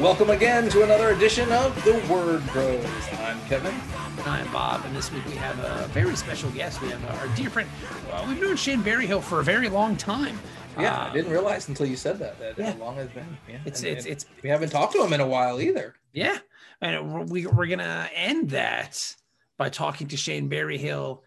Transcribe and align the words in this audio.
Welcome 0.00 0.30
again 0.30 0.68
to 0.70 0.84
another 0.84 1.08
edition 1.10 1.50
of 1.50 1.74
the 1.84 1.94
Word 2.12 2.46
Bros. 2.52 2.84
I'm 3.20 3.40
Kevin. 3.46 3.74
And 4.18 4.26
I'm 4.26 4.50
Bob, 4.52 4.84
and 4.84 4.94
this 4.94 5.10
week 5.12 5.24
we 5.26 5.32
have 5.32 5.58
a 5.58 5.88
very 5.88 6.14
special 6.14 6.50
guest. 6.52 6.80
We 6.80 6.88
have 6.90 7.04
our 7.16 7.26
dear 7.34 7.50
friend. 7.50 7.68
Uh, 8.12 8.24
we've 8.28 8.40
known 8.40 8.56
Shane 8.56 8.80
Berryhill 8.82 9.20
for 9.20 9.40
a 9.40 9.42
very 9.44 9.68
long 9.68 9.96
time. 9.96 10.38
Yeah, 10.78 10.94
Uh, 10.96 11.10
I 11.10 11.12
didn't 11.12 11.32
realize 11.32 11.68
until 11.68 11.86
you 11.86 11.96
said 11.96 12.18
that 12.20 12.38
that 12.38 12.56
Yeah. 12.58 12.72
how 12.72 12.78
long 12.78 12.98
it's 12.98 13.12
been. 13.12 13.36
Yeah, 13.48 13.56
It's- 13.64 13.78
and- 13.80 13.88
it's- 13.88 14.04
and 14.04 14.12
it's- 14.12 14.26
we 14.42 14.48
haven't 14.50 14.70
talked 14.70 14.92
to 14.92 15.02
him 15.02 15.12
in 15.12 15.20
a 15.20 15.26
while 15.26 15.60
either. 15.60 15.96
Yeah, 16.12 16.38
and 16.80 17.28
we 17.28 17.46
we're 17.46 17.66
gonna 17.66 18.08
end 18.14 18.50
that 18.50 19.16
by 19.56 19.68
talking 19.68 20.06
to 20.08 20.16
Shane 20.16 20.48
Berryhill 20.48 21.24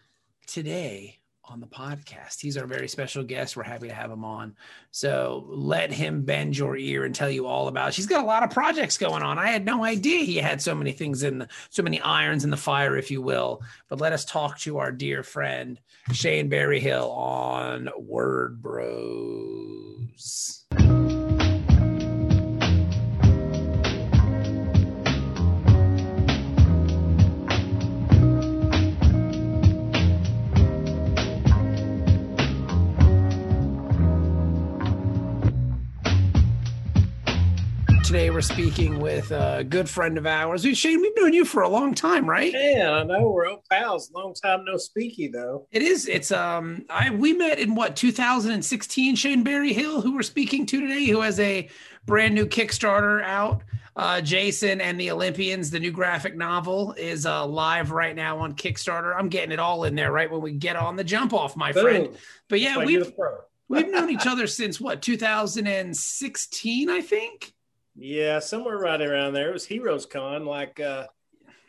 today 0.47 1.19
on 1.45 1.59
the 1.59 1.68
podcast. 1.68 2.40
He's 2.40 2.58
our 2.58 2.68
very 2.68 2.88
special 2.88 3.23
guest. 3.23 3.58
We're 3.58 3.63
happy 3.63 3.88
to 3.88 3.94
have 3.94 4.12
him 4.12 4.23
on. 4.23 4.55
So 4.91 5.45
let 5.48 5.91
him 5.91 6.22
bend 6.22 6.58
your 6.58 6.77
ear 6.77 7.04
and 7.04 7.16
tell 7.16 7.30
you 7.30 7.48
all 7.48 7.67
about. 7.67 7.94
She's 7.94 8.08
got 8.08 8.23
a 8.23 8.27
lot 8.27 8.44
of 8.44 8.52
projects 8.52 8.98
going 8.98 9.23
on. 9.23 9.40
I 9.40 9.48
had 9.48 9.66
no 9.66 9.84
idea 9.84 10.23
he 10.23 10.38
had 10.38 10.62
so 10.62 10.75
many 10.75 10.92
things 10.92 11.23
in, 11.23 11.39
the, 11.39 11.47
so 11.69 11.84
many 11.84 12.00
irons 12.02 12.44
in 12.44 12.52
the 12.52 12.58
fire, 12.58 12.95
if 12.95 13.09
you 13.09 13.22
will. 13.22 13.62
But 13.89 14.00
let 14.00 14.14
us 14.14 14.23
talk 14.23 14.59
to 14.59 14.78
our 14.78 14.92
dear 14.92 15.23
friend 15.23 15.80
Shane 16.14 16.50
Berryhill 16.50 17.12
on 17.12 17.89
Word 17.97 18.62
Bros. 18.62 20.61
Today 38.12 38.30
we're 38.30 38.42
speaking 38.42 39.00
with 39.00 39.31
a 39.31 39.64
good 39.64 39.88
friend 39.88 40.17
of 40.17 40.26
ours. 40.26 40.64
Shane, 40.78 41.00
we've 41.00 41.16
known 41.16 41.31
you 41.31 41.45
for 41.45 41.62
a 41.62 41.70
long 41.70 41.94
time, 41.94 42.30
right? 42.30 42.52
Yeah, 42.52 42.92
I 42.92 43.03
know 43.06 43.30
we're 43.30 43.48
old 43.48 43.64
pals. 43.72 44.12
Long 44.14 44.34
time 44.34 44.66
no 44.66 44.76
speaky 44.76 45.31
though. 45.31 45.66
It 45.72 45.81
is. 45.81 46.09
It's 46.09 46.30
um. 46.30 46.86
I 46.90 47.12
we 47.12 47.31
met 47.31 47.58
in 47.58 47.73
what 47.73 47.95
2016. 47.95 49.16
Shane 49.16 49.44
Berryhill, 49.45 50.02
who 50.02 50.14
we're 50.14 50.23
speaking 50.23 50.66
to 50.66 50.81
today, 50.81 51.06
who 51.06 51.22
has 51.22 51.40
a 51.40 51.70
brand 52.06 52.36
new 52.36 52.45
Kickstarter 52.45 53.23
out. 53.23 53.64
Uh, 53.95 54.20
Jason 54.20 54.81
and 54.81 55.00
the 55.00 55.09
Olympians, 55.09 55.72
the 55.72 55.80
new 55.80 55.92
graphic 55.92 56.36
novel, 56.36 56.94
is 56.98 57.25
uh, 57.25 57.46
live 57.46 57.92
right 57.92 58.14
now 58.14 58.40
on 58.40 58.56
Kickstarter. 58.56 59.16
I'm 59.18 59.30
getting 59.30 59.53
it 59.53 59.59
all 59.59 59.86
in 59.86 59.96
there 59.96 60.12
right 60.12 60.30
when 60.30 60.42
we 60.42 60.52
get 60.52 60.75
on 60.75 60.98
the 60.98 61.06
jump 61.06 61.31
off, 61.31 61.56
my 61.56 61.72
friend. 61.72 62.09
But 62.50 62.59
yeah, 62.59 62.84
we've 62.84 63.09
we've 63.70 63.88
known 63.88 64.09
each 64.09 64.28
other 64.28 64.48
since 64.48 64.81
what 64.81 65.02
2016, 65.02 66.90
I 66.90 67.00
think. 67.00 67.53
Yeah, 67.95 68.39
somewhere 68.39 68.78
right 68.78 69.02
around 69.02 69.34
there. 69.34 69.50
It 69.50 69.53
was 69.53 69.66
Heroes 69.66 70.06
Con, 70.06 70.45
like 70.45 70.80
uh 70.80 71.08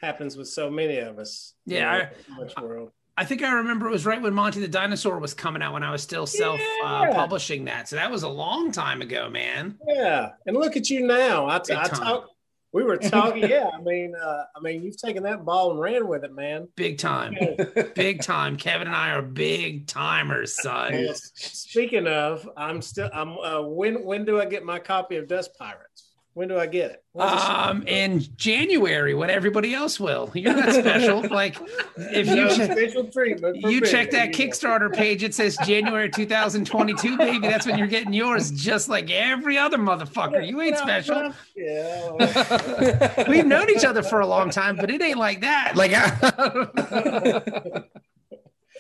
happens 0.01 0.37
with 0.37 0.49
so 0.49 0.71
many 0.71 0.99
of 0.99 1.19
us. 1.19 1.55
you 1.67 1.77
Yeah, 1.77 2.09
know, 2.37 2.45
in 2.59 2.63
world. 2.65 2.91
I 3.17 3.25
think 3.25 3.43
I 3.43 3.53
remember 3.53 3.87
it 3.87 3.91
was 3.93 4.07
right 4.07 4.21
when 4.21 4.33
Monty 4.35 4.61
the 4.61 4.69
Dinosaur 4.69 5.19
was 5.19 5.35
coming 5.35 5.63
out 5.63 5.75
when 5.75 5.83
I 5.83 5.91
was 5.93 6.03
still 6.03 6.27
self 6.27 6.59
uh, 6.85 7.07
Yeah. 7.09 7.11
publishing 7.15 7.67
that. 7.67 7.89
So 7.89 7.97
that 7.97 8.11
was 8.11 8.23
a 8.23 8.29
long 8.29 8.73
time 8.73 9.03
ago, 9.03 9.29
man. 9.29 9.79
Yeah, 9.87 10.31
and 10.47 10.57
look 10.57 10.77
at 10.77 10.89
you 10.91 11.07
now. 11.07 11.47
I, 11.47 11.59
Big 11.59 11.77
I 11.77 11.89
talk. 11.89 12.29
We 12.73 12.83
were 12.85 12.97
talking. 12.97 13.43
yeah, 13.51 13.69
I 13.75 13.83
mean, 13.83 14.15
uh, 14.15 14.45
I 14.57 14.61
mean, 14.61 14.83
you've 14.83 14.97
taken 14.97 15.23
that 15.25 15.45
ball 15.45 15.73
and 15.73 15.81
ran 15.81 16.09
with 16.09 16.25
it, 16.25 16.35
man. 16.35 16.69
Big 16.75 16.97
time. 16.97 17.37
big 17.95 18.23
time. 18.23 18.57
Kevin 18.57 18.87
and 18.87 18.97
I 18.97 19.11
are 19.11 19.21
big 19.21 19.87
timers, 19.87 20.57
son. 20.57 20.93
Well, 20.95 21.15
speaking 21.35 22.07
of, 22.07 22.49
I'm 22.57 22.81
still. 22.81 23.11
I'm. 23.13 23.37
Uh, 23.37 23.61
when 23.61 24.03
when 24.05 24.25
do 24.25 24.41
I 24.41 24.47
get 24.47 24.65
my 24.65 24.79
copy 24.79 25.17
of 25.17 25.29
Dust 25.29 25.51
Pirates? 25.59 26.12
When 26.35 26.49
do 26.49 26.59
I 26.59 26.67
get 26.67 26.93
it? 26.93 27.05
Um, 27.21 27.87
in 27.87 28.25
January, 28.37 29.13
when 29.13 29.29
everybody 29.29 29.75
else 29.75 30.01
will. 30.01 30.31
You're 30.35 30.55
not 30.55 30.73
special. 30.73 31.21
like 31.31 31.59
if 31.97 32.27
No 32.27 32.35
you 32.35 32.57
check, 32.57 32.73
special 32.73 33.05
treatment. 33.05 33.57
you 33.57 33.83
check 33.83 34.11
that 34.13 34.31
Kickstarter 34.31 34.91
page, 34.91 35.23
it 35.23 35.35
says 35.35 35.59
January 35.67 36.09
2022, 36.09 37.19
baby. 37.19 37.47
That's 37.47 37.67
when 37.67 37.77
you're 37.77 37.87
getting 37.87 38.15
yours, 38.15 38.51
just 38.51 38.89
like 38.89 39.11
every 39.11 39.59
other 39.59 39.77
motherfucker. 39.77 40.47
You 40.47 40.63
ain't 40.63 40.79
special. 40.79 41.35
Yeah. 41.55 43.25
We've 43.29 43.47
known 43.47 43.69
each 43.69 43.85
other 43.85 44.03
for 44.03 44.21
a 44.21 44.27
long 44.27 44.49
time, 44.49 44.77
but 44.77 44.91
it 44.91 45.03
ain't 45.03 45.19
like 45.19 45.43
that. 45.43 45.77
Like, 45.77 45.93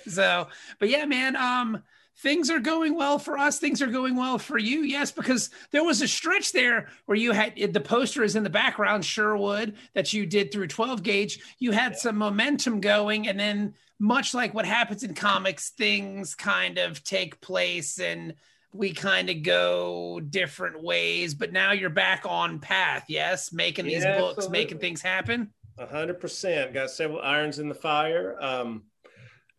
so, 0.08 0.48
but 0.78 0.88
yeah, 0.88 1.04
man. 1.04 1.36
Um, 1.36 1.82
things 2.18 2.50
are 2.50 2.60
going 2.60 2.94
well 2.94 3.18
for 3.18 3.38
us. 3.38 3.58
Things 3.58 3.82
are 3.82 3.86
going 3.86 4.16
well 4.16 4.38
for 4.38 4.58
you. 4.58 4.82
Yes, 4.82 5.10
because 5.10 5.50
there 5.70 5.84
was 5.84 6.02
a 6.02 6.08
stretch 6.08 6.52
there 6.52 6.88
where 7.06 7.16
you 7.16 7.32
had 7.32 7.54
the 7.72 7.80
poster 7.80 8.22
is 8.22 8.36
in 8.36 8.42
the 8.42 8.50
background, 8.50 9.04
Sherwood, 9.04 9.74
that 9.94 10.12
you 10.12 10.26
did 10.26 10.52
through 10.52 10.68
12 10.68 11.02
gauge. 11.02 11.40
You 11.58 11.72
had 11.72 11.96
some 11.96 12.16
momentum 12.16 12.80
going, 12.80 13.28
and 13.28 13.38
then 13.38 13.74
much 13.98 14.34
like 14.34 14.52
what 14.52 14.66
happens 14.66 15.02
in 15.04 15.14
comics, 15.14 15.70
things 15.70 16.34
kind 16.34 16.78
of 16.78 17.02
take 17.04 17.40
place 17.40 18.00
and 18.00 18.34
we 18.72 18.92
kind 18.92 19.28
of 19.30 19.42
go 19.42 20.18
different 20.18 20.82
ways. 20.82 21.34
But 21.34 21.52
now 21.52 21.72
you're 21.72 21.90
back 21.90 22.24
on 22.26 22.58
path. 22.58 23.04
Yes, 23.08 23.52
making 23.52 23.84
these 23.86 24.02
Yeah, 24.02 24.18
books, 24.18 24.48
making 24.48 24.78
things 24.78 25.02
happen. 25.02 25.52
A 25.78 25.86
hundred 25.86 26.20
percent. 26.20 26.74
Got 26.74 26.90
several 26.90 27.20
irons 27.20 27.58
in 27.58 27.68
the 27.68 27.74
fire. 27.74 28.36
Um, 28.40 28.84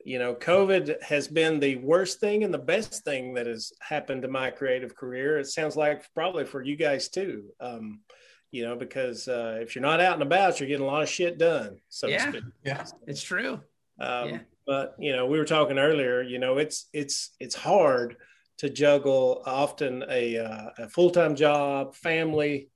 you 0.05 0.19
know, 0.19 0.35
COVID 0.35 1.01
has 1.01 1.27
been 1.27 1.59
the 1.59 1.77
worst 1.77 2.19
thing 2.19 2.43
and 2.43 2.53
the 2.53 2.57
best 2.57 3.03
thing 3.03 3.33
that 3.35 3.47
has 3.47 3.71
happened 3.81 4.23
to 4.23 4.27
my 4.27 4.51
creative 4.51 4.95
career. 4.95 5.39
It 5.39 5.47
sounds 5.47 5.75
like 5.75 6.03
probably 6.13 6.45
for 6.45 6.61
you 6.61 6.75
guys 6.75 7.09
too. 7.09 7.45
Um, 7.59 8.01
you 8.51 8.63
know, 8.63 8.75
because 8.75 9.27
uh, 9.27 9.57
if 9.61 9.75
you're 9.75 9.81
not 9.81 9.99
out 9.99 10.13
and 10.13 10.21
about, 10.21 10.59
you're 10.59 10.69
getting 10.69 10.85
a 10.85 10.87
lot 10.87 11.01
of 11.01 11.09
shit 11.09 11.37
done. 11.37 11.77
So 11.89 12.07
Yeah. 12.07 12.31
to. 12.31 12.41
Yeah. 12.63 12.85
It's 13.07 13.23
true. 13.23 13.61
Um, 13.99 14.29
Yeah. 14.29 14.39
But 14.65 14.95
you 14.97 15.13
know, 15.13 15.25
we 15.25 15.37
were 15.37 15.45
talking 15.45 15.77
earlier. 15.77 16.21
You 16.21 16.39
know, 16.39 16.57
it's 16.57 16.87
it's 16.93 17.31
it's 17.39 17.55
hard 17.55 18.15
to 18.59 18.69
juggle 18.69 19.41
often 19.45 20.05
a, 20.09 20.37
uh, 20.37 20.69
a 20.77 20.89
full 20.89 21.09
time 21.09 21.35
job, 21.35 21.95
family, 21.95 22.69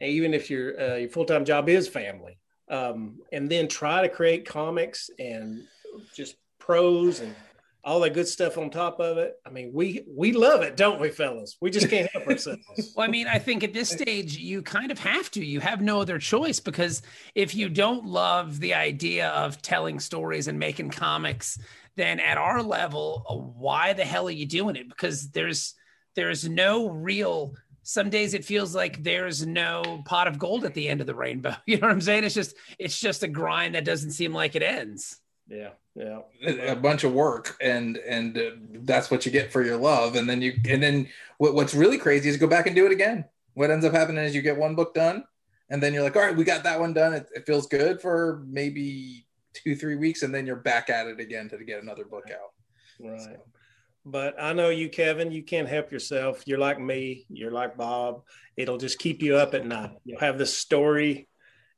even 0.00 0.34
if 0.34 0.50
your 0.50 0.80
uh, 0.80 0.96
your 0.96 1.08
full 1.08 1.24
time 1.24 1.44
job 1.44 1.68
is 1.68 1.88
family, 1.88 2.38
um, 2.70 3.18
and 3.32 3.50
then 3.50 3.66
try 3.66 4.02
to 4.02 4.08
create 4.08 4.46
comics 4.46 5.10
and 5.18 5.62
just 6.14 6.36
prose 6.64 7.20
and 7.20 7.34
all 7.84 7.98
that 8.00 8.14
good 8.14 8.28
stuff 8.28 8.56
on 8.56 8.70
top 8.70 9.00
of 9.00 9.18
it. 9.18 9.34
I 9.44 9.50
mean, 9.50 9.72
we 9.74 10.04
we 10.08 10.32
love 10.32 10.62
it, 10.62 10.76
don't 10.76 11.00
we, 11.00 11.10
fellas? 11.10 11.56
We 11.60 11.70
just 11.70 11.90
can't 11.90 12.10
help 12.12 12.26
ourselves. 12.26 12.62
Well, 12.96 13.06
I 13.06 13.10
mean, 13.10 13.26
I 13.26 13.38
think 13.38 13.64
at 13.64 13.72
this 13.72 13.90
stage, 13.90 14.36
you 14.36 14.62
kind 14.62 14.92
of 14.92 14.98
have 14.98 15.30
to. 15.32 15.44
You 15.44 15.60
have 15.60 15.80
no 15.80 16.00
other 16.00 16.18
choice 16.18 16.60
because 16.60 17.02
if 17.34 17.54
you 17.54 17.68
don't 17.68 18.06
love 18.06 18.60
the 18.60 18.74
idea 18.74 19.28
of 19.30 19.60
telling 19.62 19.98
stories 19.98 20.46
and 20.46 20.58
making 20.58 20.90
comics, 20.90 21.58
then 21.96 22.20
at 22.20 22.38
our 22.38 22.62
level, 22.62 23.54
why 23.58 23.92
the 23.92 24.04
hell 24.04 24.28
are 24.28 24.30
you 24.30 24.46
doing 24.46 24.76
it? 24.76 24.88
Because 24.88 25.30
there's 25.30 25.74
there's 26.14 26.48
no 26.48 26.88
real. 26.88 27.54
Some 27.84 28.10
days 28.10 28.32
it 28.32 28.44
feels 28.44 28.76
like 28.76 29.02
there's 29.02 29.44
no 29.44 30.02
pot 30.04 30.28
of 30.28 30.38
gold 30.38 30.64
at 30.64 30.74
the 30.74 30.88
end 30.88 31.00
of 31.00 31.08
the 31.08 31.16
rainbow. 31.16 31.56
You 31.66 31.78
know 31.78 31.88
what 31.88 31.94
I'm 31.94 32.00
saying? 32.00 32.22
It's 32.22 32.34
just 32.34 32.54
it's 32.78 33.00
just 33.00 33.24
a 33.24 33.28
grind 33.28 33.74
that 33.74 33.84
doesn't 33.84 34.12
seem 34.12 34.32
like 34.32 34.54
it 34.54 34.62
ends. 34.62 35.18
Yeah, 35.48 35.70
yeah. 35.94 36.20
a 36.42 36.76
bunch 36.76 37.04
of 37.04 37.12
work 37.12 37.56
and 37.60 37.98
and 37.98 38.38
uh, 38.38 38.50
that's 38.84 39.10
what 39.10 39.26
you 39.26 39.32
get 39.32 39.52
for 39.52 39.62
your 39.62 39.76
love 39.76 40.16
and 40.16 40.28
then 40.28 40.40
you 40.40 40.54
and 40.68 40.82
then 40.82 41.08
what, 41.38 41.54
what's 41.54 41.74
really 41.74 41.98
crazy 41.98 42.28
is 42.28 42.36
go 42.38 42.46
back 42.46 42.66
and 42.66 42.74
do 42.74 42.86
it 42.86 42.92
again 42.92 43.26
what 43.54 43.70
ends 43.70 43.84
up 43.84 43.92
happening 43.92 44.24
is 44.24 44.34
you 44.34 44.40
get 44.40 44.56
one 44.56 44.74
book 44.74 44.94
done 44.94 45.24
and 45.68 45.82
then 45.82 45.92
you're 45.92 46.02
like 46.02 46.16
all 46.16 46.22
right 46.22 46.36
we 46.36 46.44
got 46.44 46.62
that 46.62 46.80
one 46.80 46.94
done 46.94 47.12
it, 47.12 47.26
it 47.34 47.44
feels 47.44 47.66
good 47.66 48.00
for 48.00 48.42
maybe 48.46 49.26
two 49.52 49.76
three 49.76 49.96
weeks 49.96 50.22
and 50.22 50.34
then 50.34 50.46
you're 50.46 50.56
back 50.56 50.88
at 50.88 51.06
it 51.06 51.20
again 51.20 51.50
to 51.50 51.62
get 51.64 51.82
another 51.82 52.06
book 52.06 52.30
out 52.30 52.52
Right. 53.02 53.36
But 54.04 54.34
I 54.40 54.52
know 54.52 54.70
you, 54.70 54.88
Kevin, 54.88 55.30
you 55.30 55.42
can't 55.42 55.68
help 55.68 55.92
yourself. 55.92 56.42
You're 56.46 56.58
like 56.58 56.80
me, 56.80 57.24
you're 57.28 57.52
like 57.52 57.76
Bob. 57.76 58.22
It'll 58.56 58.78
just 58.78 58.98
keep 58.98 59.22
you 59.22 59.36
up 59.36 59.54
at 59.54 59.64
night. 59.64 59.96
You'll 60.04 60.20
have 60.20 60.38
this 60.38 60.56
story. 60.56 61.28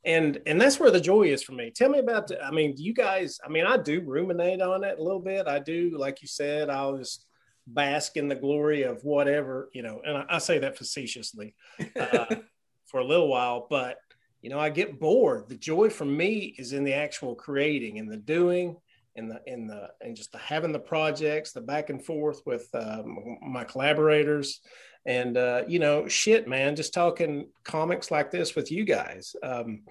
And 0.07 0.41
and 0.47 0.61
that's 0.61 0.79
where 0.79 0.91
the 0.91 1.01
joy 1.01 1.25
is 1.25 1.43
for 1.43 1.53
me. 1.53 1.71
Tell 1.75 1.89
me 1.89 1.99
about 1.99 2.29
the, 2.29 2.43
I 2.43 2.51
mean, 2.51 2.75
you 2.77 2.93
guys, 2.93 3.39
I 3.45 3.49
mean, 3.49 3.67
I 3.67 3.79
do 3.79 4.03
ruminate 4.03 4.61
on 4.61 4.85
it 4.85 4.99
a 4.99 5.03
little 5.03 5.21
bit. 5.21 5.47
I 5.47 5.59
do, 5.59 5.97
like 5.97 6.21
you 6.21 6.29
said, 6.29 6.69
I'll 6.69 6.99
just 6.99 7.27
bask 7.67 8.17
in 8.17 8.29
the 8.29 8.35
glory 8.35 8.83
of 8.83 9.03
whatever, 9.05 9.71
you 9.73 9.83
know, 9.83 10.03
and 10.05 10.19
I, 10.19 10.25
I 10.29 10.39
say 10.39 10.59
that 10.59 10.77
facetiously 10.77 11.55
uh, 11.99 12.27
for 12.87 13.01
a 13.01 13.05
little 13.05 13.29
while, 13.29 13.67
but 13.71 13.97
you 14.43 14.51
know, 14.51 14.61
I 14.61 14.69
get 14.69 15.01
bored. 15.01 15.49
The 15.49 15.57
joy 15.57 15.89
for 15.89 16.05
me 16.05 16.55
is 16.59 16.75
in 16.75 16.85
the 16.85 16.93
actual 16.93 17.35
creating 17.35 17.99
and 17.99 18.13
the 18.13 18.19
doing 18.19 18.77
and 19.17 19.31
the 19.31 19.41
in 19.47 19.67
the 19.67 19.89
and 20.03 20.15
just 20.15 20.33
the 20.33 20.39
having 20.39 20.73
the 20.73 20.79
projects, 20.79 21.53
the 21.53 21.63
back 21.63 21.89
and 21.89 22.05
forth 22.05 22.43
with 22.45 22.69
um, 22.75 23.39
my 23.41 23.65
collaborators, 23.65 24.61
and 25.07 25.37
uh, 25.37 25.63
you 25.69 25.79
know, 25.79 26.09
shit, 26.09 26.49
man, 26.49 26.77
just 26.77 26.95
talking 26.95 27.49
comics 27.63 28.11
like 28.11 28.31
this 28.31 28.55
with 28.55 28.71
you 28.71 28.85
guys. 28.85 29.37
Um, 29.43 29.83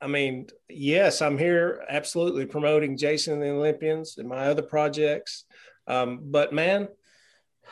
I 0.00 0.06
mean, 0.06 0.46
yes, 0.68 1.20
I'm 1.20 1.36
here 1.36 1.84
absolutely 1.88 2.46
promoting 2.46 2.96
Jason 2.96 3.34
and 3.34 3.42
the 3.42 3.50
Olympians 3.50 4.16
and 4.16 4.28
my 4.28 4.46
other 4.46 4.62
projects. 4.62 5.44
Um, 5.86 6.20
but 6.22 6.52
man, 6.52 6.88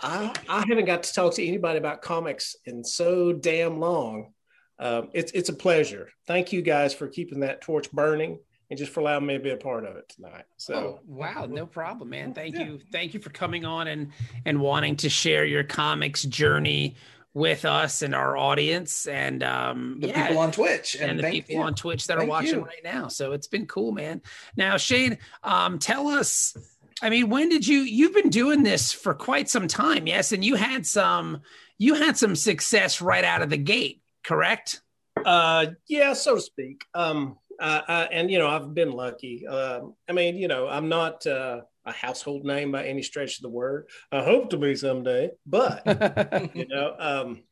I, 0.03 0.35
I 0.49 0.65
haven't 0.69 0.85
got 0.85 1.05
to 1.05 1.13
talk 1.13 1.35
to 1.35 1.47
anybody 1.47 1.79
about 1.79 2.03
comics 2.03 2.57
in 2.65 2.85
so 2.85 3.33
damn 3.33 3.81
long. 3.81 4.33
Um, 4.79 5.11
it's 5.13 5.33
it's 5.33 5.49
a 5.49 5.55
pleasure. 5.55 6.11
Thank 6.27 6.53
you 6.53 6.63
guys 6.63 6.95
for 6.95 7.09
keeping 7.09 7.41
that 7.41 7.61
torch 7.61 7.91
burning 7.91 8.39
and 8.71 8.79
just 8.79 8.93
for 8.93 9.01
allowing 9.01 9.27
me 9.27 9.35
to 9.35 9.41
be 9.41 9.51
a 9.51 9.57
part 9.57 9.85
of 9.85 9.97
it 9.97 10.09
tonight. 10.09 10.45
So 10.57 10.75
oh, 10.75 11.01
wow, 11.07 11.47
no 11.49 11.67
problem, 11.67 12.11
man. 12.11 12.35
Thank 12.35 12.55
yeah. 12.55 12.65
you, 12.65 12.81
thank 12.93 13.15
you 13.15 13.21
for 13.21 13.31
coming 13.31 13.65
on 13.65 13.89
and 13.89 14.13
and 14.45 14.61
wanting 14.61 14.97
to 14.97 15.09
share 15.09 15.45
your 15.45 15.65
comics 15.65 16.25
journey 16.25 16.97
with 17.35 17.65
us 17.65 18.03
and 18.03 18.15
our 18.15 18.37
audience 18.37 19.07
and 19.07 19.43
um, 19.43 19.99
the 20.01 20.09
yeah, 20.09 20.29
people 20.29 20.43
on 20.43 20.51
Twitch 20.51 20.97
and, 20.97 21.13
and 21.13 21.21
the 21.21 21.31
people 21.31 21.55
you. 21.55 21.63
on 21.63 21.75
Twitch 21.75 22.07
that 22.07 22.19
thank 22.19 22.29
are 22.29 22.31
watching 22.31 22.57
you. 22.57 22.65
right 22.65 22.83
now. 22.83 23.09
So 23.09 23.33
it's 23.33 23.47
been 23.47 23.67
cool, 23.67 23.93
man. 23.93 24.23
Now, 24.57 24.77
Shane, 24.77 25.19
um, 25.43 25.79
tell 25.79 26.09
us. 26.09 26.57
I 27.01 27.11
mean, 27.11 27.29
when 27.29 27.49
did 27.49 27.65
you? 27.67 27.81
You've 27.81 28.15
been 28.15 28.29
doing 28.29 28.65
this 28.65 28.93
for 28.93 29.15
quite 29.15 29.49
some 29.49 29.69
time, 29.69 30.09
yes, 30.09 30.33
and 30.33 30.45
you 30.45 30.57
had 30.57 30.85
some 30.85 31.43
you 31.79 31.95
had 31.95 32.19
some 32.19 32.35
success 32.35 33.01
right 33.01 33.23
out 33.25 33.41
of 33.41 33.51
the 33.51 33.57
gate, 33.57 34.03
correct? 34.25 34.81
Uh, 35.25 35.67
yeah, 35.89 36.13
so 36.13 36.37
to 36.37 36.41
speak. 36.41 36.85
Um, 36.95 37.37
uh, 37.61 37.83
I, 37.89 38.03
and 38.05 38.31
you 38.31 38.39
know, 38.39 38.49
I've 38.49 38.75
been 38.75 38.93
lucky. 38.93 39.47
Um, 39.47 39.95
I 40.09 40.13
mean, 40.13 40.37
you 40.37 40.49
know, 40.49 40.69
I'm 40.69 40.89
not 40.89 41.27
uh, 41.27 41.63
a 41.85 41.93
household 41.93 42.45
name 42.45 42.73
by 42.73 42.85
any 42.85 43.03
stretch 43.03 43.37
of 43.39 43.43
the 43.43 43.49
word. 43.49 43.89
I 44.13 44.23
hope 44.23 44.51
to 44.51 44.57
be 44.57 44.77
someday, 44.77 45.31
but 45.47 45.83
you 46.55 46.67
know, 46.69 46.95
um, 46.99 47.43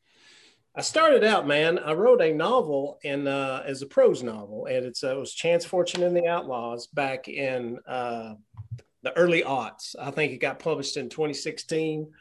I 0.75 0.81
started 0.81 1.23
out, 1.23 1.47
man. 1.47 1.79
I 1.79 1.93
wrote 1.93 2.21
a 2.21 2.33
novel 2.33 2.99
in 3.03 3.27
uh, 3.27 3.63
as 3.65 3.81
a 3.81 3.87
prose 3.87 4.23
novel, 4.23 4.67
and 4.67 4.85
it's 4.85 5.03
uh, 5.03 5.15
it 5.15 5.19
was 5.19 5.33
Chance 5.33 5.65
Fortune 5.65 6.03
and 6.03 6.15
the 6.15 6.27
Outlaws 6.27 6.87
back 6.87 7.27
in 7.27 7.79
uh, 7.87 8.35
the 9.01 9.17
early 9.17 9.41
aughts. 9.41 9.95
I 9.99 10.11
think 10.11 10.33
it 10.33 10.37
got 10.37 10.59
published 10.59 10.95
in 10.97 11.09
2016 11.09 12.11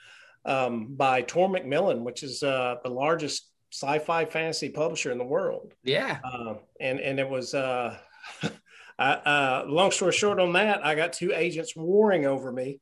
um, 0.45 0.95
by 0.97 1.23
Tor 1.23 1.49
Macmillan, 1.49 2.03
which 2.03 2.23
is 2.23 2.43
uh, 2.43 2.77
the 2.83 2.91
largest 2.91 3.51
sci-fi 3.73 4.25
fantasy 4.25 4.69
publisher 4.69 5.11
in 5.11 5.19
the 5.19 5.25
world. 5.25 5.73
Yeah. 5.83 6.19
Uh, 6.25 6.55
and 6.81 7.01
and 7.01 7.19
it 7.19 7.29
was 7.29 7.55
uh, 7.55 7.97
uh, 8.99 9.65
long 9.67 9.91
story 9.91 10.13
short 10.13 10.41
on 10.41 10.53
that, 10.55 10.85
I 10.85 10.95
got 10.95 11.13
two 11.13 11.33
agents 11.35 11.75
warring 11.77 12.27
over 12.27 12.53
me 12.53 12.81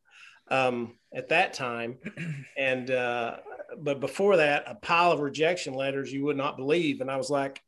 um, 0.49 0.97
at 1.15 1.31
that 1.31 1.55
time, 1.55 1.99
and 2.59 2.91
uh, 2.91 3.37
but 3.79 4.01
before 4.01 4.39
that, 4.39 4.65
a 4.67 4.75
pile 4.75 5.13
of 5.13 5.21
rejection 5.21 5.75
letters 5.75 6.13
you 6.13 6.25
would 6.25 6.37
not 6.37 6.57
believe, 6.57 7.01
and 7.01 7.11
I 7.11 7.17
was 7.17 7.31
like. 7.31 7.61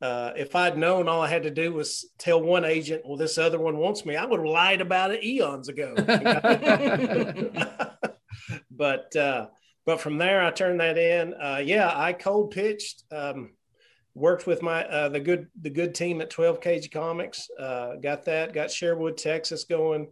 Uh, 0.00 0.32
if 0.36 0.56
I'd 0.56 0.76
known 0.76 1.06
all 1.06 1.22
I 1.22 1.28
had 1.28 1.44
to 1.44 1.50
do 1.52 1.72
was 1.72 2.10
tell 2.18 2.42
one 2.42 2.64
agent, 2.64 3.02
well, 3.06 3.16
this 3.16 3.38
other 3.38 3.60
one 3.60 3.76
wants 3.76 4.04
me, 4.04 4.16
I 4.16 4.24
would 4.24 4.40
have 4.40 4.48
lied 4.48 4.80
about 4.80 5.12
it 5.12 5.22
eons 5.22 5.68
ago. 5.68 5.94
but 8.70 9.14
uh, 9.14 9.46
but 9.84 10.00
from 10.00 10.18
there, 10.18 10.42
I 10.42 10.50
turned 10.50 10.80
that 10.80 10.98
in. 10.98 11.34
Uh, 11.34 11.60
yeah, 11.64 11.92
I 11.94 12.12
cold 12.12 12.50
pitched. 12.50 13.04
Um, 13.10 13.50
worked 14.14 14.46
with 14.46 14.62
my 14.62 14.84
uh, 14.84 15.08
the 15.08 15.20
good 15.20 15.48
the 15.62 15.70
good 15.70 15.94
team 15.94 16.20
at 16.20 16.30
12 16.30 16.60
Gauge 16.60 16.90
comics 16.90 17.48
uh, 17.58 17.96
got 17.96 18.24
that 18.26 18.52
got 18.52 18.70
sherwood 18.70 19.16
texas 19.16 19.64
going 19.64 20.08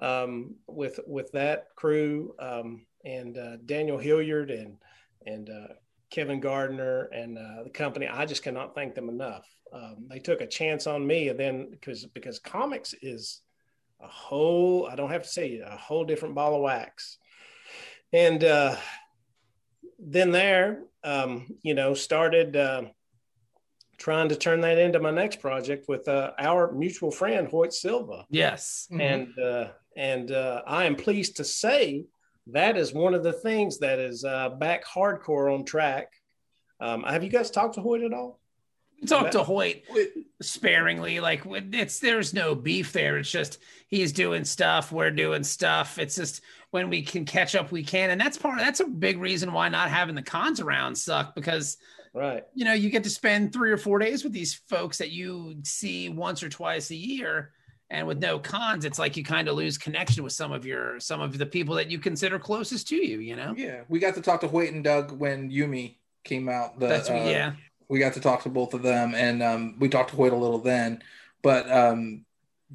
um, 0.00 0.54
with 0.66 1.00
with 1.06 1.30
that 1.32 1.66
crew 1.74 2.34
um, 2.38 2.86
and 3.04 3.36
uh, 3.36 3.56
daniel 3.66 3.98
hilliard 3.98 4.50
and 4.50 4.76
and 5.26 5.50
uh, 5.50 5.74
kevin 6.10 6.40
gardner 6.40 7.08
and 7.12 7.38
uh, 7.38 7.64
the 7.64 7.70
company 7.70 8.06
i 8.06 8.24
just 8.24 8.42
cannot 8.42 8.74
thank 8.74 8.94
them 8.94 9.08
enough 9.08 9.46
um, 9.72 10.06
they 10.08 10.18
took 10.18 10.40
a 10.40 10.46
chance 10.46 10.86
on 10.86 11.06
me 11.06 11.28
and 11.28 11.38
then 11.38 11.68
because 11.70 12.06
because 12.06 12.38
comics 12.38 12.94
is 13.02 13.40
a 14.00 14.08
whole 14.08 14.86
i 14.86 14.94
don't 14.94 15.10
have 15.10 15.22
to 15.22 15.28
say 15.28 15.58
a 15.58 15.76
whole 15.76 16.04
different 16.04 16.34
ball 16.34 16.54
of 16.54 16.62
wax 16.62 17.18
and 18.12 18.42
uh, 18.42 18.76
then 20.00 20.30
there, 20.30 20.82
um, 21.04 21.46
you 21.62 21.74
know, 21.74 21.94
started 21.94 22.56
uh, 22.56 22.82
trying 23.98 24.28
to 24.30 24.36
turn 24.36 24.62
that 24.62 24.78
into 24.78 24.98
my 24.98 25.10
next 25.10 25.40
project 25.40 25.86
with 25.88 26.08
uh, 26.08 26.32
our 26.38 26.72
mutual 26.72 27.10
friend 27.10 27.48
Hoyt 27.48 27.72
Silva. 27.72 28.24
Yes, 28.30 28.88
mm-hmm. 28.90 29.00
and 29.00 29.38
uh, 29.38 29.68
and 29.96 30.32
uh, 30.32 30.62
I 30.66 30.84
am 30.84 30.96
pleased 30.96 31.36
to 31.36 31.44
say 31.44 32.06
that 32.48 32.76
is 32.76 32.92
one 32.92 33.14
of 33.14 33.22
the 33.22 33.32
things 33.32 33.78
that 33.78 33.98
is 33.98 34.24
uh, 34.24 34.50
back 34.50 34.84
hardcore 34.84 35.54
on 35.54 35.64
track. 35.64 36.08
Um, 36.80 37.02
have 37.02 37.22
you 37.22 37.30
guys 37.30 37.50
talked 37.50 37.74
to 37.74 37.82
Hoyt 37.82 38.02
at 38.02 38.14
all? 38.14 38.40
We 39.00 39.06
talked 39.06 39.32
to 39.32 39.42
Hoyt 39.42 39.84
sparingly. 40.42 41.20
Like 41.20 41.42
it's 41.46 42.00
there's 42.00 42.34
no 42.34 42.54
beef 42.54 42.92
there. 42.92 43.18
It's 43.18 43.30
just 43.30 43.58
he's 43.88 44.12
doing 44.12 44.44
stuff, 44.44 44.92
we're 44.92 45.10
doing 45.10 45.44
stuff. 45.44 45.98
It's 45.98 46.16
just 46.16 46.42
when 46.70 46.90
we 46.90 47.02
can 47.02 47.24
catch 47.24 47.54
up, 47.54 47.72
we 47.72 47.82
can. 47.82 48.10
And 48.10 48.20
that's 48.20 48.36
part 48.36 48.58
of 48.58 48.64
that's 48.64 48.80
a 48.80 48.86
big 48.86 49.18
reason 49.18 49.52
why 49.52 49.68
not 49.68 49.90
having 49.90 50.14
the 50.14 50.22
cons 50.22 50.60
around 50.60 50.96
suck 50.96 51.34
because 51.34 51.78
right 52.12 52.44
you 52.54 52.64
know 52.64 52.72
you 52.72 52.90
get 52.90 53.04
to 53.04 53.10
spend 53.10 53.52
three 53.52 53.70
or 53.70 53.76
four 53.76 53.98
days 53.98 54.24
with 54.24 54.32
these 54.32 54.54
folks 54.68 54.98
that 54.98 55.10
you 55.10 55.56
see 55.62 56.08
once 56.08 56.42
or 56.42 56.48
twice 56.48 56.90
a 56.90 56.96
year 56.96 57.52
and 57.88 58.06
with 58.06 58.18
no 58.18 58.38
cons 58.38 58.84
it's 58.84 58.98
like 58.98 59.16
you 59.16 59.22
kind 59.22 59.48
of 59.48 59.54
lose 59.54 59.78
connection 59.78 60.24
with 60.24 60.32
some 60.32 60.50
of 60.50 60.66
your 60.66 60.98
some 60.98 61.20
of 61.20 61.38
the 61.38 61.46
people 61.46 61.74
that 61.76 61.90
you 61.90 61.98
consider 61.98 62.38
closest 62.38 62.88
to 62.88 62.96
you 62.96 63.20
you 63.20 63.36
know 63.36 63.54
yeah 63.56 63.82
we 63.88 63.98
got 63.98 64.14
to 64.14 64.20
talk 64.20 64.40
to 64.40 64.48
Hoyt 64.48 64.72
and 64.72 64.82
Doug 64.82 65.12
when 65.12 65.50
Yumi 65.50 65.96
came 66.24 66.48
out 66.48 66.78
the, 66.80 66.88
that's 66.88 67.08
uh, 67.08 67.14
yeah 67.14 67.52
we 67.90 67.98
got 67.98 68.14
to 68.14 68.20
talk 68.20 68.42
to 68.42 68.48
both 68.48 68.72
of 68.72 68.82
them 68.82 69.14
and 69.14 69.42
um, 69.42 69.76
we 69.78 69.88
talked 69.88 70.10
to 70.10 70.16
Hoyt 70.16 70.32
a 70.32 70.36
little 70.36 70.58
then 70.58 71.02
but 71.42 71.70
um, 71.70 72.24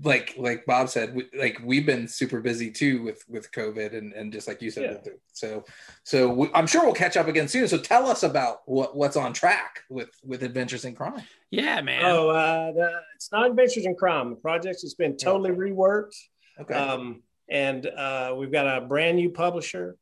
like 0.04 0.34
like 0.38 0.66
Bob 0.66 0.90
said, 0.90 1.16
we, 1.16 1.28
like 1.38 1.60
we've 1.64 1.86
been 1.86 2.08
super 2.08 2.42
busy 2.42 2.70
too 2.70 3.02
with 3.02 3.24
with 3.30 3.52
COVID 3.52 3.98
and 3.98 4.12
and 4.14 4.32
just 4.32 4.48
like 4.48 4.62
you 4.62 4.70
said, 4.70 5.02
yeah. 5.06 5.14
so 5.32 5.64
so 6.04 6.30
we, 6.30 6.50
I'm 6.54 6.68
sure 6.68 6.84
we'll 6.84 6.94
catch 6.94 7.16
up 7.16 7.28
again 7.28 7.48
soon. 7.48 7.68
So 7.68 7.78
tell 7.78 8.08
us 8.08 8.24
about 8.24 8.62
what 8.66 8.96
what's 8.96 9.16
on 9.16 9.32
track 9.32 9.84
with 9.90 10.10
with 10.24 10.44
Adventures 10.44 10.84
in 10.86 10.96
Crime. 10.96 11.24
Yeah, 11.50 11.80
man. 11.82 12.04
Oh, 12.04 12.30
uh, 12.30 12.72
the, 12.74 13.02
it's 13.16 13.32
not 13.32 13.50
Adventures 13.50 13.86
in 13.86 13.96
Crime. 13.96 14.32
The 14.32 14.36
project 14.36 14.82
has 14.82 14.96
been 14.96 15.16
totally 15.16 15.52
okay. 15.52 15.72
reworked. 15.72 16.16
Okay. 16.60 16.74
Um, 16.74 17.24
and 17.48 17.86
uh, 17.86 18.36
we've 18.38 18.52
got 18.52 18.66
a 18.66 18.82
brand 18.82 19.18
new 19.18 19.30
publisher. 19.30 19.96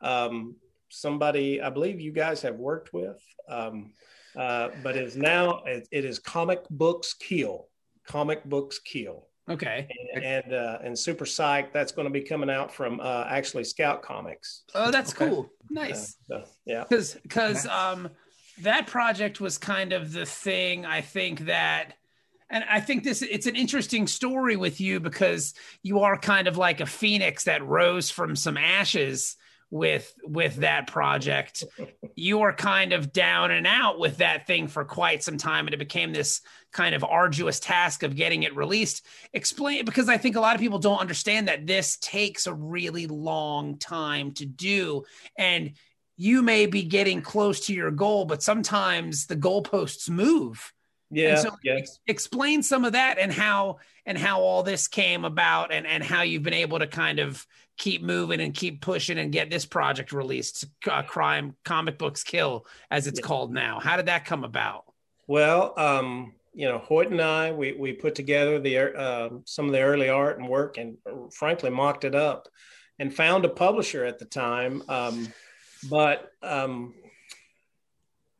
Um, 0.00 0.56
somebody 0.90 1.62
I 1.62 1.70
believe 1.70 2.00
you 2.00 2.12
guys 2.12 2.42
have 2.42 2.56
worked 2.56 2.92
with, 2.92 3.22
um, 3.48 3.92
uh, 4.38 4.70
but 4.82 4.96
is 4.96 5.16
now 5.16 5.62
it, 5.66 5.88
it 5.90 6.04
is 6.04 6.18
Comic 6.18 6.62
Books 6.70 7.14
Kill. 7.14 7.68
Comic 8.06 8.44
Books 8.44 8.78
Kill. 8.78 9.26
Okay. 9.48 9.88
And 10.14 10.24
and, 10.24 10.52
uh, 10.52 10.78
and 10.84 10.98
Super 10.98 11.26
Psych, 11.26 11.72
that's 11.72 11.92
going 11.92 12.06
to 12.06 12.12
be 12.12 12.20
coming 12.20 12.50
out 12.50 12.72
from 12.72 13.00
uh, 13.00 13.24
actually 13.28 13.64
Scout 13.64 14.02
Comics. 14.02 14.62
Oh, 14.74 14.90
that's 14.90 15.14
okay. 15.14 15.28
cool. 15.28 15.50
Nice. 15.70 16.16
Uh, 16.30 16.40
so, 16.40 16.44
yeah. 16.66 16.84
Because 16.88 17.14
because 17.14 17.66
um 17.66 18.10
that 18.62 18.86
project 18.86 19.40
was 19.40 19.58
kind 19.58 19.92
of 19.92 20.12
the 20.12 20.26
thing 20.26 20.84
I 20.84 21.00
think 21.00 21.40
that 21.46 21.94
and 22.50 22.64
I 22.68 22.80
think 22.80 23.04
this 23.04 23.22
it's 23.22 23.46
an 23.46 23.56
interesting 23.56 24.06
story 24.06 24.56
with 24.56 24.80
you 24.80 25.00
because 25.00 25.54
you 25.82 26.00
are 26.00 26.18
kind 26.18 26.48
of 26.48 26.56
like 26.56 26.80
a 26.80 26.86
phoenix 26.86 27.44
that 27.44 27.64
rose 27.64 28.10
from 28.10 28.36
some 28.36 28.56
ashes 28.56 29.36
with 29.70 30.14
with 30.24 30.56
that 30.56 30.86
project. 30.86 31.64
You 32.14 32.38
were 32.38 32.52
kind 32.52 32.92
of 32.92 33.12
down 33.12 33.50
and 33.50 33.66
out 33.66 33.98
with 33.98 34.18
that 34.18 34.46
thing 34.46 34.66
for 34.66 34.84
quite 34.84 35.22
some 35.22 35.36
time 35.36 35.66
and 35.66 35.74
it 35.74 35.78
became 35.78 36.12
this 36.12 36.40
kind 36.72 36.94
of 36.94 37.04
arduous 37.04 37.60
task 37.60 38.02
of 38.02 38.16
getting 38.16 38.44
it 38.44 38.56
released. 38.56 39.04
Explain 39.32 39.84
because 39.84 40.08
i 40.08 40.16
think 40.16 40.36
a 40.36 40.40
lot 40.40 40.54
of 40.54 40.60
people 40.60 40.78
don't 40.78 41.00
understand 41.00 41.48
that 41.48 41.66
this 41.66 41.96
takes 41.98 42.46
a 42.46 42.54
really 42.54 43.06
long 43.06 43.78
time 43.78 44.32
to 44.32 44.46
do 44.46 45.04
and 45.36 45.72
you 46.16 46.42
may 46.42 46.66
be 46.66 46.82
getting 46.82 47.22
close 47.22 47.66
to 47.66 47.74
your 47.74 47.90
goal 47.90 48.24
but 48.24 48.42
sometimes 48.42 49.26
the 49.26 49.36
goalposts 49.36 50.08
move. 50.08 50.72
Yeah, 51.10 51.36
so 51.36 51.56
yeah. 51.62 51.74
Ex- 51.74 52.00
explain 52.06 52.62
some 52.62 52.84
of 52.84 52.92
that 52.92 53.18
and 53.18 53.32
how 53.32 53.78
and 54.04 54.18
how 54.18 54.40
all 54.40 54.62
this 54.62 54.88
came 54.88 55.24
about 55.24 55.72
and 55.72 55.86
and 55.86 56.02
how 56.02 56.22
you've 56.22 56.42
been 56.42 56.52
able 56.52 56.78
to 56.78 56.86
kind 56.86 57.18
of 57.18 57.46
keep 57.78 58.02
moving 58.02 58.40
and 58.40 58.54
keep 58.54 58.80
pushing 58.80 59.18
and 59.18 59.32
get 59.32 59.50
this 59.50 59.64
project 59.64 60.12
released 60.12 60.66
uh, 60.90 61.02
crime 61.02 61.54
comic 61.64 61.98
books 61.98 62.22
kill 62.22 62.66
as 62.90 63.06
it's 63.06 63.20
yeah. 63.20 63.26
called 63.26 63.52
now 63.52 63.80
how 63.80 63.96
did 63.96 64.06
that 64.06 64.24
come 64.24 64.44
about 64.44 64.84
well 65.26 65.72
um 65.78 66.34
you 66.54 66.68
know 66.68 66.78
hoyt 66.78 67.10
and 67.10 67.20
i 67.20 67.52
we, 67.52 67.72
we 67.72 67.92
put 67.92 68.14
together 68.14 68.58
the 68.58 68.78
uh, 68.78 69.28
some 69.44 69.66
of 69.66 69.72
the 69.72 69.80
early 69.80 70.08
art 70.08 70.38
and 70.38 70.48
work 70.48 70.76
and 70.76 70.96
frankly 71.32 71.70
mocked 71.70 72.04
it 72.04 72.14
up 72.14 72.48
and 72.98 73.14
found 73.14 73.44
a 73.44 73.48
publisher 73.48 74.04
at 74.04 74.18
the 74.18 74.24
time. 74.24 74.82
Um, 74.88 75.32
but 75.88 76.32
um, 76.42 76.94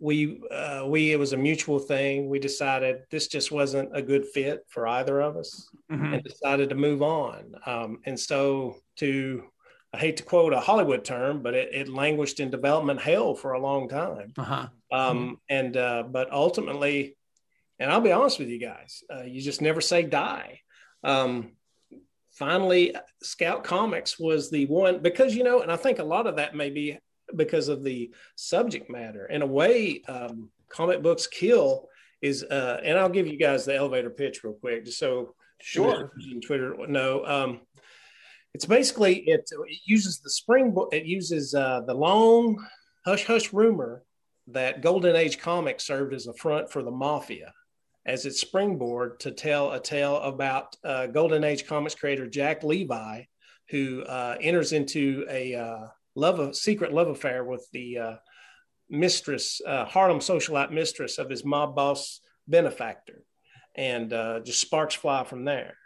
we 0.00 0.40
uh, 0.50 0.84
we 0.86 1.12
it 1.12 1.18
was 1.18 1.32
a 1.32 1.36
mutual 1.36 1.78
thing. 1.78 2.28
We 2.28 2.38
decided 2.38 3.02
this 3.10 3.26
just 3.26 3.50
wasn't 3.50 3.96
a 3.96 4.02
good 4.02 4.26
fit 4.26 4.64
for 4.68 4.86
either 4.86 5.20
of 5.20 5.36
us, 5.36 5.68
Mhm. 5.90 6.14
and 6.14 6.22
decided 6.24 6.68
to 6.68 6.74
move 6.74 7.02
on. 7.02 7.54
Um, 7.66 8.00
and 8.06 8.18
so 8.18 8.76
to 8.96 9.44
I 9.92 9.98
hate 9.98 10.18
to 10.18 10.22
quote 10.22 10.52
a 10.52 10.60
Hollywood 10.60 11.04
term, 11.04 11.42
but 11.42 11.54
it, 11.54 11.70
it 11.72 11.88
languished 11.88 12.40
in 12.40 12.50
development 12.50 13.00
hell 13.00 13.34
for 13.34 13.52
a 13.52 13.60
long 13.60 13.88
time. 13.88 14.34
Uh-huh. 14.36 14.68
Um, 14.92 15.40
and 15.48 15.76
uh, 15.76 16.02
but 16.04 16.30
ultimately, 16.30 17.16
and 17.78 17.90
I'll 17.90 18.00
be 18.00 18.12
honest 18.12 18.38
with 18.38 18.48
you 18.48 18.58
guys, 18.58 19.02
uh, 19.12 19.22
you 19.22 19.40
just 19.40 19.62
never 19.62 19.80
say 19.80 20.02
die. 20.02 20.60
Um, 21.02 21.52
finally, 22.32 22.94
Scout 23.22 23.64
Comics 23.64 24.18
was 24.18 24.50
the 24.50 24.66
one 24.66 25.00
because 25.00 25.34
you 25.34 25.42
know, 25.42 25.62
and 25.62 25.72
I 25.72 25.76
think 25.76 25.98
a 25.98 26.04
lot 26.04 26.26
of 26.26 26.36
that 26.36 26.54
may 26.54 26.70
be 26.70 26.98
because 27.36 27.68
of 27.68 27.84
the 27.84 28.10
subject 28.36 28.90
matter. 28.90 29.26
In 29.26 29.42
a 29.42 29.46
way, 29.46 30.02
um, 30.08 30.50
comic 30.68 31.02
books 31.02 31.26
kill 31.26 31.88
is, 32.20 32.42
uh, 32.42 32.80
and 32.82 32.98
I'll 32.98 33.08
give 33.08 33.26
you 33.26 33.38
guys 33.38 33.64
the 33.64 33.76
elevator 33.76 34.10
pitch 34.10 34.42
real 34.44 34.54
quick, 34.54 34.84
just 34.84 34.98
so 34.98 35.34
Sure. 35.60 36.12
Twitter 36.44 36.76
no. 36.88 37.24
Um, 37.24 37.60
it's 38.54 38.64
basically 38.64 39.16
it, 39.28 39.48
it 39.50 39.78
uses 39.84 40.20
the 40.20 40.30
spring 40.30 40.74
it 40.92 41.04
uses 41.04 41.54
uh, 41.54 41.80
the 41.86 41.94
long 41.94 42.64
hush 43.04 43.24
hush 43.24 43.52
rumor 43.52 44.02
that 44.48 44.80
Golden 44.80 45.16
Age 45.16 45.38
comics 45.38 45.86
served 45.86 46.14
as 46.14 46.26
a 46.26 46.32
front 46.34 46.70
for 46.70 46.82
the 46.82 46.90
mafia 46.90 47.52
as 48.06 48.24
its 48.24 48.40
springboard 48.40 49.20
to 49.20 49.30
tell 49.30 49.72
a 49.72 49.80
tale 49.80 50.16
about 50.16 50.74
uh, 50.82 51.06
Golden 51.06 51.44
Age 51.44 51.66
comics 51.66 51.94
creator 51.94 52.26
Jack 52.26 52.62
Levi, 52.62 53.24
who 53.68 54.02
uh, 54.04 54.36
enters 54.40 54.72
into 54.72 55.26
a 55.28 55.54
uh, 55.54 55.86
love 56.18 56.40
a 56.40 56.52
secret 56.52 56.92
love 56.92 57.08
affair 57.08 57.44
with 57.44 57.66
the 57.72 57.98
uh, 57.98 58.16
mistress, 58.90 59.60
uh, 59.66 59.84
Harlem 59.84 60.18
socialite 60.18 60.72
mistress 60.72 61.18
of 61.18 61.30
his 61.30 61.44
mob 61.44 61.74
boss 61.74 62.20
benefactor, 62.46 63.22
and 63.74 64.12
uh, 64.12 64.40
just 64.40 64.60
sparks 64.60 64.94
fly 64.94 65.24
from 65.24 65.44
there. 65.44 65.76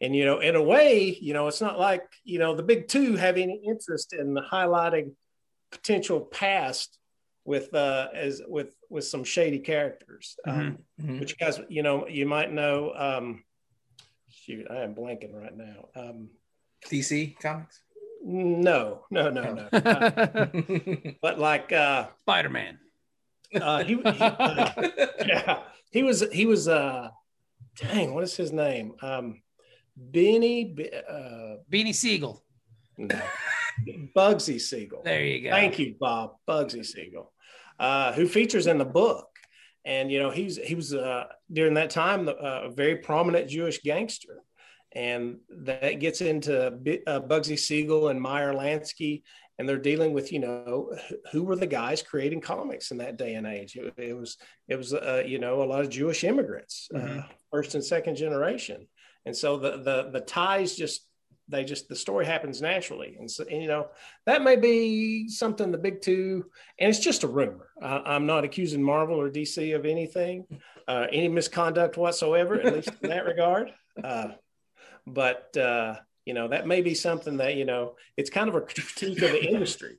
And 0.00 0.14
you 0.16 0.24
know, 0.24 0.40
in 0.40 0.54
a 0.56 0.62
way, 0.62 1.16
you 1.20 1.34
know, 1.34 1.48
it's 1.48 1.60
not 1.60 1.78
like 1.78 2.04
you 2.24 2.38
know 2.38 2.54
the 2.54 2.62
big 2.62 2.88
two 2.88 3.16
have 3.16 3.36
any 3.36 3.60
interest 3.66 4.12
in 4.12 4.34
highlighting 4.52 5.12
potential 5.70 6.20
past 6.20 6.98
with 7.44 7.72
uh 7.74 8.08
as 8.12 8.42
with 8.46 8.74
with 8.90 9.04
some 9.04 9.24
shady 9.24 9.58
characters 9.60 10.36
um, 10.46 10.78
Mhm. 11.00 11.20
which 11.20 11.38
guys 11.38 11.58
you 11.68 11.82
know 11.82 12.06
you 12.06 12.26
might 12.26 12.52
know 12.52 12.92
um 12.94 13.44
shoot 14.28 14.66
i 14.70 14.82
am 14.82 14.94
blanking 14.94 15.32
right 15.32 15.56
now 15.56 15.88
um 15.96 16.28
DC 16.90 17.36
comics. 17.40 17.80
No 18.22 19.04
no 19.10 19.30
no 19.30 19.54
no 19.54 19.68
but 21.22 21.38
like 21.38 21.72
uh 21.72 22.08
Spider-Man. 22.22 22.78
uh 23.60 23.82
he, 23.84 23.94
he 23.94 24.02
uh, 24.20 24.70
yeah 25.26 25.58
he 25.90 26.02
was 26.02 26.24
he 26.32 26.46
was 26.46 26.68
uh 26.68 27.08
dang 27.76 28.14
what 28.14 28.22
is 28.24 28.36
his 28.36 28.52
name 28.52 28.92
um 29.02 29.40
benny 29.96 30.74
uh 31.08 31.56
Beanie 31.70 31.94
Siegel. 31.94 32.44
no. 32.98 33.20
bugsy 34.14 34.60
siegel 34.60 35.02
There 35.04 35.24
you 35.24 35.44
go. 35.44 35.50
Thank 35.50 35.78
you, 35.78 35.94
Bob 35.98 36.34
Bugsy 36.46 36.84
Siegel, 36.84 37.32
uh, 37.78 38.12
who 38.12 38.26
features 38.28 38.66
in 38.66 38.76
the 38.78 38.84
book. 38.84 39.26
And 39.86 40.12
you 40.12 40.18
know, 40.18 40.30
he's 40.30 40.58
he 40.58 40.74
was 40.74 40.92
uh, 40.92 41.24
during 41.50 41.74
that 41.74 41.88
time 41.88 42.28
uh, 42.28 42.32
a 42.68 42.70
very 42.70 42.96
prominent 42.96 43.48
Jewish 43.48 43.80
gangster, 43.82 44.42
and 44.92 45.38
that 45.48 46.00
gets 46.00 46.20
into 46.20 46.66
uh, 46.68 47.20
Bugsy 47.20 47.58
Siegel 47.58 48.08
and 48.08 48.20
Meyer 48.20 48.52
Lansky, 48.52 49.22
and 49.58 49.68
they're 49.68 49.78
dealing 49.78 50.12
with 50.12 50.32
you 50.32 50.38
know 50.40 50.92
who 51.32 51.44
were 51.44 51.56
the 51.56 51.66
guys 51.66 52.02
creating 52.02 52.40
comics 52.40 52.90
in 52.90 52.98
that 52.98 53.16
day 53.16 53.34
and 53.34 53.46
age. 53.46 53.76
It, 53.76 53.94
it 53.96 54.16
was 54.16 54.36
it 54.68 54.76
was 54.76 54.92
uh, 54.94 55.22
you 55.26 55.38
know 55.38 55.62
a 55.62 55.64
lot 55.64 55.80
of 55.82 55.90
Jewish 55.90 56.24
immigrants, 56.24 56.88
uh, 56.94 56.98
Mhm. 56.98 57.28
first 57.50 57.74
and 57.74 57.84
second 57.84 58.16
generation, 58.16 58.88
and 59.26 59.36
so 59.36 59.56
the 59.58 59.78
the 59.78 60.10
the 60.12 60.20
ties 60.20 60.76
just 60.76 61.06
they 61.48 61.64
just 61.64 61.88
the 61.88 61.96
story 61.96 62.24
happens 62.24 62.62
naturally 62.62 63.16
and 63.18 63.28
so 63.28 63.44
and, 63.50 63.60
you 63.60 63.66
know 63.66 63.88
that 64.24 64.40
may 64.42 64.54
be 64.54 65.28
something 65.28 65.72
the 65.72 65.78
big 65.78 66.00
two 66.00 66.44
and 66.78 66.88
it's 66.88 67.00
just 67.00 67.24
a 67.24 67.26
rumor 67.26 67.70
I, 67.82 68.00
i'm 68.06 68.24
not 68.24 68.44
accusing 68.44 68.80
marvel 68.80 69.20
or 69.20 69.28
dc 69.28 69.74
of 69.74 69.84
anything 69.84 70.46
uh, 70.86 71.06
any 71.10 71.26
misconduct 71.26 71.96
whatsoever 71.96 72.54
at 72.60 72.72
least 72.72 72.92
in 73.02 73.08
that 73.10 73.24
regard 73.32 73.72
uh, 74.04 74.28
but 75.12 75.56
uh, 75.56 75.94
you 76.24 76.34
know 76.34 76.48
that 76.48 76.66
may 76.66 76.80
be 76.80 76.94
something 76.94 77.38
that 77.38 77.56
you 77.56 77.64
know 77.64 77.94
it's 78.16 78.30
kind 78.30 78.48
of 78.48 78.54
a 78.54 78.60
critique 78.60 79.20
of 79.22 79.32
the 79.32 79.44
industry 79.44 79.98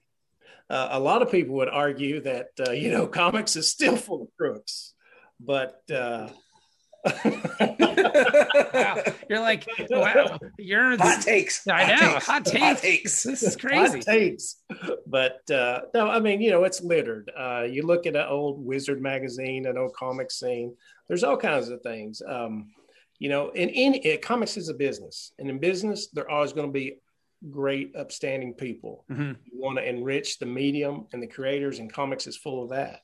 uh, 0.69 0.89
a 0.91 0.99
lot 0.99 1.21
of 1.21 1.31
people 1.31 1.55
would 1.55 1.69
argue 1.69 2.21
that 2.21 2.47
uh, 2.67 2.71
you 2.71 2.91
know 2.91 3.07
comics 3.21 3.55
is 3.55 3.69
still 3.69 3.95
full 3.95 4.23
of 4.23 4.27
crooks 4.37 4.93
but 5.39 5.81
uh, 5.93 6.27
Wow. 7.03 9.03
You're 9.29 9.39
like, 9.39 9.67
wow, 9.89 10.39
you're 10.57 10.97
Hot 10.97 11.17
the, 11.19 11.23
takes. 11.23 11.67
I 11.67 11.87
know, 11.87 11.95
hot 11.95 12.23
Hot 12.25 12.45
takes. 12.45 12.81
takes. 12.81 13.23
this 13.23 13.43
is 13.43 13.55
crazy. 13.55 13.97
hot 13.97 14.01
takes. 14.01 14.57
But 15.07 15.49
uh, 15.49 15.81
no, 15.93 16.09
I 16.09 16.19
mean, 16.19 16.41
you 16.41 16.51
know, 16.51 16.63
it's 16.63 16.81
littered. 16.81 17.31
Uh, 17.37 17.63
you 17.63 17.83
look 17.83 18.05
at 18.05 18.15
an 18.15 18.25
old 18.27 18.63
Wizard 18.63 19.01
magazine, 19.01 19.65
an 19.65 19.77
old 19.77 19.93
comic 19.93 20.31
scene. 20.31 20.75
There's 21.07 21.23
all 21.23 21.37
kinds 21.37 21.69
of 21.69 21.81
things. 21.81 22.21
Um, 22.25 22.71
you 23.21 23.29
know, 23.29 23.51
in 23.51 23.69
in 23.69 23.93
it, 24.03 24.23
comics 24.23 24.57
is 24.57 24.67
a 24.69 24.73
business, 24.73 25.31
and 25.37 25.47
in 25.47 25.59
business, 25.59 26.07
there 26.07 26.23
are 26.23 26.31
always 26.37 26.53
going 26.53 26.65
to 26.65 26.73
be 26.73 26.97
great, 27.51 27.95
upstanding 27.95 28.51
people. 28.55 29.05
Mhm. 29.11 29.35
You 29.45 29.59
want 29.61 29.77
to 29.77 29.87
enrich 29.87 30.39
the 30.39 30.47
medium 30.47 31.05
and 31.13 31.21
the 31.21 31.27
creators, 31.27 31.77
and 31.77 31.93
comics 31.93 32.25
is 32.25 32.35
full 32.35 32.63
of 32.63 32.69
that. 32.71 33.03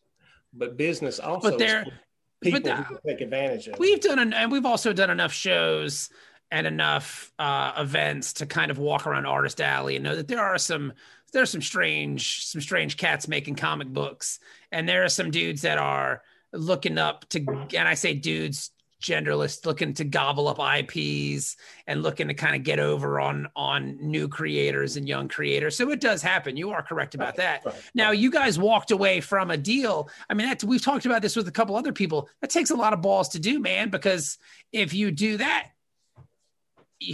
But 0.54 0.76
business 0.76 1.20
also, 1.20 1.52
But 1.52 1.60
there- 1.60 1.82
is 1.82 1.84
full 1.84 1.94
of 1.94 2.00
people 2.42 2.60
but 2.62 2.64
the- 2.64 2.84
can 2.84 2.98
take 3.08 3.22
advantage 3.22 3.68
of. 3.68 3.78
We've 3.78 4.00
done, 4.02 4.18
an, 4.18 4.34
and 4.34 4.52
we've 4.52 4.66
also 4.66 4.92
done 4.92 5.12
enough 5.12 5.34
shows 5.34 6.10
and 6.50 6.66
enough 6.66 7.32
uh, 7.38 7.74
events 7.78 8.34
to 8.34 8.48
kind 8.48 8.72
of 8.72 8.80
walk 8.80 9.06
around 9.06 9.28
Artist 9.28 9.62
Alley 9.62 9.98
and 9.98 10.04
know 10.04 10.16
that 10.16 10.28
there 10.28 10.42
are 10.42 10.58
some 10.58 10.94
there 11.32 11.44
are 11.44 11.46
some 11.46 11.62
strange 11.62 12.44
some 12.46 12.62
strange 12.62 12.98
cats 12.98 13.28
making 13.28 13.54
comic 13.56 13.90
books, 13.90 14.40
and 14.72 14.90
there 14.90 15.04
are 15.04 15.10
some 15.10 15.30
dudes 15.30 15.62
that 15.62 15.78
are 15.78 16.24
looking 16.54 16.98
up 16.98 17.30
to, 17.30 17.40
and 17.76 17.88
I 17.88 17.94
say 17.94 18.16
dudes 18.16 18.72
genderless 19.02 19.66
looking 19.66 19.94
to 19.94 20.04
gobble 20.04 20.48
up 20.48 20.60
IPs 20.60 21.56
and 21.86 22.02
looking 22.02 22.28
to 22.30 22.34
kind 22.34 22.56
of 22.56 22.64
get 22.64 22.80
over 22.80 23.20
on 23.20 23.48
on 23.56 23.98
new 24.02 24.28
creators 24.28 24.98
and 24.98 25.08
young 25.08 25.28
creators. 25.28 25.78
So 25.78 25.90
it 25.92 26.02
does 26.02 26.22
happen. 26.22 26.58
You 26.58 26.72
are 26.72 26.82
correct 26.82 27.16
about 27.16 27.36
that. 27.36 27.66
Right. 27.66 27.76
Now 27.94 28.12
you 28.12 28.32
guys 28.32 28.58
walked 28.58 28.92
away 28.92 29.22
from 29.22 29.52
a 29.52 29.58
deal. 29.58 30.10
I 30.30 30.34
mean, 30.34 30.48
that's 30.48 30.64
we've 30.64 30.82
talked 30.82 31.06
about 31.06 31.22
this 31.22 31.36
with 31.36 31.48
a 31.48 31.52
couple 31.52 31.76
other 31.76 31.94
people. 31.94 32.30
That 32.42 32.50
takes 32.50 32.72
a 32.72 32.76
lot 32.76 32.94
of 32.94 33.02
balls 33.02 33.30
to 33.30 33.40
do, 33.40 33.60
man. 33.60 33.90
Because 33.90 34.38
if 34.72 34.94
you 34.94 35.12
do 35.12 35.38
that, 35.38 35.70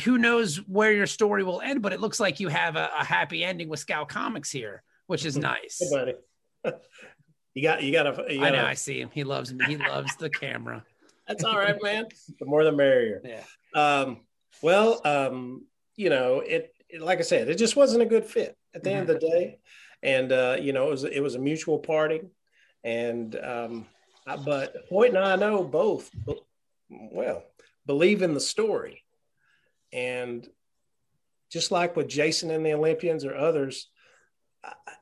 who 0.03 0.17
knows 0.17 0.57
where 0.57 0.93
your 0.93 1.07
story 1.07 1.43
will 1.43 1.61
end? 1.61 1.81
But 1.81 1.91
it 1.93 1.99
looks 1.99 2.19
like 2.19 2.39
you 2.39 2.47
have 2.47 2.75
a, 2.77 2.89
a 2.97 3.03
happy 3.03 3.43
ending 3.43 3.67
with 3.67 3.79
Scout 3.79 4.07
Comics 4.07 4.51
here, 4.51 4.83
which 5.07 5.25
is 5.25 5.37
nice. 5.37 5.79
Hey, 5.81 5.89
buddy. 5.91 6.13
you 7.53 7.63
got 7.63 7.83
you 7.83 7.91
got 7.91 8.03
to. 8.03 8.39
I 8.39 8.51
know. 8.51 8.65
I 8.65 8.75
see 8.75 9.01
him. 9.01 9.09
He 9.13 9.25
loves 9.25 9.53
me. 9.53 9.65
He 9.65 9.75
loves 9.75 10.15
the 10.15 10.29
camera. 10.29 10.85
That's 11.27 11.43
all 11.43 11.57
right, 11.57 11.77
man. 11.81 12.05
The 12.39 12.45
more 12.45 12.63
the 12.63 12.71
merrier. 12.71 13.21
Yeah. 13.23 13.43
Um, 13.73 14.21
well, 14.61 15.01
um, 15.05 15.65
you 15.95 16.09
know, 16.09 16.39
it, 16.39 16.73
it 16.89 17.01
like 17.01 17.19
I 17.19 17.23
said, 17.23 17.49
it 17.49 17.57
just 17.57 17.75
wasn't 17.75 18.03
a 18.03 18.05
good 18.07 18.25
fit 18.25 18.57
at 18.75 18.83
the 18.83 18.91
end 18.91 19.09
of 19.09 19.19
the 19.19 19.27
day, 19.27 19.59
and 20.01 20.31
uh, 20.31 20.57
you 20.59 20.73
know, 20.73 20.87
it 20.87 20.91
was 20.91 21.03
it 21.03 21.19
was 21.21 21.35
a 21.35 21.39
mutual 21.39 21.79
parting, 21.79 22.29
and 22.83 23.35
um, 23.35 23.85
I- 24.27 24.37
but 24.37 24.75
Hoyt 24.89 25.09
and 25.09 25.17
I 25.17 25.35
know 25.35 25.63
both, 25.63 26.09
well, 26.89 27.43
believe 27.85 28.21
in 28.21 28.33
the 28.33 28.39
story, 28.39 29.03
and 29.91 30.47
just 31.51 31.71
like 31.71 31.95
with 31.95 32.07
Jason 32.07 32.49
and 32.51 32.65
the 32.65 32.73
Olympians 32.73 33.25
or 33.25 33.35
others, 33.35 33.87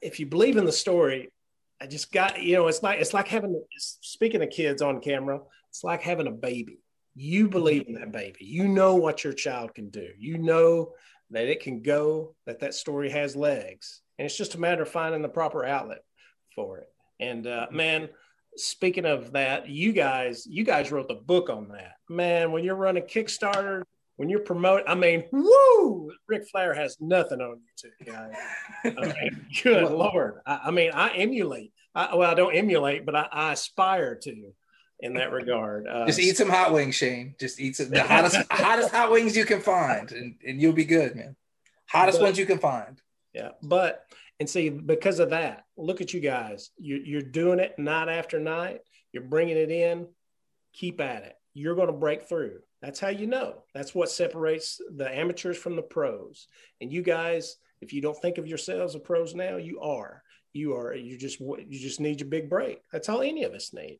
if 0.01 0.19
you 0.19 0.25
believe 0.25 0.57
in 0.57 0.65
the 0.65 0.71
story, 0.71 1.31
I 1.79 1.87
just 1.87 2.11
got 2.11 2.41
you 2.41 2.55
know, 2.55 2.67
it's 2.67 2.83
like 2.83 2.99
it's 2.99 3.13
like 3.13 3.27
having 3.27 3.61
speaking 3.77 4.41
of 4.43 4.49
kids 4.49 4.81
on 4.81 4.99
camera, 5.01 5.39
it's 5.71 5.85
like 5.85 6.01
having 6.01 6.27
a 6.27 6.31
baby. 6.31 6.79
You 7.15 7.47
believe 7.47 7.87
in 7.87 7.93
that 7.95 8.11
baby. 8.11 8.45
You 8.45 8.67
know 8.67 8.95
what 8.95 9.23
your 9.23 9.33
child 9.33 9.73
can 9.73 9.89
do. 9.89 10.09
You 10.19 10.37
know 10.37 10.93
that 11.29 11.47
it 11.47 11.61
can 11.61 11.81
go 11.81 12.35
that 12.45 12.59
that 12.59 12.73
story 12.73 13.09
has 13.09 13.35
legs. 13.37 14.01
And 14.19 14.25
it's 14.25 14.37
just 14.37 14.55
a 14.55 14.59
matter 14.59 14.83
of 14.83 14.89
finding 14.89 15.21
the 15.21 15.29
proper 15.29 15.65
outlet 15.65 16.03
for 16.55 16.79
it. 16.79 16.89
And 17.21 17.47
uh, 17.47 17.67
man 17.71 18.09
speaking 18.57 19.05
of 19.05 19.31
that 19.31 19.69
you 19.69 19.93
guys 19.93 20.45
you 20.45 20.65
guys 20.65 20.91
wrote 20.91 21.07
the 21.07 21.15
book 21.15 21.49
on 21.49 21.69
that. 21.69 21.93
Man 22.09 22.51
when 22.51 22.65
you're 22.65 22.75
running 22.75 23.03
kickstarter 23.03 23.83
when 24.17 24.27
you're 24.29 24.41
promoting 24.41 24.85
i 24.87 24.93
mean 24.93 25.23
woo! 25.31 26.11
Ric 26.27 26.43
flair 26.51 26.73
has 26.73 26.97
nothing 26.99 27.39
on 27.39 27.61
you 27.61 27.71
two 27.77 28.11
guys. 28.11 28.33
I 28.83 28.89
mean, 28.89 29.45
good 29.63 29.89
lord. 29.89 30.41
I, 30.45 30.59
I 30.65 30.71
mean 30.71 30.91
i 30.93 31.09
emulate 31.15 31.71
I, 31.95 32.13
well 32.13 32.29
i 32.29 32.33
don't 32.33 32.53
emulate 32.53 33.05
but 33.05 33.15
i, 33.15 33.27
I 33.31 33.53
aspire 33.53 34.15
to 34.15 34.51
in 35.01 35.15
that 35.15 35.31
regard 35.31 35.87
uh, 35.87 36.05
Just 36.05 36.19
eat 36.19 36.37
some 36.37 36.49
hot 36.49 36.71
wings, 36.73 36.95
Shane. 36.95 37.35
Just 37.39 37.59
eat 37.59 37.75
some, 37.75 37.89
the 37.89 38.03
hottest, 38.13 38.37
hottest 38.51 38.91
hot 38.91 39.11
wings 39.11 39.35
you 39.35 39.45
can 39.45 39.59
find, 39.59 40.11
and, 40.11 40.35
and 40.45 40.61
you'll 40.61 40.73
be 40.73 40.85
good, 40.85 41.15
man. 41.15 41.35
Hottest 41.87 42.19
But- 42.19 42.25
ones 42.25 42.39
you 42.39 42.45
can 42.45 42.59
find. 42.59 43.01
Yeah, 43.33 43.51
but 43.63 44.05
and 44.41 44.49
see 44.49 44.69
because 44.69 45.19
of 45.19 45.29
that, 45.29 45.63
look 45.77 46.01
at 46.01 46.13
you 46.13 46.19
guys. 46.19 46.71
You, 46.77 46.97
you're 46.97 47.21
doing 47.21 47.59
it 47.59 47.77
night 47.79 48.09
after 48.09 48.39
night. 48.39 48.81
You're 49.13 49.23
bringing 49.23 49.55
it 49.57 49.71
in. 49.71 50.07
Keep 50.73 50.99
at 50.99 51.23
it. 51.23 51.35
You're 51.53 51.75
going 51.75 51.87
to 51.87 51.93
break 51.93 52.23
through. 52.23 52.59
That's 52.81 52.99
how 52.99 53.09
you 53.09 53.27
know. 53.27 53.63
That's 53.73 53.93
what 53.93 54.09
separates 54.09 54.81
the 54.95 55.15
amateurs 55.15 55.57
from 55.57 55.75
the 55.75 55.81
pros. 55.81 56.47
And 56.81 56.91
you 56.91 57.03
guys, 57.03 57.57
if 57.81 57.93
you 57.93 58.01
don't 58.01 58.17
think 58.17 58.37
of 58.37 58.47
yourselves 58.47 58.95
as 58.95 59.01
pros 59.01 59.35
now, 59.35 59.57
you 59.57 59.79
are. 59.79 60.23
You 60.53 60.75
are. 60.75 60.93
You 60.93 61.17
just 61.17 61.39
you 61.39 61.79
just 61.79 61.99
need 61.99 62.19
your 62.19 62.29
big 62.29 62.49
break. 62.49 62.81
That's 62.91 63.07
all 63.07 63.21
any 63.21 63.43
of 63.43 63.53
us 63.53 63.73
need. 63.73 63.99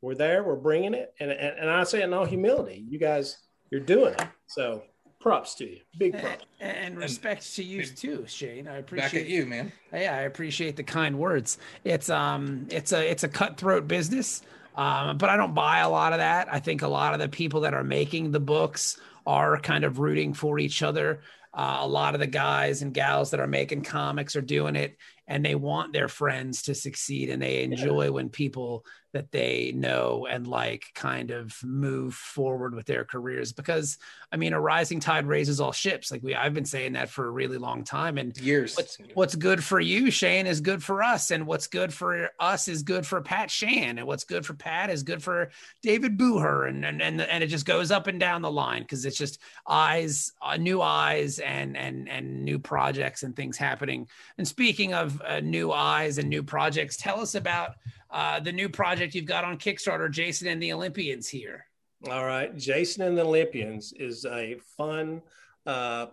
We're 0.00 0.14
there. 0.14 0.44
We're 0.44 0.56
bringing 0.56 0.94
it, 0.94 1.12
and 1.20 1.30
and, 1.30 1.58
and 1.58 1.70
I 1.70 1.84
say 1.84 2.00
it 2.00 2.04
in 2.04 2.12
all 2.12 2.24
humility, 2.24 2.84
you 2.88 2.98
guys, 2.98 3.36
you're 3.70 3.80
doing 3.80 4.14
it. 4.14 4.26
So 4.46 4.82
props 5.20 5.54
to 5.56 5.68
you. 5.68 5.80
Big 5.98 6.12
props. 6.18 6.44
And, 6.60 6.76
and 6.76 6.96
respect 6.96 7.54
to 7.56 7.64
you 7.64 7.84
too, 7.84 8.24
Shane. 8.26 8.68
I 8.68 8.78
appreciate 8.78 9.12
Back 9.12 9.20
at 9.22 9.28
you, 9.28 9.46
man. 9.46 9.72
Yeah, 9.92 10.16
I 10.16 10.20
appreciate 10.20 10.76
the 10.76 10.84
kind 10.84 11.18
words. 11.18 11.58
It's 11.84 12.08
um, 12.10 12.66
it's 12.70 12.92
a 12.92 13.10
it's 13.10 13.24
a 13.24 13.28
cutthroat 13.28 13.88
business, 13.88 14.42
um, 14.76 15.18
but 15.18 15.28
I 15.28 15.36
don't 15.36 15.54
buy 15.54 15.78
a 15.78 15.88
lot 15.88 16.12
of 16.12 16.18
that. 16.18 16.52
I 16.52 16.60
think 16.60 16.82
a 16.82 16.88
lot 16.88 17.14
of 17.14 17.20
the 17.20 17.28
people 17.28 17.62
that 17.62 17.74
are 17.74 17.84
making 17.84 18.30
the 18.30 18.40
books 18.40 18.98
are 19.26 19.58
kind 19.58 19.84
of 19.84 19.98
rooting 19.98 20.32
for 20.32 20.58
each 20.58 20.82
other. 20.82 21.20
Uh, 21.52 21.78
a 21.80 21.88
lot 21.88 22.14
of 22.14 22.20
the 22.20 22.26
guys 22.26 22.82
and 22.82 22.94
gals 22.94 23.30
that 23.30 23.40
are 23.40 23.46
making 23.46 23.82
comics 23.82 24.36
are 24.36 24.42
doing 24.42 24.76
it, 24.76 24.96
and 25.26 25.44
they 25.44 25.54
want 25.54 25.92
their 25.92 26.08
friends 26.08 26.62
to 26.62 26.74
succeed, 26.74 27.30
and 27.30 27.42
they 27.42 27.62
enjoy 27.62 28.10
when 28.12 28.28
people 28.28 28.84
that 29.12 29.32
they 29.32 29.72
know 29.74 30.26
and 30.28 30.46
like 30.46 30.84
kind 30.94 31.30
of 31.30 31.56
move 31.64 32.14
forward 32.14 32.74
with 32.74 32.86
their 32.86 33.04
careers. 33.04 33.52
Because 33.52 33.98
I 34.30 34.36
mean, 34.36 34.52
a 34.52 34.60
rising 34.60 35.00
tide 35.00 35.26
raises 35.26 35.60
all 35.60 35.72
ships. 35.72 36.10
Like 36.10 36.22
we, 36.22 36.34
I've 36.34 36.54
been 36.54 36.64
saying 36.64 36.92
that 36.92 37.08
for 37.08 37.26
a 37.26 37.30
really 37.30 37.58
long 37.58 37.84
time, 37.84 38.18
and 38.18 38.36
Years. 38.38 38.76
what's 38.76 38.98
what's 39.14 39.34
good 39.34 39.64
for 39.64 39.80
you, 39.80 40.10
Shane, 40.10 40.46
is 40.46 40.60
good 40.60 40.82
for 40.82 41.02
us, 41.02 41.30
and 41.30 41.46
what's 41.46 41.66
good 41.66 41.92
for 41.92 42.30
us 42.38 42.68
is 42.68 42.82
good 42.82 43.06
for 43.06 43.20
Pat 43.22 43.50
Shand, 43.50 43.98
and 43.98 44.06
what's 44.06 44.24
good 44.24 44.44
for 44.44 44.54
Pat 44.54 44.90
is 44.90 45.02
good 45.02 45.22
for 45.22 45.50
David 45.82 46.18
Booher, 46.18 46.68
and 46.68 46.84
and 46.84 47.00
and, 47.00 47.20
and 47.20 47.42
it 47.42 47.48
just 47.48 47.66
goes 47.66 47.90
up 47.90 48.06
and 48.06 48.20
down 48.20 48.42
the 48.42 48.50
line 48.50 48.82
because 48.82 49.04
it's 49.04 49.18
just 49.18 49.40
eyes, 49.66 50.32
uh, 50.42 50.56
new 50.56 50.82
eyes, 50.82 51.38
and 51.38 51.76
and 51.76 52.08
and 52.08 52.44
new 52.44 52.58
projects 52.58 53.22
and 53.22 53.34
things 53.34 53.56
happening. 53.56 54.06
And 54.36 54.46
speaking 54.46 54.92
of 54.92 55.20
uh, 55.22 55.40
new 55.40 55.72
eyes 55.72 56.18
and 56.18 56.28
new 56.28 56.42
projects, 56.42 56.96
tell 56.96 57.20
us 57.20 57.34
about 57.34 57.76
uh, 58.10 58.40
the 58.40 58.52
new 58.52 58.68
project 58.68 59.14
you've 59.14 59.26
got 59.26 59.44
on 59.44 59.58
Kickstarter, 59.58 60.10
Jason 60.10 60.48
and 60.48 60.62
the 60.62 60.72
Olympians 60.72 61.28
here. 61.28 61.66
All 62.08 62.24
right, 62.24 62.56
Jason 62.56 63.02
and 63.02 63.18
the 63.18 63.24
Olympians 63.24 63.92
is 63.92 64.24
a 64.24 64.56
fun, 64.76 65.20
uh, 65.66 66.06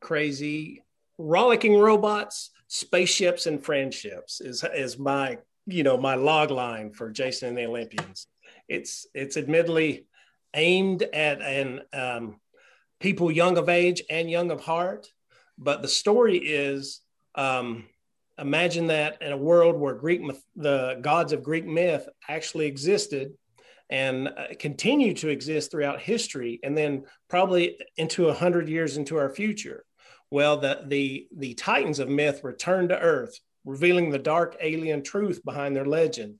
crazy, 0.00 0.84
rollicking 1.16 1.78
robots, 1.78 2.50
spaceships, 2.68 3.46
and 3.46 3.62
friendships. 3.64 4.40
Is 4.40 4.64
is 4.74 4.98
my 4.98 5.38
you 5.66 5.82
know 5.82 5.96
my 5.96 6.14
log 6.14 6.50
line 6.50 6.92
for 6.92 7.10
Jason 7.10 7.48
and 7.48 7.58
the 7.58 7.66
Olympians. 7.66 8.26
It's 8.68 9.06
it's 9.14 9.36
admittedly 9.36 10.06
aimed 10.54 11.02
at 11.02 11.40
an 11.40 11.80
um, 11.94 12.36
people 13.00 13.32
young 13.32 13.56
of 13.56 13.68
age 13.68 14.02
and 14.10 14.30
young 14.30 14.50
of 14.50 14.60
heart, 14.60 15.10
but 15.56 15.82
the 15.82 15.88
story 15.88 16.38
is. 16.38 17.00
Um, 17.34 17.86
imagine 18.38 18.86
that 18.88 19.20
in 19.20 19.32
a 19.32 19.36
world 19.36 19.76
where 19.76 19.94
Greek 19.94 20.20
myth, 20.22 20.42
the 20.56 20.98
gods 21.00 21.32
of 21.32 21.42
Greek 21.42 21.66
myth 21.66 22.08
actually 22.28 22.66
existed 22.66 23.32
and 23.90 24.28
uh, 24.28 24.46
continue 24.58 25.14
to 25.14 25.28
exist 25.28 25.70
throughout 25.70 26.00
history 26.00 26.60
and 26.62 26.76
then 26.76 27.04
probably 27.28 27.78
into 27.96 28.28
a 28.28 28.34
hundred 28.34 28.68
years 28.68 28.96
into 28.96 29.16
our 29.16 29.30
future. 29.30 29.84
Well, 30.30 30.58
the, 30.58 30.82
the, 30.86 31.26
the 31.36 31.54
titans 31.54 31.98
of 31.98 32.08
myth 32.08 32.44
return 32.44 32.88
to 32.88 32.98
earth, 32.98 33.38
revealing 33.64 34.10
the 34.10 34.18
dark 34.18 34.56
alien 34.60 35.02
truth 35.02 35.42
behind 35.44 35.74
their 35.74 35.86
legend 35.86 36.34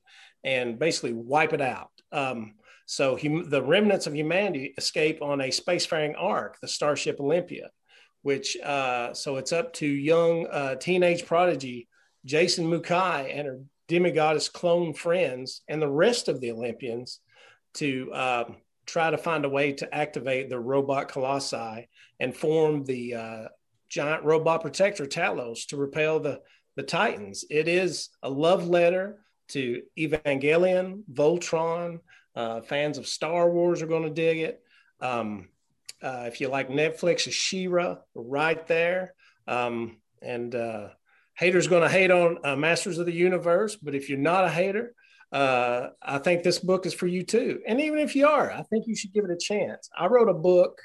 and 0.44 0.78
basically 0.78 1.14
wipe 1.14 1.52
it 1.52 1.60
out. 1.60 1.90
Um, 2.12 2.54
so 2.86 3.16
hum- 3.16 3.50
the 3.50 3.62
remnants 3.62 4.06
of 4.06 4.14
humanity 4.14 4.74
escape 4.76 5.20
on 5.22 5.40
a 5.40 5.48
spacefaring 5.48 6.14
ark, 6.16 6.58
the 6.60 6.68
Starship 6.68 7.20
Olympia, 7.20 7.70
which 8.22 8.56
uh, 8.58 9.14
so 9.14 9.36
it's 9.36 9.52
up 9.52 9.72
to 9.74 9.86
young 9.86 10.46
uh, 10.46 10.74
teenage 10.76 11.26
prodigy 11.26 11.88
Jason 12.28 12.70
Mukai 12.70 13.34
and 13.34 13.46
her 13.46 13.60
demigoddess 13.88 14.52
clone 14.52 14.92
friends 14.92 15.62
and 15.66 15.80
the 15.80 15.88
rest 15.88 16.28
of 16.28 16.40
the 16.40 16.52
Olympians 16.52 17.20
to 17.74 18.12
um, 18.12 18.56
try 18.84 19.10
to 19.10 19.16
find 19.16 19.46
a 19.46 19.48
way 19.48 19.72
to 19.72 19.94
activate 19.94 20.50
the 20.50 20.60
robot 20.60 21.08
colossi 21.08 21.88
and 22.20 22.36
form 22.36 22.84
the 22.84 23.14
uh, 23.14 23.44
giant 23.88 24.24
robot 24.24 24.60
protector 24.60 25.06
Talos 25.06 25.66
to 25.68 25.78
repel 25.78 26.20
the, 26.20 26.40
the 26.76 26.82
Titans. 26.82 27.46
It 27.48 27.66
is 27.66 28.10
a 28.22 28.28
love 28.28 28.68
letter 28.68 29.20
to 29.48 29.82
Evangelion, 29.98 31.04
Voltron. 31.10 32.00
Uh, 32.36 32.60
fans 32.60 32.98
of 32.98 33.06
Star 33.06 33.50
Wars 33.50 33.80
are 33.80 33.86
going 33.86 34.02
to 34.02 34.10
dig 34.10 34.38
it. 34.40 34.62
Um, 35.00 35.48
uh, 36.02 36.24
if 36.26 36.42
you 36.42 36.48
like 36.48 36.68
Netflix, 36.68 37.30
She-Ra, 37.32 37.96
right 38.14 38.66
there. 38.66 39.14
Um, 39.46 39.96
and 40.20 40.54
uh, 40.54 40.88
haters 41.38 41.68
going 41.68 41.82
to 41.82 41.88
hate 41.88 42.10
on 42.10 42.38
uh, 42.42 42.56
Masters 42.56 42.98
of 42.98 43.06
the 43.06 43.12
Universe, 43.12 43.76
but 43.76 43.94
if 43.94 44.08
you're 44.08 44.18
not 44.18 44.44
a 44.44 44.50
hater, 44.50 44.92
uh, 45.30 45.88
I 46.02 46.18
think 46.18 46.42
this 46.42 46.58
book 46.58 46.84
is 46.84 46.92
for 46.92 47.06
you 47.06 47.22
too. 47.22 47.60
And 47.66 47.80
even 47.80 48.00
if 48.00 48.16
you 48.16 48.26
are, 48.26 48.50
I 48.50 48.62
think 48.64 48.88
you 48.88 48.96
should 48.96 49.12
give 49.12 49.24
it 49.24 49.30
a 49.30 49.38
chance. 49.38 49.88
I 49.96 50.06
wrote 50.06 50.28
a 50.28 50.34
book. 50.34 50.80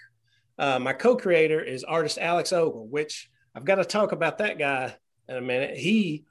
Uh, 0.59 0.77
my 0.77 0.93
co-creator 0.93 1.59
is 1.59 1.83
artist 1.83 2.19
Alex 2.19 2.53
Ogle, 2.53 2.87
which 2.87 3.31
I've 3.55 3.65
got 3.65 3.75
to 3.75 3.85
talk 3.85 4.11
about 4.11 4.37
that 4.37 4.59
guy 4.59 4.95
in 5.27 5.37
a 5.37 5.41
minute. 5.41 5.75
He 5.75 6.25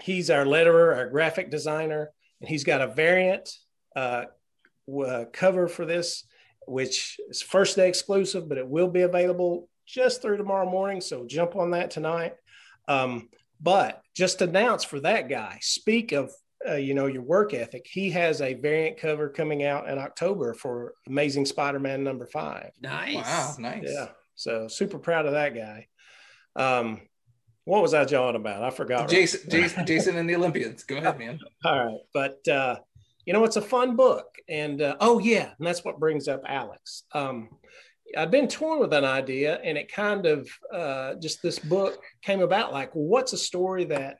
he's 0.00 0.30
our 0.30 0.44
letterer, 0.44 0.96
our 0.96 1.10
graphic 1.10 1.50
designer, 1.50 2.10
and 2.40 2.48
he's 2.48 2.64
got 2.64 2.80
a 2.80 2.86
variant 2.86 3.50
uh, 3.94 4.24
w- 4.86 5.26
cover 5.32 5.68
for 5.68 5.84
this, 5.84 6.24
which 6.66 7.20
is 7.28 7.42
first 7.42 7.76
day 7.76 7.88
exclusive, 7.88 8.48
but 8.48 8.58
it 8.58 8.66
will 8.66 8.88
be 8.88 9.02
available 9.02 9.68
just 9.86 10.22
through 10.22 10.38
tomorrow 10.38 10.68
morning. 10.68 11.02
So 11.02 11.26
jump 11.26 11.56
on 11.56 11.72
that 11.72 11.90
tonight. 11.90 12.34
Um, 12.88 13.28
but 13.60 14.02
just 14.14 14.42
announce 14.42 14.84
for 14.84 15.00
that 15.00 15.28
guy, 15.28 15.58
speak 15.60 16.12
of 16.12 16.32
uh, 16.68 16.74
you 16.74 16.94
know 16.94 17.06
your 17.06 17.22
work 17.22 17.54
ethic. 17.54 17.86
He 17.90 18.10
has 18.10 18.40
a 18.40 18.54
variant 18.54 18.98
cover 18.98 19.28
coming 19.28 19.64
out 19.64 19.88
in 19.88 19.98
October 19.98 20.54
for 20.54 20.94
Amazing 21.06 21.46
Spider-Man 21.46 22.04
number 22.04 22.26
five. 22.26 22.70
Nice. 22.80 23.14
Wow, 23.14 23.54
nice. 23.58 23.84
Yeah, 23.84 24.08
so 24.34 24.68
super 24.68 24.98
proud 24.98 25.26
of 25.26 25.32
that 25.32 25.54
guy. 25.54 25.86
Um, 26.56 27.00
what 27.64 27.82
was 27.82 27.94
I 27.94 28.04
jawing 28.04 28.36
about? 28.36 28.62
I 28.62 28.70
forgot. 28.70 29.08
Jason, 29.08 29.40
Jason, 29.50 29.86
Jason, 29.86 30.16
and 30.16 30.28
the 30.28 30.34
Olympians. 30.34 30.84
Go 30.84 30.96
ahead, 30.96 31.18
man. 31.18 31.38
All 31.64 31.86
right, 31.86 32.00
but 32.12 32.46
uh, 32.48 32.76
you 33.24 33.32
know 33.32 33.44
it's 33.44 33.56
a 33.56 33.62
fun 33.62 33.96
book, 33.96 34.26
and 34.48 34.82
uh, 34.82 34.96
oh 35.00 35.18
yeah, 35.18 35.52
and 35.58 35.66
that's 35.66 35.84
what 35.84 36.00
brings 36.00 36.28
up 36.28 36.42
Alex. 36.46 37.04
Um, 37.12 37.50
I've 38.16 38.30
been 38.30 38.48
torn 38.48 38.78
with 38.80 38.92
an 38.92 39.04
idea, 39.04 39.60
and 39.62 39.76
it 39.78 39.92
kind 39.92 40.26
of 40.26 40.48
uh, 40.72 41.14
just 41.14 41.42
this 41.42 41.58
book 41.58 42.02
came 42.22 42.40
about. 42.40 42.72
Like, 42.72 42.90
what's 42.92 43.32
a 43.32 43.38
story 43.38 43.84
that 43.86 44.18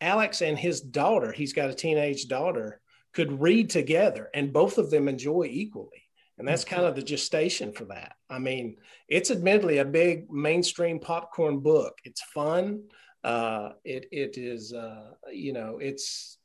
Alex 0.00 0.42
and 0.42 0.58
his 0.58 0.80
daughter, 0.80 1.32
he's 1.32 1.52
got 1.52 1.70
a 1.70 1.74
teenage 1.74 2.26
daughter, 2.26 2.80
could 3.12 3.40
read 3.40 3.70
together, 3.70 4.30
and 4.34 4.52
both 4.52 4.78
of 4.78 4.90
them 4.90 5.08
enjoy 5.08 5.44
equally. 5.50 6.02
And 6.38 6.48
that's 6.48 6.64
kind 6.64 6.84
of 6.84 6.96
the 6.96 7.02
gestation 7.02 7.72
for 7.72 7.84
that. 7.84 8.14
I 8.28 8.38
mean, 8.38 8.76
it's 9.06 9.30
admittedly 9.30 9.78
a 9.78 9.84
big 9.84 10.30
mainstream 10.30 10.98
popcorn 10.98 11.60
book. 11.60 11.98
It's 12.04 12.22
fun. 12.22 12.84
Uh, 13.22 13.72
it 13.84 14.06
it 14.10 14.36
is 14.38 14.72
uh, 14.72 15.12
you 15.30 15.52
know 15.52 15.78
it's 15.80 16.38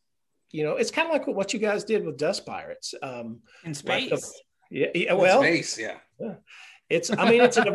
you 0.52 0.63
know 0.63 0.76
it's 0.76 0.92
kind 0.92 1.08
of 1.08 1.13
like 1.13 1.26
what 1.26 1.52
you 1.54 1.60
guys 1.60 1.84
did 1.84 2.06
with 2.06 2.18
Dust 2.18 2.46
Pirates. 2.46 2.94
Um, 3.02 3.40
In 3.63 3.74
like 3.86 4.10
the- 4.10 4.18
space. 4.18 4.42
Yeah, 4.70 4.88
yeah, 4.94 5.14
well, 5.14 5.42
Space, 5.42 5.78
yeah. 5.78 5.98
it's 6.90 7.10
I 7.12 7.30
mean 7.30 7.42
it's 7.42 7.58
an 7.58 7.68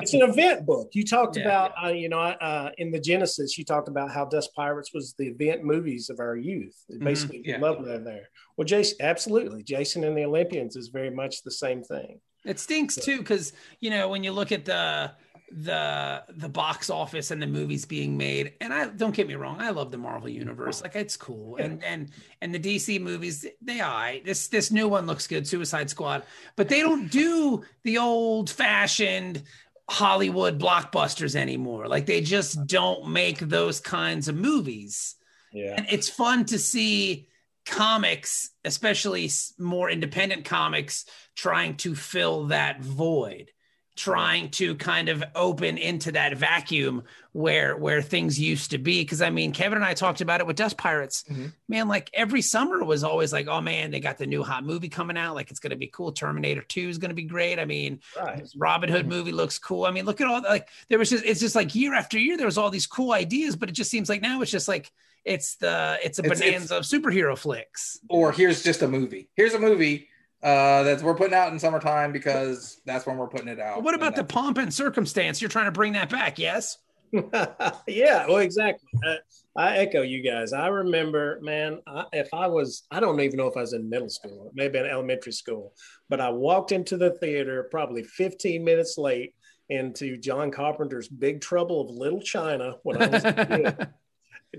it's 0.00 0.14
an 0.14 0.22
event 0.22 0.66
book. 0.66 0.90
You 0.92 1.04
talked 1.04 1.36
Yeah. 1.36 1.42
about 1.44 1.72
uh, 1.84 1.88
you 1.88 2.08
know 2.08 2.20
uh, 2.20 2.70
in 2.78 2.90
the 2.90 3.00
Genesis 3.00 3.58
you 3.58 3.64
talked 3.64 3.88
about 3.88 4.10
how 4.10 4.24
Dust 4.24 4.50
Pirates 4.54 4.92
was 4.94 5.14
the 5.18 5.28
event 5.28 5.64
movies 5.64 6.08
of 6.10 6.20
our 6.20 6.36
youth. 6.36 6.76
Basically, 6.98 7.42
yeah. 7.44 7.58
love 7.58 7.80
letter 7.80 8.02
there. 8.02 8.28
Well, 8.56 8.64
Jason, 8.64 8.96
absolutely, 9.00 9.62
Jason 9.62 10.04
and 10.04 10.16
the 10.16 10.24
Olympians 10.24 10.76
is 10.76 10.88
very 10.88 11.10
much 11.10 11.42
the 11.42 11.50
same 11.50 11.82
thing. 11.82 12.20
It 12.44 12.58
stinks 12.60 12.94
too, 12.94 13.18
because 13.18 13.52
you 13.80 13.90
know 13.90 14.08
when 14.08 14.22
you 14.24 14.32
look 14.32 14.52
at 14.52 14.64
the 14.64 15.12
the 15.50 16.24
the 16.28 16.48
box 16.48 16.90
office 16.90 17.30
and 17.30 17.40
the 17.40 17.46
movies 17.46 17.84
being 17.84 18.16
made, 18.16 18.54
and 18.60 18.72
I 18.72 18.88
don't 18.88 19.14
get 19.14 19.28
me 19.28 19.34
wrong, 19.34 19.60
I 19.60 19.70
love 19.70 19.90
the 19.90 19.98
Marvel 19.98 20.28
universe, 20.28 20.82
like 20.82 20.96
it's 20.96 21.16
cool, 21.16 21.56
and 21.56 21.82
and 21.84 22.10
and 22.40 22.54
the 22.54 22.58
DC 22.58 23.00
movies, 23.00 23.46
they 23.62 23.80
I 23.80 24.22
this 24.24 24.48
this 24.48 24.70
new 24.70 24.88
one 24.88 25.06
looks 25.06 25.26
good, 25.26 25.46
Suicide 25.46 25.88
Squad, 25.88 26.24
but 26.56 26.68
they 26.68 26.80
don't 26.80 27.10
do 27.10 27.62
the 27.84 27.98
old 27.98 28.50
fashioned 28.50 29.42
Hollywood 29.88 30.58
blockbusters 30.58 31.36
anymore. 31.36 31.86
Like 31.86 32.06
they 32.06 32.20
just 32.20 32.66
don't 32.66 33.08
make 33.08 33.38
those 33.38 33.80
kinds 33.80 34.28
of 34.28 34.34
movies. 34.34 35.14
Yeah, 35.52 35.74
and 35.76 35.86
it's 35.88 36.08
fun 36.08 36.44
to 36.46 36.58
see 36.58 37.28
comics 37.66 38.50
especially 38.64 39.28
more 39.58 39.90
independent 39.90 40.44
comics 40.44 41.04
trying 41.34 41.76
to 41.76 41.96
fill 41.96 42.46
that 42.46 42.80
void 42.80 43.50
trying 43.96 44.50
to 44.50 44.74
kind 44.76 45.08
of 45.08 45.24
open 45.34 45.78
into 45.78 46.12
that 46.12 46.36
vacuum 46.36 47.02
where 47.32 47.76
where 47.76 48.00
things 48.02 48.38
used 48.38 48.70
to 48.70 48.78
be. 48.78 49.00
Because 49.02 49.22
i 49.22 49.30
mean 49.30 49.52
kevin 49.52 49.76
and 49.76 49.84
i 49.84 49.94
talked 49.94 50.20
about 50.20 50.40
it 50.40 50.46
with 50.46 50.56
dust 50.56 50.76
pirates. 50.76 51.24
Mhm. 51.30 51.52
man 51.68 51.88
like 51.88 52.10
every 52.14 52.42
summer 52.42 52.84
was 52.84 53.02
always 53.04 53.32
like 53.32 53.46
oh 53.48 53.60
man 53.60 53.90
they 53.90 54.00
got 54.00 54.18
the 54.18 54.26
new 54.26 54.42
hot 54.42 54.64
movie 54.64 54.88
coming 54.88 55.16
out. 55.16 55.34
Like 55.34 55.50
it's 55.50 55.60
going 55.60 55.70
to 55.70 55.76
be 55.76 55.86
cool. 55.88 56.12
Terminator 56.12 56.62
2 56.62 56.88
is 56.88 56.98
going 56.98 57.08
to 57.08 57.14
be 57.14 57.24
great. 57.24 57.58
I 57.58 57.64
mean 57.64 58.00
Right. 58.16 58.46
robin 58.56 58.90
hood 58.90 59.06
movie 59.08 59.32
looks 59.32 59.58
cool. 59.58 59.84
I 59.86 59.90
mean 59.90 60.04
look 60.04 60.20
at 60.20 60.26
all 60.28 60.42
like 60.42 60.68
there 60.90 60.98
was 60.98 61.10
just 61.10 61.24
it's 61.24 61.40
just 61.40 61.54
like 61.56 61.74
year 61.74 61.94
after 61.94 62.18
year 62.18 62.36
there 62.36 62.46
was 62.46 62.58
all 62.58 62.70
these 62.70 62.86
cool 62.86 63.12
ideas 63.12 63.56
but 63.56 63.68
it 63.68 63.72
just 63.72 63.90
seems 63.90 64.08
like 64.08 64.20
now 64.22 64.42
it's 64.42 64.50
just 64.50 64.68
like 64.68 64.92
it's 65.24 65.56
the 65.56 65.98
it's 66.04 66.18
a 66.18 66.22
It's- 66.24 66.40
it's- 66.40 66.52
bonanza 66.68 66.76
of 66.76 66.84
superhero 66.84 67.36
flicks. 67.36 67.98
Or 68.08 68.30
here's 68.30 68.62
just 68.62 68.82
a 68.82 68.88
movie. 68.88 69.28
Here's 69.34 69.54
a 69.54 69.58
movie 69.58 70.08
uh, 70.42 70.82
that 70.82 71.02
we're 71.02 71.14
putting 71.14 71.34
out 71.34 71.52
in 71.52 71.58
summertime 71.58 72.12
because 72.12 72.80
that's 72.84 73.06
when 73.06 73.16
we're 73.16 73.28
putting 73.28 73.48
it 73.48 73.58
out. 73.58 73.82
what 73.82 73.94
about 73.94 74.14
the 74.14 74.24
pomp 74.24 74.58
and 74.58 74.72
circumstance 74.72 75.40
you're 75.40 75.48
trying 75.48 75.66
to 75.66 75.72
bring 75.72 75.92
that 75.94 76.08
back 76.08 76.38
yes 76.38 76.78
yeah, 77.86 78.26
well, 78.26 78.38
exactly. 78.38 78.88
Uh, 79.06 79.16
I 79.56 79.78
echo 79.78 80.02
you 80.02 80.22
guys. 80.22 80.52
I 80.52 80.68
remember, 80.68 81.38
man, 81.42 81.80
I, 81.86 82.04
if 82.12 82.28
I 82.32 82.46
was, 82.46 82.84
I 82.90 83.00
don't 83.00 83.20
even 83.20 83.38
know 83.38 83.46
if 83.46 83.56
I 83.56 83.60
was 83.60 83.72
in 83.72 83.88
middle 83.88 84.08
school, 84.08 84.50
maybe 84.54 84.78
in 84.78 84.86
elementary 84.86 85.32
school, 85.32 85.72
but 86.08 86.20
I 86.20 86.30
walked 86.30 86.72
into 86.72 86.96
the 86.96 87.10
theater 87.10 87.68
probably 87.70 88.02
15 88.02 88.62
minutes 88.62 88.98
late 88.98 89.34
into 89.68 90.16
John 90.16 90.50
Carpenter's 90.50 91.08
Big 91.08 91.40
Trouble 91.40 91.80
of 91.80 91.90
Little 91.90 92.20
China 92.20 92.76
when 92.82 93.02
I 93.02 93.06
was 93.08 93.24
a 93.24 93.32
kid. 93.32 93.88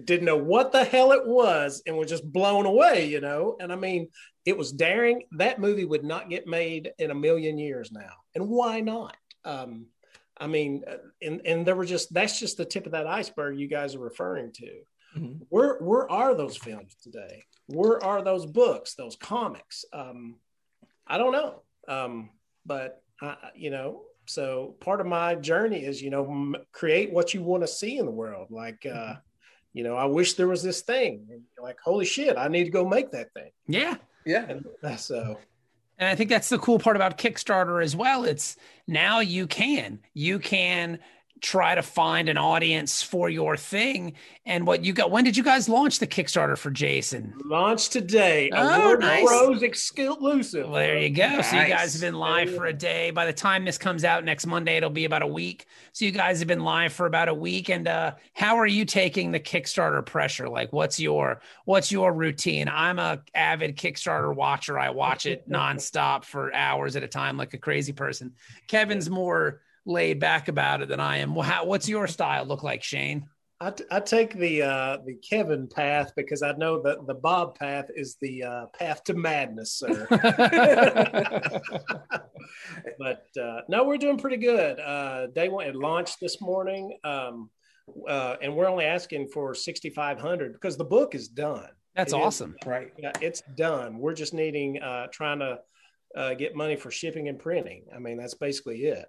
didn't 0.04 0.26
know 0.26 0.38
what 0.38 0.72
the 0.72 0.84
hell 0.84 1.12
it 1.12 1.26
was 1.26 1.82
and 1.88 1.98
was 1.98 2.10
just 2.10 2.32
blown 2.32 2.66
away, 2.66 3.08
you 3.08 3.20
know. 3.20 3.56
And 3.60 3.72
I 3.72 3.76
mean, 3.76 4.10
it 4.48 4.58
was 4.58 4.72
daring. 4.72 5.24
That 5.34 5.60
movie 5.60 5.84
would 5.84 6.06
not 6.06 6.30
get 6.30 6.48
made 6.48 6.94
in 7.00 7.12
a 7.12 7.16
million 7.28 7.58
years 7.58 7.92
now. 7.92 8.14
And 8.34 8.48
why 8.48 8.80
not? 8.80 9.18
Um, 9.44 9.88
I 10.40 10.48
mean, 10.48 10.84
uh, 10.90 10.98
and 11.22 11.42
and 11.46 11.66
there 11.66 11.76
were 11.76 11.86
just 11.86 12.14
that's 12.14 12.40
just 12.40 12.56
the 12.58 12.64
tip 12.66 12.86
of 12.86 12.94
that 12.94 13.08
iceberg 13.08 13.60
you 13.60 13.68
guys 13.68 13.94
are 13.96 14.00
referring 14.12 14.54
to. 14.54 14.72
Mhm. 15.18 15.40
Where 15.50 15.78
where 15.80 16.10
are 16.10 16.34
those 16.34 16.56
films 16.56 16.96
today? 17.04 17.44
Where 17.68 18.02
are 18.02 18.22
those 18.22 18.46
books, 18.46 18.96
those 18.96 19.18
comics? 19.18 19.84
Um, 19.92 20.38
I 21.06 21.18
don't 21.18 21.34
know. 21.34 21.64
Um, 21.90 22.30
but 22.66 23.02
I, 23.22 23.36
you 23.56 23.70
know, 23.70 24.04
so 24.28 24.76
part 24.80 25.02
of 25.02 25.08
my 25.08 25.36
journey 25.36 25.84
is 25.84 26.02
you 26.02 26.10
know 26.10 26.24
m- 26.26 26.56
create 26.72 27.12
what 27.12 27.34
you 27.34 27.42
want 27.44 27.64
to 27.64 27.68
see 27.68 27.98
in 27.98 28.06
the 28.06 28.12
world. 28.24 28.48
Like, 28.50 28.86
uh, 28.86 29.16
you 29.74 29.84
know, 29.84 29.96
I 29.96 30.06
wish 30.06 30.34
there 30.36 30.48
was 30.48 30.64
this 30.64 30.82
thing. 30.84 31.28
And 31.32 31.42
you're 31.56 31.66
like, 31.66 31.80
holy 31.84 32.06
shit, 32.06 32.38
I 32.38 32.48
need 32.48 32.64
to 32.66 32.72
go 32.80 32.88
make 32.88 33.12
that 33.12 33.34
thing. 33.34 33.52
yeah 33.68 33.96
yeah, 34.28 34.60
uh, 34.84 34.96
so 34.98 35.40
And 35.98 36.10
I 36.10 36.16
think 36.16 36.30
that's 36.30 36.50
the 36.50 36.60
cool 36.60 36.80
part 36.80 36.96
about 36.96 37.18
Kickstarter 37.18 37.84
as 37.84 37.96
well. 37.96 38.24
It's 38.24 38.58
now 38.88 39.20
you 39.22 39.48
can 39.48 40.00
you 40.14 40.38
can 40.40 41.00
try 41.42 41.76
to 41.76 41.82
find 41.82 42.30
an 42.30 42.38
audience 42.38 43.02
for 43.04 43.30
your 43.30 43.58
thing. 43.58 44.14
And 44.46 44.66
what 44.66 44.84
you 44.84 44.94
got? 44.94 45.12
When 45.12 45.24
did 45.24 45.36
you 45.36 45.44
guys 45.44 45.68
launch 45.68 46.00
the 46.00 46.08
Kickstarter 46.08 46.58
for 46.58 46.72
Jason? 46.72 47.34
launch 47.46 47.90
today. 47.90 48.50
Oh, 48.54 48.82
Award 48.82 49.02
nice. 49.02 49.26
Bros 49.26 49.62
exclusive. 49.62 50.66
Well, 50.66 50.76
there 50.76 51.00
you 51.00 51.10
go. 51.10 51.42
So 51.42 51.60
you 51.60 51.68
guys 51.68 51.94
have 51.94 52.02
been 52.02 52.16
live 52.16 52.54
for 52.56 52.66
a 52.66 52.74
day. 52.74 53.12
By 53.12 53.26
the 53.26 53.34
time 53.34 53.66
this 53.66 53.78
comes 53.78 54.04
out 54.04 54.24
next 54.24 54.46
Monday, 54.46 54.78
it'll 54.78 54.90
be 54.90 55.06
about 55.06 55.22
a 55.22 55.28
week. 55.28 55.66
So 55.92 56.06
you 56.06 56.12
guys 56.12 56.40
have 56.40 56.48
been 56.48 56.64
live 56.64 56.94
for 56.94 57.06
about 57.06 57.28
a 57.28 57.34
week. 57.34 57.70
And 57.70 57.88
uh, 57.88 58.16
how 58.34 58.58
are 58.58 58.68
you 58.68 58.86
taking 58.86 59.32
the 59.32 59.40
Kickstarter 59.40 60.06
pressure? 60.06 60.48
Like, 60.48 60.72
what's 60.72 61.00
your 61.00 61.42
what's 61.66 61.92
your 61.92 62.14
routine? 62.14 62.70
I'm 62.70 63.00
a 63.00 63.22
avid 63.36 63.78
Kickstarter 63.78 64.34
watcher. 64.34 64.80
I 64.80 64.92
watch 64.92 65.26
it 65.26 65.50
nonstop 65.50 66.24
for 66.24 66.54
hours 66.54 66.96
at 66.96 67.04
a 67.04 67.08
time, 67.08 67.38
like 67.38 67.54
a 67.54 67.58
crazy 67.58 67.94
person. 67.94 68.34
Kevin's 68.68 69.10
more 69.10 69.62
laid 69.88 70.20
back 70.20 70.50
about 70.50 70.82
it 70.82 70.90
than 70.90 71.00
I 71.00 71.18
am. 71.18 71.34
Well, 71.34 71.48
how, 71.48 71.66
what's 71.66 71.90
your 71.90 72.06
style 72.08 72.46
look 72.46 72.62
like, 72.62 72.84
Shane? 72.84 73.28
I, 73.60 73.72
t- 73.72 73.86
I 73.90 74.00
take 74.02 74.36
the 74.36 74.62
uh, 74.62 74.98
the 75.04 75.16
Kevin 75.16 75.68
path 75.68 76.12
because 76.16 76.44
I 76.44 76.52
know 76.52 76.80
that 76.84 77.08
the 77.08 77.16
Bob 77.16 77.58
path 77.58 77.86
is 77.96 78.16
the 78.22 78.44
uh, 78.44 78.66
path 78.78 79.04
to 79.06 79.16
madness, 79.16 79.74
sir. 79.80 80.06
but 83.00 83.26
uh, 83.42 83.62
no, 83.68 83.84
we're 83.84 83.98
doing 83.98 84.20
pretty 84.20 84.38
good. 84.38 84.80
Uh, 84.80 85.26
day 85.28 85.50
one 85.50 85.66
it 85.66 85.76
launched 85.76 86.20
this 86.22 86.40
morning, 86.40 87.00
um, 87.04 87.50
uh, 88.08 88.36
and 88.44 88.56
we're 88.56 88.70
only 88.70 88.86
asking 88.86 89.28
for 89.30 89.56
sixty 89.56 89.90
five 89.90 90.20
hundred 90.20 90.54
because 90.54 90.78
the 90.78 90.86
book 90.86 91.16
is 91.16 91.28
done. 91.28 91.68
That's 91.96 92.14
It 92.14 92.18
is- 92.18 92.24
awesome. 92.24 92.56
right. 92.66 92.94
Yeah, 93.00 93.12
it's 93.22 93.42
done. 93.56 93.98
We're 93.98 94.14
just 94.14 94.36
needing 94.36 94.80
uh, 94.82 95.08
trying 95.12 95.40
to 95.40 95.60
uh, 96.16 96.36
get 96.36 96.56
money 96.56 96.76
for 96.76 96.92
shipping 96.92 97.28
and 97.28 97.40
printing. 97.40 97.86
I 97.96 97.98
mean, 97.98 98.18
that's 98.18 98.36
basically 98.36 98.84
it. 98.84 99.06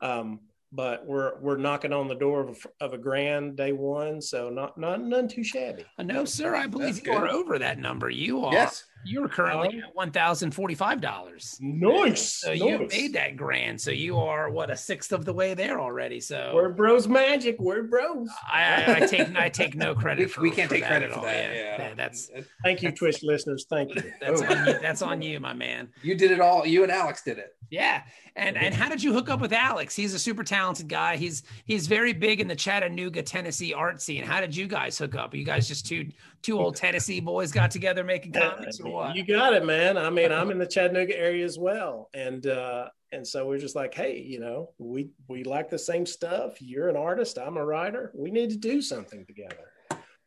Um, 0.00 0.40
but 0.72 1.06
we're 1.06 1.38
we're 1.40 1.56
knocking 1.56 1.92
on 1.92 2.08
the 2.08 2.14
door 2.14 2.48
of, 2.48 2.66
of 2.80 2.92
a 2.92 2.98
grand 2.98 3.56
day 3.56 3.72
one, 3.72 4.20
so 4.20 4.50
not 4.50 4.76
not 4.78 5.00
none 5.00 5.28
too 5.28 5.44
shabby. 5.44 5.84
Uh, 5.98 6.02
No, 6.02 6.24
sir. 6.24 6.54
I 6.54 6.66
believe 6.66 6.96
That's 6.96 7.06
you 7.06 7.12
are 7.12 7.28
over 7.28 7.58
that 7.58 7.78
number. 7.78 8.10
You 8.10 8.44
are. 8.44 8.52
Yes. 8.52 8.84
You're 9.04 9.28
currently 9.28 9.78
um, 9.78 9.84
at 9.84 9.94
one 9.94 10.10
thousand 10.10 10.50
forty-five 10.52 11.00
dollars. 11.00 11.56
Nice. 11.60 12.40
So 12.40 12.50
you 12.50 12.88
made 12.90 13.12
that 13.12 13.36
grand. 13.36 13.80
So 13.80 13.90
you 13.92 14.18
are 14.18 14.50
what 14.50 14.68
a 14.70 14.76
sixth 14.76 15.12
of 15.12 15.24
the 15.24 15.32
way 15.32 15.54
there 15.54 15.78
already. 15.80 16.18
So 16.18 16.50
We're 16.54 16.70
bros 16.70 17.06
magic. 17.06 17.56
We're 17.60 17.84
bros. 17.84 18.28
I, 18.52 18.82
I, 18.84 18.94
I 18.96 19.06
take 19.06 19.36
I 19.36 19.48
take 19.48 19.76
no 19.76 19.94
credit 20.02 20.24
We, 20.24 20.28
for. 20.28 20.40
we 20.42 20.50
can't 20.50 20.68
for 20.68 20.74
take 20.74 20.82
that 20.84 20.88
credit 20.90 21.06
at 21.10 21.12
for 21.12 21.18
all. 21.20 21.24
that. 21.26 21.54
Yeah, 21.54 21.76
That- 21.78 21.96
that's 21.96 22.30
Thank 22.64 22.82
you, 22.82 22.90
Twitch 22.90 23.22
listeners. 23.22 23.66
Thank 23.70 23.94
you. 23.94 24.02
that's 24.20 24.42
Oh. 24.42 24.46
on 24.46 24.66
you. 24.66 24.78
That's 24.80 25.02
on 25.02 25.22
you, 25.22 25.38
my 25.40 25.52
man. 25.54 25.88
you 26.02 26.16
did 26.16 26.32
it 26.32 26.40
all. 26.40 26.66
You 26.66 26.82
and 26.82 26.90
Alex 26.90 27.22
did 27.22 27.38
it. 27.38 27.54
Yeah. 27.70 28.02
And 28.34 28.56
and 28.56 28.74
how 28.74 28.88
did 28.88 29.02
you 29.02 29.12
hook 29.12 29.28
up 29.30 29.40
with 29.40 29.52
Alex? 29.52 29.94
He's 29.96 30.14
a 30.14 30.18
super 30.18 30.44
talented 30.44 30.88
guy. 30.88 31.16
He's 31.16 31.42
he's 31.64 31.86
very 31.86 32.12
big 32.12 32.40
in 32.40 32.48
the 32.48 32.54
Chattanooga, 32.56 33.22
Tennessee 33.22 33.72
art 33.72 34.00
scene. 34.02 34.24
How 34.24 34.40
did 34.40 34.54
you 34.54 34.66
guys 34.66 34.98
hook 34.98 35.14
up? 35.14 35.32
Are 35.32 35.36
you 35.36 35.44
guys 35.44 35.66
just 35.68 35.86
two 35.86 36.08
two 36.46 36.60
old 36.60 36.76
Tennessee 36.76 37.20
boys 37.20 37.50
got 37.50 37.70
together 37.70 38.04
making 38.04 38.32
comics 38.32 38.80
or 38.80 38.90
what? 38.90 39.16
You 39.16 39.26
got 39.26 39.52
it, 39.52 39.64
man. 39.64 39.98
I 39.98 40.10
mean, 40.10 40.30
I'm 40.30 40.50
in 40.50 40.58
the 40.58 40.66
Chattanooga 40.66 41.18
area 41.18 41.44
as 41.44 41.58
well, 41.58 42.08
and 42.14 42.46
uh, 42.46 42.88
and 43.12 43.26
so 43.26 43.46
we're 43.46 43.58
just 43.58 43.74
like, 43.74 43.92
hey, 43.92 44.20
you 44.20 44.38
know, 44.38 44.70
we 44.78 45.10
we 45.28 45.42
like 45.42 45.68
the 45.68 45.78
same 45.78 46.06
stuff. 46.06 46.62
You're 46.62 46.88
an 46.88 46.96
artist. 46.96 47.38
I'm 47.38 47.56
a 47.56 47.64
writer. 47.64 48.12
We 48.14 48.30
need 48.30 48.50
to 48.50 48.56
do 48.56 48.80
something 48.80 49.26
together. 49.26 49.72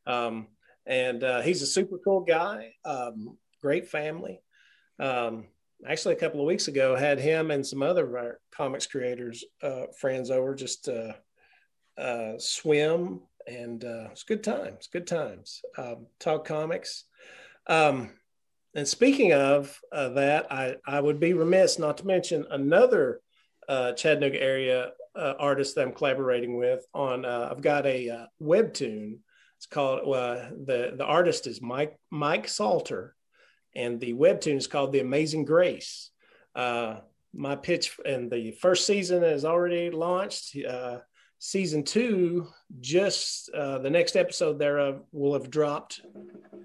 Um, 0.06 0.48
and 0.86 1.24
uh, 1.24 1.42
he's 1.42 1.62
a 1.62 1.68
super 1.68 2.00
cool 2.04 2.22
guy. 2.22 2.74
Um, 2.84 3.38
great 3.62 3.88
family. 3.88 4.42
Um, 5.00 5.46
actually, 5.88 6.16
a 6.16 6.20
couple 6.20 6.42
of 6.42 6.48
weeks 6.48 6.68
ago, 6.68 6.96
had 6.96 7.20
him 7.20 7.52
and 7.52 7.66
some 7.66 7.82
other 7.82 8.06
of 8.06 8.16
our 8.16 8.40
comics 8.52 8.88
creators 8.88 9.46
uh, 9.64 9.86
friends 9.98 10.32
over 10.32 10.54
just 10.56 10.86
to 10.86 11.16
uh, 11.98 12.34
swim, 12.40 13.22
and 13.50 13.84
uh, 13.84 14.08
it's 14.12 14.24
good 14.24 14.44
times. 14.44 14.88
Good 14.92 15.08
times. 15.08 15.62
Um, 15.78 16.08
talk 16.20 16.46
comics. 16.46 17.06
Um, 17.68 18.12
and 18.76 18.88
speaking 18.88 19.34
of 19.34 19.80
uh, 19.92 20.10
that, 20.10 20.52
I, 20.52 20.76
I 20.86 21.02
would 21.02 21.20
be 21.20 21.34
remiss 21.34 21.80
not 21.80 21.98
to 21.98 22.08
mention 22.08 22.46
another 22.50 23.22
uh, 23.68 23.94
Chattanooga 23.94 24.42
area 24.42 24.92
uh, 25.16 25.34
artist 25.40 25.76
that 25.76 25.82
I'm 25.82 25.94
collaborating 25.94 26.58
with 26.58 26.86
on. 26.94 27.26
Uh, 27.26 27.50
I've 27.52 27.62
got 27.62 27.86
a 27.86 28.10
uh, 28.10 28.26
webtoon. 28.42 29.18
It's 29.58 29.66
called 29.66 30.06
the 30.06 30.94
the 30.96 31.04
artist 31.04 31.46
is 31.46 31.62
Mike 31.62 32.00
Mike 32.10 32.48
Salter, 32.48 33.14
and 33.76 34.00
the 34.00 34.14
webtoon 34.14 34.56
is 34.56 34.68
called 34.68 34.94
The 34.94 35.02
Amazing 35.02 35.44
Grace. 35.46 36.12
My 36.56 37.56
pitch 37.56 37.96
and 38.06 38.32
the 38.32 38.52
first 38.54 38.88
season 38.88 39.24
is 39.24 39.46
already 39.46 39.92
launched. 39.92 40.56
Season 41.40 41.84
two, 41.84 42.48
just 42.82 43.50
uh, 43.52 43.80
the 43.80 43.90
next 43.90 44.18
episode 44.18 44.60
thereof 44.60 45.04
will 45.14 45.34
have 45.34 45.50
dropped 45.50 46.02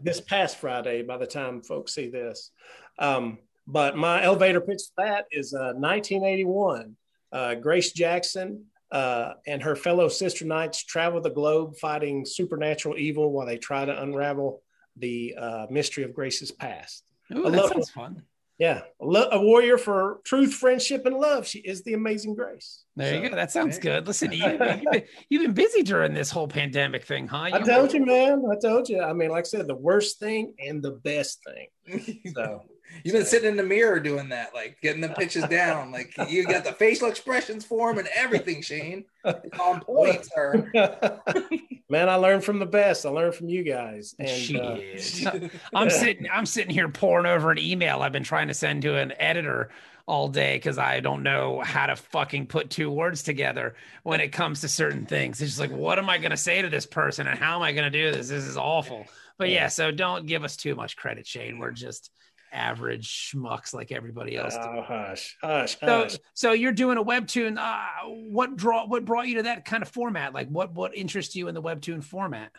this 0.03 0.21
past 0.21 0.57
Friday 0.57 1.03
by 1.03 1.17
the 1.17 1.27
time 1.27 1.63
folks 1.63 1.95
see 1.95 2.09
this. 2.09 2.51
Um, 2.99 3.39
but 3.69 3.97
my 3.97 4.23
elevator 4.25 4.61
pitch 4.61 4.83
for 4.95 5.05
that 5.05 5.27
is 5.31 5.55
uh, 5.55 5.75
1981. 5.77 6.97
Uh, 7.33 7.55
Grace 7.55 7.93
Jackson 7.93 8.65
uh, 8.91 9.35
and 9.47 9.63
her 9.63 9.77
fellow 9.77 10.09
sister 10.09 10.45
knights 10.45 10.85
travel 10.85 11.21
the 11.21 11.31
globe 11.31 11.77
fighting 11.77 12.27
supernatural 12.27 12.97
evil 12.99 13.31
while 13.31 13.47
they 13.47 13.59
try 13.59 13.85
to 13.85 14.03
unravel 14.03 14.63
the 14.97 15.35
uh, 15.39 15.67
mystery 15.71 16.05
of 16.05 16.15
Grace's 16.15 16.51
past. 16.51 17.05
Ooh, 17.33 17.51
that 17.51 17.69
sounds 17.69 17.91
fun. 17.91 18.23
Yeah, 18.59 18.83
a, 19.01 19.41
warrior 19.41 19.77
for 19.79 20.21
truth, 20.25 20.55
friendship, 20.55 21.07
and 21.07 21.17
love. 21.17 21.45
She 21.45 21.59
is 21.59 21.83
the 21.83 21.95
amazing 21.95 22.37
Grace. 22.37 22.85
There 22.95 23.21
you 23.21 23.29
go. 23.29 23.35
That 23.35 23.51
sounds 23.51 23.77
you 23.77 23.83
good. 23.83 24.07
Listen, 24.07 24.31
you, 24.31 24.47
you've, 24.47 24.59
been, 24.59 25.03
you've 25.29 25.43
been 25.43 25.55
busy 25.55 25.83
during 25.83 26.15
this 26.15 26.31
whole 26.31 26.47
pandemic 26.47 27.05
thing, 27.05 27.27
huh? 27.27 27.51
I 27.53 27.61
told 27.61 27.93
you, 27.93 28.07
man. 28.07 28.45
I 28.49 28.55
told 28.57 28.89
you. 28.89 29.03
I 29.03 29.13
mean, 29.13 29.31
like 29.31 29.45
I 29.45 29.49
said, 29.49 29.67
the 29.67 29.75
worst 29.75 30.21
thing 30.21 30.55
and 30.65 30.81
the 30.83 30.93
best 30.93 31.41
thing. 31.45 32.21
So 32.35 32.63
You've 33.03 33.15
been 33.15 33.25
sitting 33.25 33.51
in 33.51 33.57
the 33.57 33.63
mirror 33.63 34.01
doing 34.01 34.29
that, 34.31 34.55
like 34.55 34.79
getting 34.81 35.01
the 35.01 35.09
pitches 35.09 35.45
down. 35.45 35.91
Like 35.91 36.15
you 36.29 36.47
got 36.47 36.65
the 36.65 36.73
facial 36.73 37.09
expressions 37.09 37.65
for 37.65 37.91
him 37.91 37.99
and 37.99 38.09
everything, 38.15 38.63
Shane. 38.63 39.05
It's 39.25 39.59
on 39.59 39.81
point, 39.81 40.25
sir. 40.35 40.71
man, 41.89 42.09
I 42.09 42.17
learned 42.17 42.45
from 42.45 42.59
the 42.59 42.67
best. 42.67 43.05
I 43.05 43.11
learned 43.11 43.35
from 43.35 43.49
you 43.49 43.63
guys. 43.63 44.15
And 44.19 44.57
uh, 44.57 44.77
Shit. 44.99 45.51
I'm 45.75 45.91
sitting 45.91 46.29
I'm 46.33 46.47
sitting 46.47 46.73
here 46.73 46.89
pouring 46.89 47.27
over 47.27 47.51
an 47.51 47.59
email 47.59 48.01
I've 48.01 48.13
been 48.13 48.25
trying 48.25 48.49
to 48.49 48.55
send 48.55 48.83
to 48.83 48.97
an 48.97 49.13
editor 49.19 49.71
all 50.07 50.29
day 50.29 50.57
because 50.57 50.79
I 50.79 51.01
don't 51.01 51.23
know 51.23 51.61
how 51.61 51.87
to 51.87 51.97
fucking 51.97 52.47
put 52.47 52.71
two 52.71 52.91
words 52.91 53.23
together 53.23 53.75
when 54.03 54.21
it 54.21 54.33
comes 54.33 54.61
to 54.61 54.69
certain 54.69 55.07
things. 55.07 55.41
It's 55.41 55.53
just 55.53 55.61
like, 55.61 55.71
what 55.71 55.99
am 55.99 56.11
I 56.11 56.19
going 56.19 56.31
to 56.31 56.37
say 56.37 56.61
to 56.61 56.69
this 56.69 56.85
person 56.85 57.27
and 57.27 57.39
how 57.39 57.57
am 57.57 57.63
I 57.63 57.73
going 57.73 57.91
to 57.91 57.99
do 57.99 58.13
this? 58.13 58.29
This 58.29 58.45
is 58.45 58.57
awful. 58.59 59.07
But 59.39 59.49
yeah, 59.49 59.69
so 59.69 59.91
don't 59.91 60.27
give 60.27 60.45
us 60.45 60.57
too 60.57 60.75
much 60.75 60.97
credit, 60.97 61.27
Shane. 61.27 61.59
We're 61.59 61.73
just 61.73 62.11
average 62.55 63.09
schmucks 63.09 63.75
like 63.75 63.93
everybody 63.93 64.37
else. 64.37 64.55
Oh, 64.59 64.83
hush, 64.83 65.37
hush, 65.43 65.79
So, 65.81 65.87
hush. 65.87 66.17
so 66.33 66.53
you're 66.53 66.73
doing 66.73 66.97
a 66.97 67.05
webtoon. 67.05 67.59
Uh, 67.59 68.09
what 68.09 68.57
draw? 68.57 68.87
What 68.87 69.05
brought 69.05 69.27
you 69.27 69.37
to 69.37 69.43
that 69.43 69.65
kind 69.65 69.83
of 69.83 69.89
format? 69.89 70.33
Like, 70.33 70.49
what 70.49 70.73
what 70.73 70.97
interests 70.97 71.35
you 71.37 71.49
in 71.49 71.55
the 71.55 71.63
webtoon 71.63 72.03
format? 72.03 72.53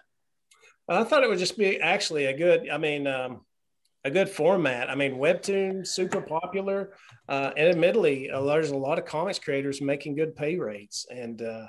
I 0.87 1.03
thought 1.03 1.23
it 1.23 1.29
would 1.29 1.39
just 1.39 1.57
be 1.57 1.79
actually 1.79 2.25
a 2.25 2.37
good. 2.37 2.69
I 2.69 2.77
mean, 2.77 3.07
um, 3.07 3.41
a 4.03 4.11
good 4.11 4.29
format. 4.29 4.89
I 4.89 4.95
mean, 4.95 5.15
webtoon 5.15 5.87
super 5.87 6.21
popular, 6.21 6.93
uh, 7.27 7.51
and 7.57 7.69
admittedly, 7.69 8.29
uh, 8.29 8.41
there's 8.43 8.69
a 8.69 8.77
lot 8.77 8.99
of 8.99 9.05
comics 9.05 9.39
creators 9.39 9.81
making 9.81 10.15
good 10.15 10.35
pay 10.35 10.57
rates, 10.57 11.07
and 11.09 11.41
uh, 11.41 11.67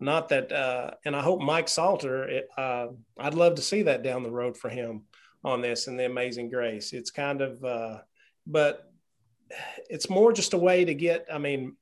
not 0.00 0.28
that. 0.30 0.50
Uh, 0.50 0.92
and 1.04 1.14
I 1.14 1.20
hope 1.20 1.42
Mike 1.42 1.68
Salter. 1.68 2.28
It, 2.28 2.48
uh, 2.56 2.86
I'd 3.18 3.34
love 3.34 3.56
to 3.56 3.62
see 3.62 3.82
that 3.82 4.02
down 4.02 4.22
the 4.22 4.30
road 4.30 4.56
for 4.56 4.70
him 4.70 5.02
on 5.44 5.60
this 5.60 5.86
and 5.86 5.98
the 5.98 6.06
Amazing 6.06 6.50
Grace. 6.50 6.92
It's 6.92 7.10
kind 7.10 7.40
of, 7.40 7.62
uh, 7.64 7.98
but 8.46 8.90
it's 9.90 10.08
more 10.08 10.32
just 10.32 10.54
a 10.54 10.58
way 10.58 10.84
to 10.84 10.94
get. 10.94 11.26
I 11.32 11.38
mean, 11.38 11.76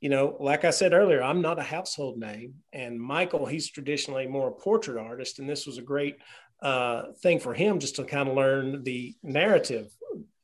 you 0.00 0.08
know, 0.08 0.36
like 0.40 0.64
I 0.64 0.70
said 0.70 0.92
earlier, 0.92 1.22
I'm 1.22 1.42
not 1.42 1.58
a 1.58 1.62
household 1.62 2.18
name, 2.18 2.54
and 2.72 3.00
Michael, 3.00 3.46
he's 3.46 3.70
traditionally 3.70 4.26
more 4.26 4.48
a 4.48 4.52
portrait 4.52 5.00
artist, 5.00 5.38
and 5.38 5.48
this 5.48 5.66
was 5.66 5.78
a 5.78 5.82
great 5.82 6.16
uh, 6.62 7.12
thing 7.22 7.38
for 7.38 7.54
him 7.54 7.78
just 7.78 7.96
to 7.96 8.04
kind 8.04 8.28
of 8.28 8.34
learn 8.34 8.82
the 8.82 9.14
narrative 9.22 9.92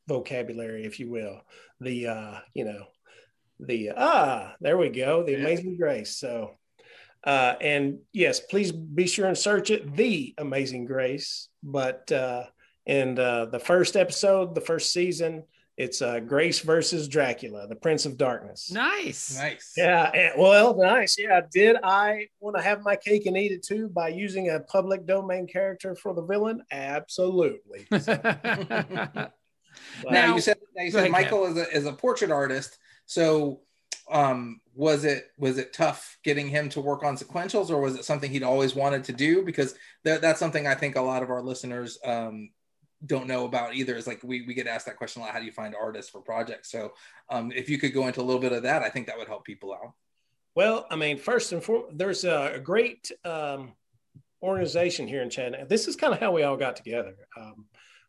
vocabulary, 0.07 0.85
if 0.85 1.01
you 1.01 1.11
will, 1.11 1.41
the 1.81 2.07
uh, 2.07 2.39
you 2.55 2.65
know, 2.65 2.85
the 3.61 3.91
ah, 3.97 4.55
there 4.61 4.79
we 4.79 4.91
go, 4.91 5.25
the 5.25 5.33
Yeah. 5.33 5.39
Amazing 5.39 5.77
Grace. 5.77 6.17
So, 6.17 6.53
uh, 7.25 7.55
and 7.61 7.99
yes, 8.13 8.41
please 8.41 8.71
be 8.71 9.07
sure 9.07 9.27
and 9.27 9.39
search 9.39 9.71
it, 9.71 9.97
the 9.97 10.35
Amazing 10.39 10.85
Grace. 10.85 11.49
But 11.63 12.11
uh, 12.13 12.45
in 12.89 13.19
uh, 13.19 13.45
the 13.45 13.61
first 13.61 13.95
episode, 13.97 14.55
the 14.55 14.61
first 14.61 14.93
season, 14.93 15.45
it's 15.77 16.03
uh, 16.03 16.19
Grace 16.19 16.59
versus 16.61 17.07
Dracula, 17.07 17.69
the 17.69 17.77
Prince 17.77 18.05
of 18.07 18.17
Darkness. 18.17 18.73
Nice. 18.73 19.39
Nice. 19.39 19.75
Yeah, 19.77 20.11
and- 20.11 20.41
well, 20.41 20.75
nice. 20.77 21.17
Yeah, 21.17 21.43
did 21.53 21.77
I 21.85 22.27
want 22.41 22.57
to 22.57 22.63
have 22.63 22.83
my 22.83 22.97
cake 22.97 23.27
and 23.27 23.37
eat 23.37 23.53
it 23.53 23.63
too 23.63 23.89
by 23.89 24.09
using 24.09 24.51
a 24.51 24.59
public 24.59 25.07
domain 25.07 25.47
character 25.47 25.95
for 25.95 26.15
the 26.15 26.23
villain? 26.23 26.63
Absolutely. 26.73 27.87
Now 30.05 30.11
Now- 30.11 30.35
you 30.35 30.41
said 30.41 30.57
now 30.75 30.83
you 30.83 30.91
said 30.91 31.01
ahead, 31.01 31.13
Michael 31.13 31.47
is 31.47 31.57
a 31.57 31.71
is 31.77 31.87
a 31.87 31.93
portrait 31.93 32.33
artist. 32.33 32.79
So 33.07 33.61
um 34.11 34.61
was 34.75 35.05
it 35.05 35.29
was 35.39 35.59
it 35.59 35.73
tough 35.73 36.19
getting 36.25 36.49
him 36.49 36.69
to 36.71 36.81
work 36.81 37.05
on 37.05 37.17
sequentials 37.17 37.71
or 37.71 37.81
was 37.81 37.95
it 37.95 38.05
something 38.05 38.31
he'd 38.31 38.43
always 38.43 38.75
wanted 38.75 39.05
to 39.05 39.13
do 39.13 39.43
because 39.45 39.75
that, 40.05 40.23
that's 40.23 40.41
something 40.41 40.67
i 40.67 40.75
think 40.75 40.97
a 40.97 41.01
lot 41.01 41.23
of 41.23 41.29
our 41.31 41.43
listeners 41.43 41.99
um 42.07 42.49
don't 43.07 43.27
know 43.27 43.45
about 43.45 43.75
either 43.75 43.97
is 43.97 44.07
like 44.07 44.21
we, 44.23 44.43
we 44.47 44.55
get 44.55 44.67
asked 44.67 44.87
that 44.87 44.97
question 44.97 45.23
a 45.23 45.25
lot 45.25 45.33
how 45.33 45.39
do 45.39 45.45
you 45.45 45.53
find 45.53 45.75
artists 45.75 46.11
for 46.11 46.21
projects 46.21 46.71
so 46.71 46.93
um 47.31 47.53
if 47.53 47.69
you 47.69 47.79
could 47.79 47.95
go 47.95 48.07
into 48.07 48.21
a 48.21 48.23
little 48.23 48.41
bit 48.41 48.53
of 48.53 48.63
that 48.65 48.83
i 48.83 48.89
think 48.89 49.07
that 49.07 49.17
would 49.17 49.29
help 49.29 49.45
people 49.45 49.73
out 49.73 49.93
Well, 50.57 50.87
I 50.91 50.97
mean, 50.97 51.19
first 51.19 51.53
and 51.53 51.63
foremost, 51.63 51.97
there's 51.97 52.25
a, 52.25 52.55
a 52.55 52.59
great 52.59 53.13
um, 53.25 53.75
organization 54.43 55.07
here 55.07 55.23
in 55.23 55.31
Chattanooga. 55.31 55.67
This 55.67 55.87
is 55.87 55.95
kind 55.95 56.13
of 56.13 56.19
how 56.19 56.33
we 56.33 56.43
all 56.43 56.57
got 56.57 56.75
together. 56.75 57.15
Um, 57.37 57.67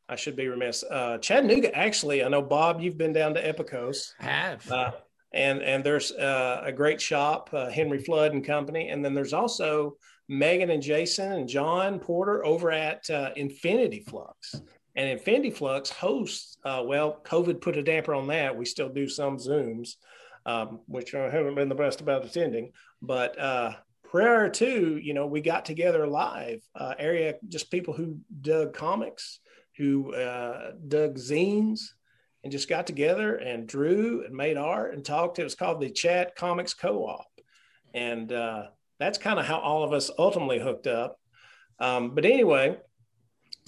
I 0.07 0.15
should 0.15 0.35
be 0.35 0.47
remiss. 0.47 0.83
Uh, 0.83 1.19
Chattanooga, 1.19 1.75
actually, 1.77 2.23
I 2.23 2.27
know 2.27 2.41
Bob, 2.41 2.81
you've 2.81 2.97
been 2.97 3.13
down 3.13 3.35
to 3.35 3.53
Epicos. 3.53 4.13
Have. 4.19 4.71
Uh, 4.71 4.91
and 5.31 5.61
and 5.61 5.83
there's 5.83 6.11
uh, 6.11 6.63
a 6.65 6.71
great 6.71 6.99
shop, 6.99 7.51
uh, 7.53 7.69
Henry 7.69 7.99
Flood 7.99 8.33
and 8.33 8.43
Company, 8.43 8.89
and 8.89 9.05
then 9.05 9.13
there's 9.13 9.33
also 9.33 9.97
Megan 10.27 10.71
and 10.71 10.81
Jason 10.81 11.31
and 11.31 11.47
John 11.47 11.99
Porter 11.99 12.43
over 12.43 12.71
at 12.71 13.07
uh, 13.11 13.29
Infinity 13.35 14.03
Flux. 14.09 14.55
And 14.99 15.07
Infinity 15.07 15.51
Flux 15.51 15.89
hosts. 15.89 16.57
Uh, 16.65 16.83
well, 16.85 17.21
COVID 17.23 17.61
put 17.61 17.77
a 17.77 17.81
damper 17.81 18.13
on 18.13 18.27
that. 18.27 18.57
We 18.57 18.65
still 18.65 18.89
do 18.89 19.07
some 19.07 19.37
Zooms, 19.37 19.91
um, 20.45 20.81
which 20.87 21.15
I 21.15 21.29
haven't 21.29 21.55
been 21.55 21.69
the 21.69 21.75
best 21.75 22.01
about 22.01 22.25
attending. 22.25 22.73
But 23.01 23.39
uh, 23.39 23.75
prior 24.03 24.49
to, 24.49 24.97
you 24.97 25.13
know, 25.13 25.25
we 25.25 25.39
got 25.39 25.63
together 25.63 26.05
live, 26.05 26.61
uh, 26.75 26.95
area 26.99 27.35
just 27.47 27.71
people 27.71 27.93
who 27.93 28.17
dug 28.41 28.73
comics, 28.73 29.39
who 29.77 30.13
uh, 30.13 30.71
dug 30.85 31.15
zines, 31.15 31.79
and 32.43 32.51
just 32.51 32.67
got 32.67 32.85
together 32.85 33.37
and 33.37 33.69
drew 33.69 34.25
and 34.25 34.35
made 34.35 34.57
art 34.57 34.93
and 34.93 35.05
talked. 35.05 35.39
It 35.39 35.45
was 35.45 35.55
called 35.55 35.79
the 35.79 35.89
Chat 35.89 36.35
Comics 36.35 36.73
Co-op, 36.73 37.31
and 37.93 38.33
uh, 38.33 38.63
that's 38.99 39.17
kind 39.17 39.39
of 39.39 39.45
how 39.45 39.59
all 39.59 39.85
of 39.85 39.93
us 39.93 40.11
ultimately 40.19 40.59
hooked 40.59 40.87
up. 40.87 41.17
Um, 41.79 42.15
but 42.15 42.25
anyway, 42.25 42.75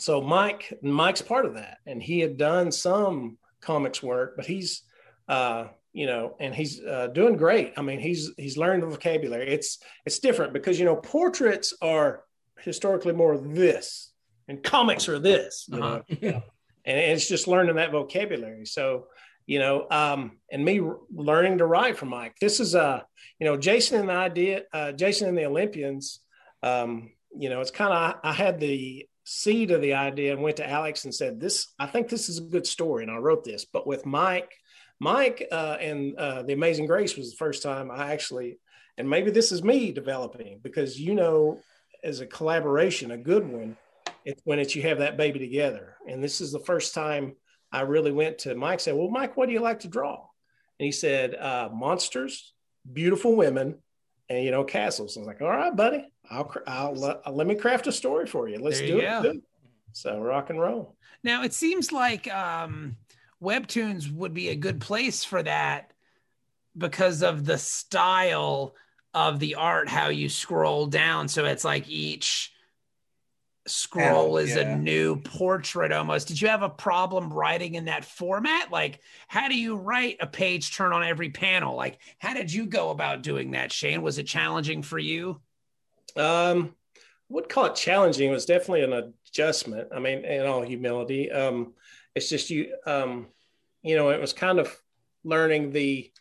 so 0.02 0.22
Mike, 0.22 0.74
Mike's 0.82 1.22
part 1.22 1.46
of 1.46 1.54
that, 1.56 1.78
and 1.86 2.02
he 2.02 2.20
had 2.20 2.38
done 2.38 2.72
some 2.72 3.38
comics 3.62 4.02
work, 4.02 4.36
but 4.36 4.46
he's, 4.46 4.82
uh, 5.28 5.68
you 5.94 6.08
know, 6.08 6.36
and 6.40 6.56
he's 6.56 6.82
uh, 6.84 7.08
doing 7.08 7.38
great. 7.38 7.74
I 7.78 7.82
mean, 7.82 8.00
he's 8.00 8.32
he's 8.38 8.58
learned 8.58 8.84
the 8.84 8.88
vocabulary. 8.88 9.50
It's 9.50 9.78
it's 10.06 10.20
different 10.20 10.54
because 10.54 10.80
you 10.80 10.86
know 10.86 10.96
portraits 10.96 11.74
are 11.82 12.24
historically 12.60 13.14
more 13.14 13.38
this, 13.38 14.12
and 14.48 14.64
comics 14.64 15.08
are 15.10 15.20
this. 15.20 15.66
You 15.70 15.84
Uh-huh. 15.84 16.02
know? 16.22 16.44
and 16.86 16.98
it's 16.98 17.28
just 17.28 17.48
learning 17.48 17.76
that 17.76 17.92
vocabulary. 17.92 18.66
So, 18.66 19.08
you 19.46 19.60
know, 19.60 19.86
um, 19.92 20.40
and 20.52 20.66
me 20.66 20.82
learning 21.14 21.60
to 21.60 21.66
write 21.66 21.98
from 21.98 22.10
Mike. 22.10 22.36
This 22.42 22.60
is 22.60 22.74
uh, 22.74 23.02
you 23.40 23.46
know, 23.46 23.58
Jason 23.58 24.00
and 24.00 24.12
I 24.12 24.30
did 24.30 24.64
uh, 24.74 24.92
Jason 24.94 25.28
and 25.30 25.38
the 25.38 25.46
Olympians. 25.46 26.22
Um, 26.64 27.12
you 27.38 27.50
know, 27.50 27.62
it's 27.62 27.72
kind 27.72 27.94
of 27.94 28.16
I 28.24 28.34
had 28.34 28.60
the 28.60 29.06
seed 29.24 29.72
of 29.72 29.82
the 29.82 29.94
idea 29.94 30.34
and 30.34 30.42
went 30.42 30.58
to 30.58 30.70
Alex 30.70 31.06
and 31.06 31.14
said, 31.14 31.40
"This, 31.40 31.68
I 31.80 31.88
think 31.88 32.10
this 32.10 32.30
is 32.30 32.38
a 32.38 32.44
good 32.44 32.68
story," 32.68 33.04
and 33.04 33.12
I 33.12 33.18
wrote 33.18 33.44
this. 33.44 33.66
But 33.66 33.88
with 33.88 34.06
Mike, 34.06 34.52
Mike 35.00 35.48
uh, 35.52 35.78
and 35.80 36.16
uh, 36.18 36.44
the 36.44 36.54
Amazing 36.54 36.88
Grace 36.88 37.18
was 37.18 37.32
the 37.32 37.38
first 37.38 37.64
time 37.64 37.92
I 37.92 38.14
actually, 38.14 38.60
and 38.98 39.10
maybe 39.10 39.32
this 39.32 39.52
is 39.52 39.64
me 39.64 39.92
developing 39.92 40.60
because 40.62 41.00
you 41.00 41.16
know, 41.16 41.60
as 42.04 42.20
a 42.20 42.26
collaboration, 42.26 43.12
a 43.12 43.18
good 43.18 43.48
one 43.48 43.78
it's 44.26 44.42
when 44.46 44.60
it's 44.60 44.76
you 44.76 44.84
have 44.84 45.00
that 45.00 45.18
baby 45.18 45.40
together. 45.40 45.96
And 46.08 46.24
this 46.24 46.42
is 46.42 46.52
the 46.52 46.60
first 46.60 46.94
time 46.94 47.36
I 47.72 47.82
really 47.82 48.12
went 48.12 48.40
to 48.40 48.56
Mike. 48.56 48.80
Said, 48.80 48.96
"Well, 48.96 49.10
Mike, 49.10 49.38
what 49.38 49.48
do 49.48 49.54
you 49.54 49.60
like 49.60 49.80
to 49.82 49.88
draw?" 49.88 50.28
And 50.80 50.86
he 50.86 50.92
said, 50.92 51.36
uh, 51.36 51.70
"Monsters, 51.74 52.54
beautiful 52.92 53.36
women, 53.36 53.80
and 54.36 54.44
you 54.44 54.52
know 54.52 54.63
castles." 54.63 55.17
I 55.17 55.22
was 55.22 55.28
like, 55.28 55.41
"All 55.41 55.50
right, 55.50 55.76
buddy, 55.76 56.12
I'll, 56.30 56.52
I'll, 56.67 56.96
let- 56.96 57.34
let 57.34 57.48
me 57.48 57.56
craft 57.56 57.88
a 57.88 57.91
story 57.91 58.26
for 58.26 58.48
you. 58.48 58.60
Let's 58.60 58.80
do 58.80 58.86
you 58.88 59.00
it." 59.00 59.02
go. 59.02 59.24
do 59.24 59.30
it." 59.32 59.41
So 59.94 60.20
rock 60.20 60.50
and 60.50 60.60
roll. 60.60 60.96
Now 61.24 61.44
it 61.44 61.54
seems 61.54 61.91
like 61.91 62.34
um, 62.34 62.96
webtoons 63.44 64.12
would 64.12 64.34
be 64.34 64.50
a 64.50 64.56
good 64.56 64.80
place 64.80 65.24
for 65.24 65.44
that 65.44 65.91
because 66.78 67.22
of 67.22 67.46
the 67.46 67.58
style 67.58 68.74
of 69.13 69.39
the 69.39 69.56
art, 69.56 69.89
how 69.89 70.08
you 70.08 70.30
scroll 70.30 70.86
down. 70.88 71.28
So 71.28 71.44
it's 71.46 71.65
like 71.65 71.89
each 71.89 72.54
scroll 73.72 74.38
is 74.38 74.56
yeah. 74.56 74.62
a 74.62 74.78
new 74.78 75.18
portrait 75.22 75.92
almost. 75.92 76.28
Did 76.28 76.42
you 76.42 76.48
have 76.48 76.62
a 76.62 76.70
problem 76.70 77.32
writing 77.32 77.76
in 77.76 77.86
that 77.86 78.06
format? 78.06 78.72
Like, 78.72 79.00
how 79.28 79.48
do 79.48 79.58
you 79.58 79.76
write 79.76 80.18
a 80.20 80.28
page 80.28 80.76
turn 80.76 80.94
on 80.94 81.04
every 81.04 81.30
panel? 81.30 81.76
Like, 81.76 82.00
how 82.20 82.34
did 82.34 82.52
you 82.52 82.66
go 82.66 82.90
about 82.90 83.24
doing 83.24 83.52
that, 83.52 83.72
Shane? 83.72 84.02
Was 84.02 84.18
it 84.18 84.28
challenging 84.28 84.84
for 84.84 85.00
you? 85.00 85.42
Um, 86.16 86.76
would 87.30 87.50
call 87.50 87.66
it 87.66 87.76
challenging. 87.76 88.30
It 88.30 88.34
was 88.34 88.46
definitely 88.46 88.84
an 88.84 89.14
adjustment. 89.28 89.90
I 89.96 90.00
mean, 90.00 90.26
in 90.26 90.46
all 90.46 90.62
humility, 90.62 91.32
um, 91.32 91.74
it's 92.14 92.30
just 92.30 92.50
you. 92.50 92.76
Um, 92.86 93.28
you 93.82 93.96
know, 93.96 94.10
it 94.10 94.22
was 94.22 94.34
kind 94.34 94.60
of 94.60 94.76
learning 95.24 95.72
the 95.72 96.12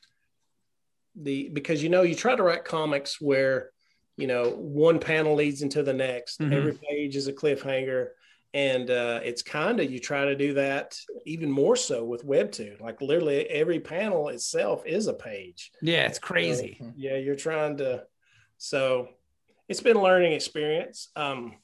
the 1.16 1.48
because 1.48 1.82
you 1.82 1.88
know 1.88 2.02
you 2.02 2.14
try 2.14 2.36
to 2.36 2.42
write 2.42 2.64
comics 2.64 3.20
where 3.20 3.70
you 4.20 4.26
know 4.26 4.50
one 4.50 4.98
panel 4.98 5.34
leads 5.34 5.62
into 5.62 5.82
the 5.82 5.92
next. 5.94 6.40
Mhm. 6.40 6.52
Every 6.52 6.74
page 6.74 7.16
is 7.16 7.26
a 7.28 7.32
cliffhanger. 7.32 8.08
And 8.52 8.90
uh, 8.90 9.20
it's 9.22 9.42
kind 9.42 9.78
of 9.78 9.92
you 9.92 10.00
try 10.00 10.24
to 10.24 10.34
do 10.34 10.54
that 10.54 10.98
even 11.24 11.48
more 11.48 11.76
so 11.76 12.04
with 12.04 12.26
Webtoon. 12.26 12.80
Like 12.80 13.00
literally 13.00 13.48
every 13.48 13.78
panel 13.78 14.28
itself 14.28 14.84
is 14.84 15.06
a 15.06 15.14
page 15.14 15.70
Yeah, 15.80 16.06
it's 16.06 16.18
crazy. 16.18 16.80
yeah 16.96 17.16
you're 17.16 17.36
trying 17.36 17.76
to 17.76 18.04
so 18.58 19.08
it's 19.68 19.80
been 19.80 19.96
a 19.96 20.02
learning 20.02 20.32
experience 20.32 21.10
um, 21.14 21.54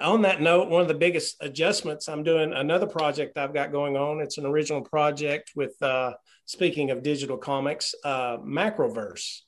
on 0.00 0.22
that 0.22 0.40
note 0.40 0.70
one 0.70 0.80
of 0.80 0.88
the 0.88 0.94
biggest 0.94 1.36
adjustments 1.42 2.08
i'm 2.08 2.22
doing 2.22 2.52
another 2.54 2.86
project 2.86 3.36
i've 3.36 3.52
got 3.52 3.70
going 3.70 3.94
on 3.96 4.20
it's 4.20 4.38
an 4.38 4.46
original 4.46 4.80
project 4.80 5.52
with 5.54 5.74
uh, 5.82 6.12
speaking 6.46 6.90
of 6.90 7.02
digital 7.02 7.36
comics 7.36 7.94
uh, 8.04 8.38
macroverse 8.38 9.42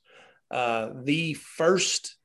uh, 0.51 0.89
the 1.03 1.33
first 1.33 2.15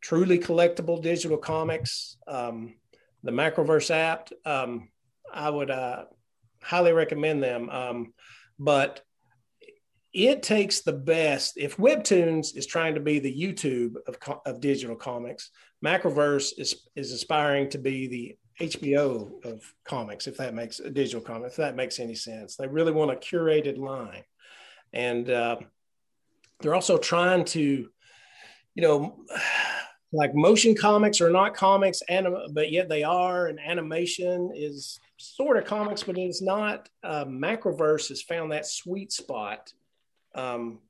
truly 0.00 0.38
collectible 0.38 1.02
digital 1.02 1.38
comics 1.38 2.16
um, 2.26 2.74
the 3.22 3.32
macroverse 3.32 3.90
app 3.90 4.30
um, 4.44 4.88
i 5.32 5.48
would 5.50 5.70
uh, 5.70 6.04
highly 6.62 6.92
recommend 6.92 7.42
them 7.42 7.68
um, 7.70 8.12
but 8.58 9.02
it 10.12 10.42
takes 10.42 10.80
the 10.80 10.92
best. 10.92 11.56
If 11.56 11.76
Webtoons 11.76 12.56
is 12.56 12.66
trying 12.66 12.94
to 12.94 13.00
be 13.00 13.18
the 13.18 13.34
YouTube 13.34 13.94
of, 14.06 14.16
of 14.46 14.60
digital 14.60 14.96
comics, 14.96 15.50
Macroverse 15.84 16.52
is 16.58 16.88
is 16.96 17.12
aspiring 17.12 17.68
to 17.70 17.78
be 17.78 18.08
the 18.08 18.36
HBO 18.60 19.44
of 19.44 19.62
comics, 19.84 20.26
if 20.26 20.36
that 20.38 20.54
makes 20.54 20.78
digital 20.78 21.20
comic, 21.20 21.50
if 21.50 21.56
that 21.56 21.76
makes 21.76 22.00
any 22.00 22.14
sense. 22.16 22.56
They 22.56 22.66
really 22.66 22.92
want 22.92 23.12
a 23.12 23.14
curated 23.14 23.78
line, 23.78 24.24
and 24.92 25.30
uh, 25.30 25.58
they're 26.60 26.74
also 26.74 26.98
trying 26.98 27.44
to, 27.46 27.88
you 28.74 28.82
know, 28.82 29.24
like 30.12 30.34
motion 30.34 30.74
comics 30.74 31.20
are 31.20 31.30
not 31.30 31.54
comics, 31.54 32.00
anim- 32.08 32.52
but 32.52 32.72
yet 32.72 32.88
they 32.88 33.02
are, 33.02 33.46
and 33.46 33.60
animation 33.60 34.50
is 34.54 34.98
sort 35.18 35.58
of 35.58 35.66
comics, 35.66 36.02
but 36.02 36.16
it's 36.16 36.40
not. 36.40 36.88
Uh, 37.04 37.26
Macroverse 37.26 38.08
has 38.08 38.22
found 38.22 38.52
that 38.52 38.66
sweet 38.66 39.12
spot. 39.12 39.72
Um, 40.34 40.80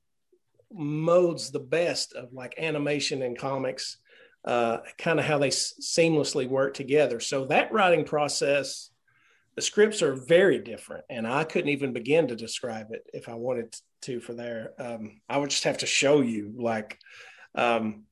modes 0.71 1.51
the 1.51 1.59
best 1.59 2.13
of 2.13 2.31
like 2.33 2.53
animation 2.59 3.21
and 3.21 3.37
comics 3.37 3.97
uh, 4.45 4.77
kind 4.97 5.19
of 5.19 5.25
how 5.25 5.37
they 5.37 5.47
s- 5.47 5.73
seamlessly 5.81 6.47
work 6.47 6.73
together. 6.73 7.19
So 7.19 7.45
that 7.45 7.71
writing 7.73 8.05
process, 8.05 8.89
the 9.59 9.65
scripts 9.65 10.01
are 10.01 10.15
very 10.15 10.57
different, 10.57 11.03
and 11.09 11.27
I 11.27 11.43
couldn't 11.43 11.71
even 11.71 11.91
begin 11.91 12.29
to 12.29 12.35
describe 12.37 12.91
it 12.91 13.05
if 13.13 13.27
I 13.27 13.33
wanted 13.33 13.75
to 14.03 14.21
for 14.21 14.33
there. 14.33 14.71
Um, 14.79 15.19
I 15.27 15.37
would 15.37 15.49
just 15.49 15.65
have 15.65 15.79
to 15.79 15.85
show 15.85 16.21
you, 16.21 16.53
like, 16.55 16.97
um, 17.55 18.03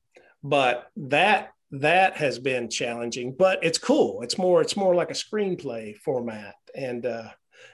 but 0.42 0.90
that 0.96 1.54
that 1.70 2.18
has 2.18 2.38
been 2.38 2.68
challenging, 2.68 3.34
but 3.34 3.64
it's 3.64 3.78
cool. 3.78 4.20
It's 4.20 4.36
more 4.36 4.60
it's 4.60 4.76
more 4.76 4.94
like 4.94 5.10
a 5.10 5.14
screenplay 5.14 5.96
format, 5.96 6.54
and 6.74 7.06
uh, 7.06 7.30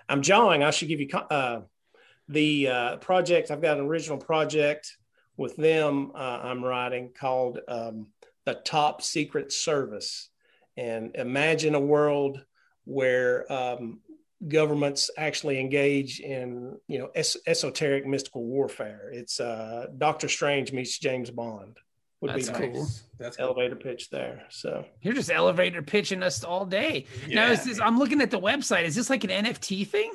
I'm 0.08 0.22
jawing. 0.22 0.62
I 0.62 0.70
should 0.70 0.86
give 0.86 1.00
you 1.00 1.08
uh, 1.12 1.62
the 2.28 2.68
uh, 2.68 2.96
project. 2.98 3.50
I've 3.50 3.60
got 3.60 3.78
an 3.78 3.86
original 3.86 4.18
project 4.18 4.96
with 5.36 5.56
them. 5.56 6.12
Uh, 6.14 6.42
I'm 6.44 6.62
writing 6.62 7.10
called 7.12 7.58
um, 7.66 8.06
the 8.44 8.54
top 8.54 9.02
secret 9.02 9.52
service 9.52 10.30
and 10.76 11.16
imagine 11.16 11.74
a 11.74 11.80
world 11.80 12.44
where 12.84 13.50
um, 13.52 14.00
governments 14.46 15.10
actually 15.16 15.58
engage 15.58 16.20
in 16.20 16.76
you 16.86 16.98
know 16.98 17.10
es- 17.14 17.36
esoteric 17.46 18.06
mystical 18.06 18.44
warfare 18.44 19.10
it's 19.12 19.40
uh, 19.40 19.86
dr 19.96 20.28
strange 20.28 20.72
meets 20.72 20.98
james 20.98 21.30
bond 21.30 21.78
would 22.24 22.30
That's 22.30 22.48
be 22.48 22.72
cool. 22.72 22.86
That's 23.18 23.38
elevator 23.38 23.74
cool. 23.76 23.82
pitch 23.82 24.08
there. 24.08 24.44
So 24.48 24.86
you're 25.02 25.12
just 25.12 25.30
elevator 25.30 25.82
pitching 25.82 26.22
us 26.22 26.42
all 26.42 26.64
day. 26.64 27.04
Yeah. 27.28 27.34
Now, 27.34 27.52
is 27.52 27.64
this? 27.64 27.78
I'm 27.78 27.98
looking 27.98 28.22
at 28.22 28.30
the 28.30 28.40
website. 28.40 28.84
Is 28.84 28.94
this 28.94 29.10
like 29.10 29.24
an 29.24 29.30
NFT 29.30 29.86
thing? 29.86 30.14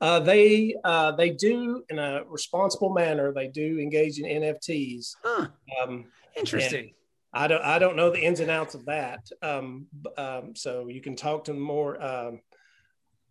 Uh, 0.00 0.18
they 0.18 0.74
uh, 0.82 1.12
they 1.12 1.30
do 1.30 1.84
in 1.88 2.00
a 2.00 2.22
responsible 2.28 2.92
manner. 2.92 3.32
They 3.32 3.46
do 3.46 3.78
engage 3.78 4.18
in 4.18 4.24
NFTs. 4.24 5.14
Huh. 5.22 5.46
Um, 5.80 6.06
Interesting. 6.36 6.94
I 7.34 7.48
don't 7.48 7.62
I 7.62 7.78
don't 7.78 7.96
know 7.96 8.10
the 8.10 8.20
ins 8.20 8.40
and 8.40 8.50
outs 8.50 8.74
of 8.74 8.86
that. 8.86 9.28
Um, 9.42 9.86
um, 10.16 10.54
so 10.54 10.86
you 10.88 11.00
can 11.00 11.16
talk 11.16 11.44
to 11.44 11.54
more 11.54 12.00
um, 12.02 12.40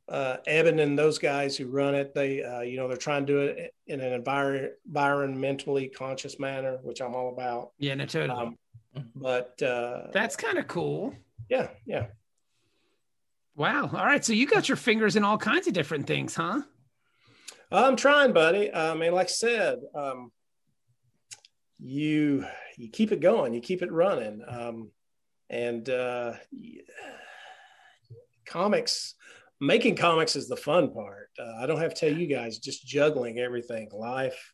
uh, 0.10 0.38
Eben 0.46 0.80
and 0.80 1.00
those 1.00 1.18
guys 1.18 1.56
who 1.56 1.68
run 1.68 1.96
it. 1.96 2.14
They 2.14 2.44
uh, 2.44 2.62
you 2.62 2.78
know 2.78 2.88
they're 2.88 2.98
trying 2.98 3.26
to 3.26 3.34
do 3.34 3.40
it 3.40 3.74
in 3.88 4.02
an 4.02 4.22
envir- 4.22 4.72
environmentally 4.92 5.94
conscious 5.96 6.38
manner, 6.40 6.80
which 6.84 7.02
I'm 7.02 7.16
all 7.16 7.30
about. 7.30 7.72
Yeah, 7.80 7.96
no, 7.96 8.06
totally. 8.06 8.40
Um, 8.40 8.58
but 9.16 9.62
uh, 9.62 10.08
that's 10.12 10.36
kind 10.36 10.58
of 10.58 10.68
cool. 10.68 11.16
Yeah, 11.50 11.70
yeah. 11.86 12.08
Wow. 13.56 13.90
All 13.94 14.06
right. 14.06 14.24
So 14.24 14.34
you 14.34 14.48
got 14.48 14.68
your 14.68 14.76
fingers 14.76 15.16
in 15.16 15.24
all 15.24 15.38
kinds 15.38 15.68
of 15.68 15.74
different 15.74 16.08
things, 16.08 16.36
huh? 16.36 16.62
I'm 17.72 17.96
trying, 17.96 18.34
buddy. 18.34 18.74
I 18.74 18.94
mean, 18.96 19.14
like 19.14 19.28
I 19.28 19.32
said, 19.32 19.80
um, 19.96 20.32
you 21.84 22.46
you 22.78 22.90
keep 22.90 23.12
it 23.12 23.20
going, 23.20 23.54
you 23.54 23.62
keep 23.62 23.82
it 23.82 23.92
running. 23.92 24.42
Um, 24.48 24.90
and 25.50 25.88
uh, 25.90 26.34
comics, 28.46 29.16
making 29.60 29.98
comics 29.98 30.36
is 30.36 30.48
the 30.48 30.56
fun 30.56 30.92
part. 30.92 31.30
Uh, 31.38 31.62
I 31.62 31.68
don't 31.68 31.80
have 31.80 31.94
to 31.94 32.00
tell 32.00 32.18
you 32.18 32.26
guys, 32.26 32.58
just 32.58 32.88
juggling 32.88 33.38
everything, 33.38 33.90
life, 33.94 34.54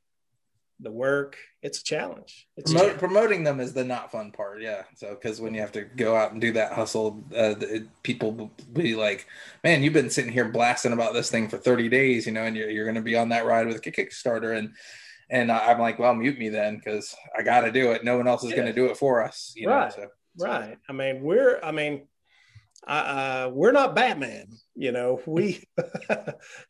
the 0.81 0.91
work, 0.91 1.37
it's 1.61 1.79
a 1.79 1.83
challenge. 1.83 2.47
It's 2.57 2.71
Promote, 2.71 2.81
a 2.81 2.87
challenge. 2.87 2.99
Promoting 2.99 3.43
them 3.43 3.59
is 3.59 3.73
the 3.73 3.83
not 3.83 4.11
fun 4.11 4.31
part. 4.31 4.61
Yeah. 4.61 4.83
So, 4.95 5.09
because 5.09 5.39
when 5.39 5.53
you 5.53 5.61
have 5.61 5.71
to 5.73 5.83
go 5.83 6.15
out 6.15 6.31
and 6.31 6.41
do 6.41 6.51
that 6.53 6.73
hustle, 6.73 7.23
uh, 7.33 7.55
it, 7.61 7.83
people 8.03 8.51
be 8.73 8.95
like, 8.95 9.27
man, 9.63 9.83
you've 9.83 9.93
been 9.93 10.09
sitting 10.09 10.31
here 10.31 10.49
blasting 10.49 10.93
about 10.93 11.13
this 11.13 11.29
thing 11.29 11.47
for 11.47 11.57
30 11.57 11.89
days, 11.89 12.25
you 12.25 12.33
know, 12.33 12.43
and 12.43 12.57
you're, 12.57 12.69
you're 12.69 12.85
going 12.85 12.95
to 12.95 13.01
be 13.01 13.15
on 13.15 13.29
that 13.29 13.45
ride 13.45 13.67
with 13.67 13.77
a 13.77 13.79
Kickstarter. 13.79 14.57
And, 14.57 14.73
and 15.29 15.51
I'm 15.51 15.79
like, 15.79 15.99
well, 15.99 16.15
mute 16.15 16.39
me 16.39 16.49
then 16.49 16.77
because 16.77 17.15
I 17.37 17.43
got 17.43 17.61
to 17.61 17.71
do 17.71 17.91
it. 17.91 18.03
No 18.03 18.17
one 18.17 18.27
else 18.27 18.43
is 18.43 18.49
yeah. 18.49 18.55
going 18.57 18.67
to 18.67 18.73
do 18.73 18.87
it 18.87 18.97
for 18.97 19.23
us. 19.23 19.53
You 19.55 19.69
right. 19.69 19.95
Know, 19.97 20.07
so, 20.37 20.45
right. 20.45 20.77
I 20.87 20.93
mean, 20.93 21.21
we're, 21.21 21.59
I 21.61 21.71
mean, 21.71 22.07
uh, 22.87 23.49
we're 23.53 23.71
not 23.71 23.95
Batman. 23.95 24.47
You 24.75 24.91
know, 24.91 25.21
we, 25.27 25.63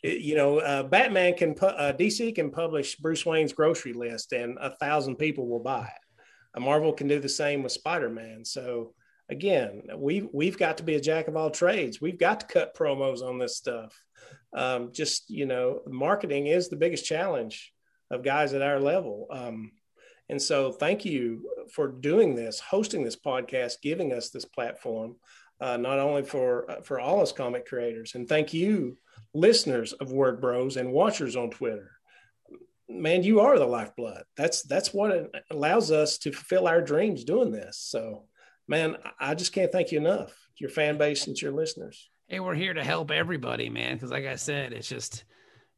you 0.03 0.35
know, 0.35 0.59
uh, 0.59 0.83
Batman 0.83 1.35
can 1.35 1.53
put, 1.53 1.75
uh, 1.75 1.93
DC 1.93 2.35
can 2.35 2.51
publish 2.51 2.97
Bruce 2.97 3.25
Wayne's 3.25 3.53
grocery 3.53 3.93
list 3.93 4.33
and 4.33 4.57
a 4.59 4.75
thousand 4.75 5.15
people 5.15 5.47
will 5.47 5.63
buy 5.63 5.83
it. 5.83 6.19
A 6.55 6.59
Marvel 6.59 6.91
can 6.91 7.07
do 7.07 7.19
the 7.19 7.29
same 7.29 7.63
with 7.63 7.71
Spider-Man. 7.71 8.43
So 8.43 8.93
again, 9.29 9.83
we 9.95 10.27
we've 10.33 10.57
got 10.57 10.77
to 10.77 10.83
be 10.83 10.95
a 10.95 11.01
jack 11.01 11.27
of 11.27 11.37
all 11.37 11.51
trades. 11.51 12.01
We've 12.01 12.17
got 12.17 12.41
to 12.41 12.47
cut 12.47 12.75
promos 12.75 13.21
on 13.21 13.37
this 13.37 13.55
stuff. 13.55 13.95
Um, 14.51 14.91
just, 14.91 15.29
you 15.29 15.45
know, 15.45 15.81
marketing 15.87 16.47
is 16.47 16.67
the 16.67 16.75
biggest 16.75 17.05
challenge 17.05 17.71
of 18.11 18.23
guys 18.23 18.53
at 18.53 18.61
our 18.61 18.79
level. 18.79 19.27
Um, 19.31 19.71
and 20.29 20.41
so, 20.41 20.71
thank 20.71 21.05
you 21.05 21.49
for 21.73 21.87
doing 21.87 22.35
this, 22.35 22.59
hosting 22.59 23.03
this 23.03 23.15
podcast, 23.15 23.81
giving 23.81 24.13
us 24.13 24.29
this 24.29 24.45
platform, 24.45 25.15
uh, 25.59 25.77
not 25.77 25.99
only 25.99 26.23
for 26.23 26.69
uh, 26.69 26.81
for 26.81 26.99
all 26.99 27.21
us 27.21 27.31
comic 27.31 27.65
creators, 27.65 28.13
and 28.15 28.27
thank 28.27 28.53
you, 28.53 28.97
listeners 29.33 29.93
of 29.93 30.11
Word 30.11 30.39
Bros 30.39 30.77
and 30.77 30.91
watchers 30.91 31.35
on 31.35 31.49
Twitter. 31.49 31.91
Man, 32.87 33.23
you 33.23 33.39
are 33.39 33.57
the 33.57 33.65
lifeblood. 33.65 34.23
That's 34.37 34.63
that's 34.63 34.93
what 34.93 35.31
allows 35.51 35.91
us 35.91 36.17
to 36.19 36.31
fulfill 36.31 36.67
our 36.67 36.81
dreams 36.81 37.23
doing 37.23 37.51
this. 37.51 37.77
So, 37.77 38.25
man, 38.67 38.97
I 39.19 39.35
just 39.35 39.53
can't 39.53 39.71
thank 39.71 39.91
you 39.91 39.99
enough. 39.99 40.33
Your 40.57 40.69
fan 40.69 40.97
base 40.97 41.25
and 41.27 41.39
your 41.41 41.53
listeners. 41.53 42.09
Hey, 42.27 42.39
we're 42.39 42.53
here 42.53 42.73
to 42.73 42.83
help 42.83 43.09
everybody, 43.09 43.69
man. 43.69 43.95
Because, 43.95 44.11
like 44.11 44.25
I 44.25 44.35
said, 44.35 44.73
it's 44.73 44.89
just 44.89 45.23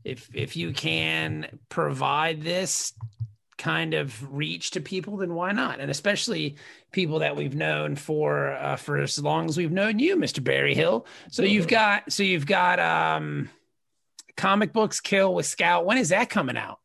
if 0.04 0.30
if 0.34 0.56
you 0.56 0.74
can 0.74 1.60
provide 1.70 2.42
this 2.42 2.94
kind 3.58 3.94
of 3.94 4.34
reach 4.34 4.72
to 4.72 4.82
people 4.82 5.18
then 5.18 5.36
why 5.36 5.52
not? 5.52 5.80
And 5.80 5.92
especially 5.92 6.56
people 6.92 7.20
that 7.20 7.36
we've 7.36 7.56
known 7.56 7.96
for 7.96 8.54
uh, 8.54 8.76
for 8.76 8.98
as 8.98 9.20
long 9.20 9.46
as 9.48 9.58
we've 9.58 9.72
known 9.72 10.00
you 10.00 10.16
mr 10.16 10.44
Berryhill. 10.44 11.06
so 11.30 11.44
you've 11.44 11.68
got 11.68 12.12
so 12.12 12.24
you've 12.24 12.48
got 12.48 12.80
um 12.80 13.50
comic 14.36 14.74
books 14.74 15.00
kill 15.00 15.34
with 15.36 15.46
scout. 15.46 15.86
When 15.86 15.98
is 15.98 16.10
that 16.10 16.30
coming 16.30 16.58
out? 16.58 16.80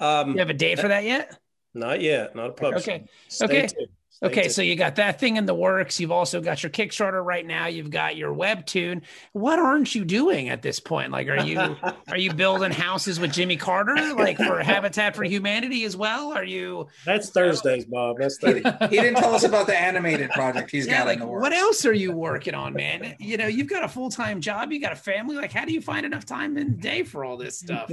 Um 0.00 0.32
you 0.32 0.38
have 0.38 0.50
a 0.50 0.54
date 0.54 0.80
for 0.80 0.88
that 0.88 1.04
yet? 1.04 1.38
Not 1.74 2.00
yet. 2.00 2.34
Not 2.34 2.50
a 2.50 2.52
publisher 2.52 2.90
okay. 2.92 3.06
Stay 3.28 3.44
okay. 3.44 3.66
tuned. 3.68 3.88
Okay, 4.22 4.48
so 4.48 4.62
you 4.62 4.76
got 4.76 4.96
that 4.96 5.20
thing 5.20 5.36
in 5.36 5.44
the 5.44 5.54
works. 5.54 6.00
You've 6.00 6.10
also 6.10 6.40
got 6.40 6.62
your 6.62 6.70
Kickstarter 6.70 7.22
right 7.22 7.46
now. 7.46 7.66
You've 7.66 7.90
got 7.90 8.16
your 8.16 8.34
Webtoon. 8.34 9.02
What 9.32 9.58
aren't 9.58 9.94
you 9.94 10.06
doing 10.06 10.48
at 10.48 10.62
this 10.62 10.80
point? 10.80 11.12
Like, 11.12 11.28
are 11.28 11.44
you 11.44 11.76
are 12.08 12.16
you 12.16 12.32
building 12.32 12.72
houses 12.72 13.20
with 13.20 13.32
Jimmy 13.32 13.56
Carter, 13.56 14.14
like 14.14 14.38
for 14.38 14.62
Habitat 14.62 15.14
for 15.14 15.24
Humanity 15.24 15.84
as 15.84 15.96
well? 15.96 16.32
Are 16.32 16.44
you? 16.44 16.88
That's 17.04 17.28
Thursdays, 17.30 17.84
Bob. 17.84 18.16
That's 18.18 18.38
Thursdays. 18.40 18.72
he 18.88 18.96
didn't 18.96 19.16
tell 19.16 19.34
us 19.34 19.44
about 19.44 19.66
the 19.66 19.78
animated 19.78 20.30
project 20.30 20.70
he's 20.70 20.86
yeah, 20.88 20.98
got 20.98 21.06
like, 21.06 21.14
in 21.14 21.20
the 21.20 21.26
works. 21.26 21.42
What 21.42 21.52
else 21.52 21.84
are 21.84 21.92
you 21.92 22.12
working 22.12 22.54
on, 22.54 22.72
man? 22.72 23.16
You 23.18 23.36
know, 23.36 23.46
you've 23.46 23.68
got 23.68 23.84
a 23.84 23.88
full 23.88 24.10
time 24.10 24.40
job. 24.40 24.72
You 24.72 24.80
got 24.80 24.92
a 24.92 24.96
family. 24.96 25.36
Like, 25.36 25.52
how 25.52 25.66
do 25.66 25.74
you 25.74 25.82
find 25.82 26.06
enough 26.06 26.24
time 26.24 26.56
in 26.56 26.70
the 26.70 26.76
day 26.76 27.02
for 27.02 27.24
all 27.24 27.36
this 27.36 27.58
stuff? 27.58 27.90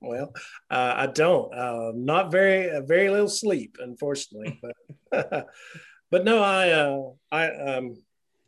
well, 0.00 0.34
uh, 0.70 0.94
I 0.96 1.06
don't. 1.06 1.52
Uh, 1.54 1.92
not 1.94 2.30
very, 2.30 2.70
uh, 2.70 2.82
very 2.82 3.08
little 3.08 3.28
sleep, 3.28 3.78
unfortunately, 3.80 4.58
but. 4.60 4.72
But 5.12 6.24
no, 6.24 6.42
I, 6.42 6.70
uh, 6.70 7.00
I, 7.30 7.50
um, 7.50 7.96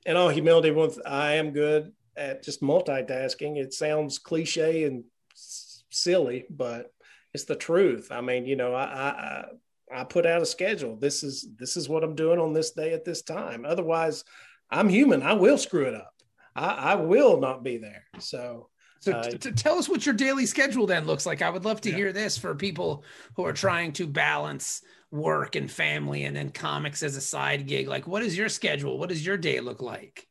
in 0.06 0.16
all 0.16 0.28
humility, 0.28 0.74
I 1.06 1.34
am 1.34 1.52
good 1.52 1.92
at 2.16 2.42
just 2.42 2.62
multitasking. 2.62 3.56
It 3.56 3.72
sounds 3.72 4.18
cliche 4.18 4.84
and 4.84 5.04
silly, 5.90 6.44
but 6.50 6.92
it's 7.32 7.44
the 7.44 7.56
truth. 7.56 8.08
I 8.10 8.20
mean, 8.20 8.46
you 8.46 8.56
know, 8.56 8.74
I, 8.74 8.84
I, 8.84 9.44
I 9.92 10.04
put 10.04 10.26
out 10.26 10.42
a 10.42 10.46
schedule. 10.46 10.96
This 10.96 11.22
is 11.22 11.46
this 11.58 11.76
is 11.76 11.88
what 11.88 12.04
I'm 12.04 12.14
doing 12.14 12.38
on 12.38 12.52
this 12.52 12.70
day 12.72 12.92
at 12.92 13.04
this 13.04 13.22
time. 13.22 13.64
Otherwise, 13.66 14.24
I'm 14.70 14.88
human. 14.88 15.22
I 15.22 15.34
will 15.34 15.58
screw 15.58 15.84
it 15.84 15.94
up. 15.94 16.12
I, 16.56 16.92
I 16.92 16.94
will 16.96 17.40
not 17.40 17.62
be 17.62 17.78
there. 17.78 18.04
So 18.18 18.68
so 19.04 19.12
uh, 19.12 19.22
t- 19.22 19.38
t- 19.38 19.52
tell 19.52 19.78
us 19.78 19.88
what 19.88 20.06
your 20.06 20.14
daily 20.14 20.46
schedule 20.46 20.86
then 20.86 21.04
looks 21.04 21.26
like. 21.26 21.42
I 21.42 21.50
would 21.50 21.64
love 21.64 21.80
to 21.82 21.90
yeah. 21.90 21.96
hear 21.96 22.12
this 22.12 22.38
for 22.38 22.54
people 22.54 23.04
who 23.36 23.44
are 23.44 23.52
trying 23.52 23.92
to 23.94 24.06
balance 24.06 24.82
work 25.10 25.56
and 25.56 25.70
family 25.70 26.24
and 26.24 26.34
then 26.34 26.50
comics 26.50 27.02
as 27.02 27.14
a 27.14 27.20
side 27.20 27.66
gig. 27.66 27.86
Like, 27.86 28.06
what 28.06 28.22
is 28.22 28.36
your 28.36 28.48
schedule? 28.48 28.98
What 28.98 29.10
does 29.10 29.24
your 29.24 29.36
day 29.36 29.60
look 29.60 29.82
like? 29.82 30.26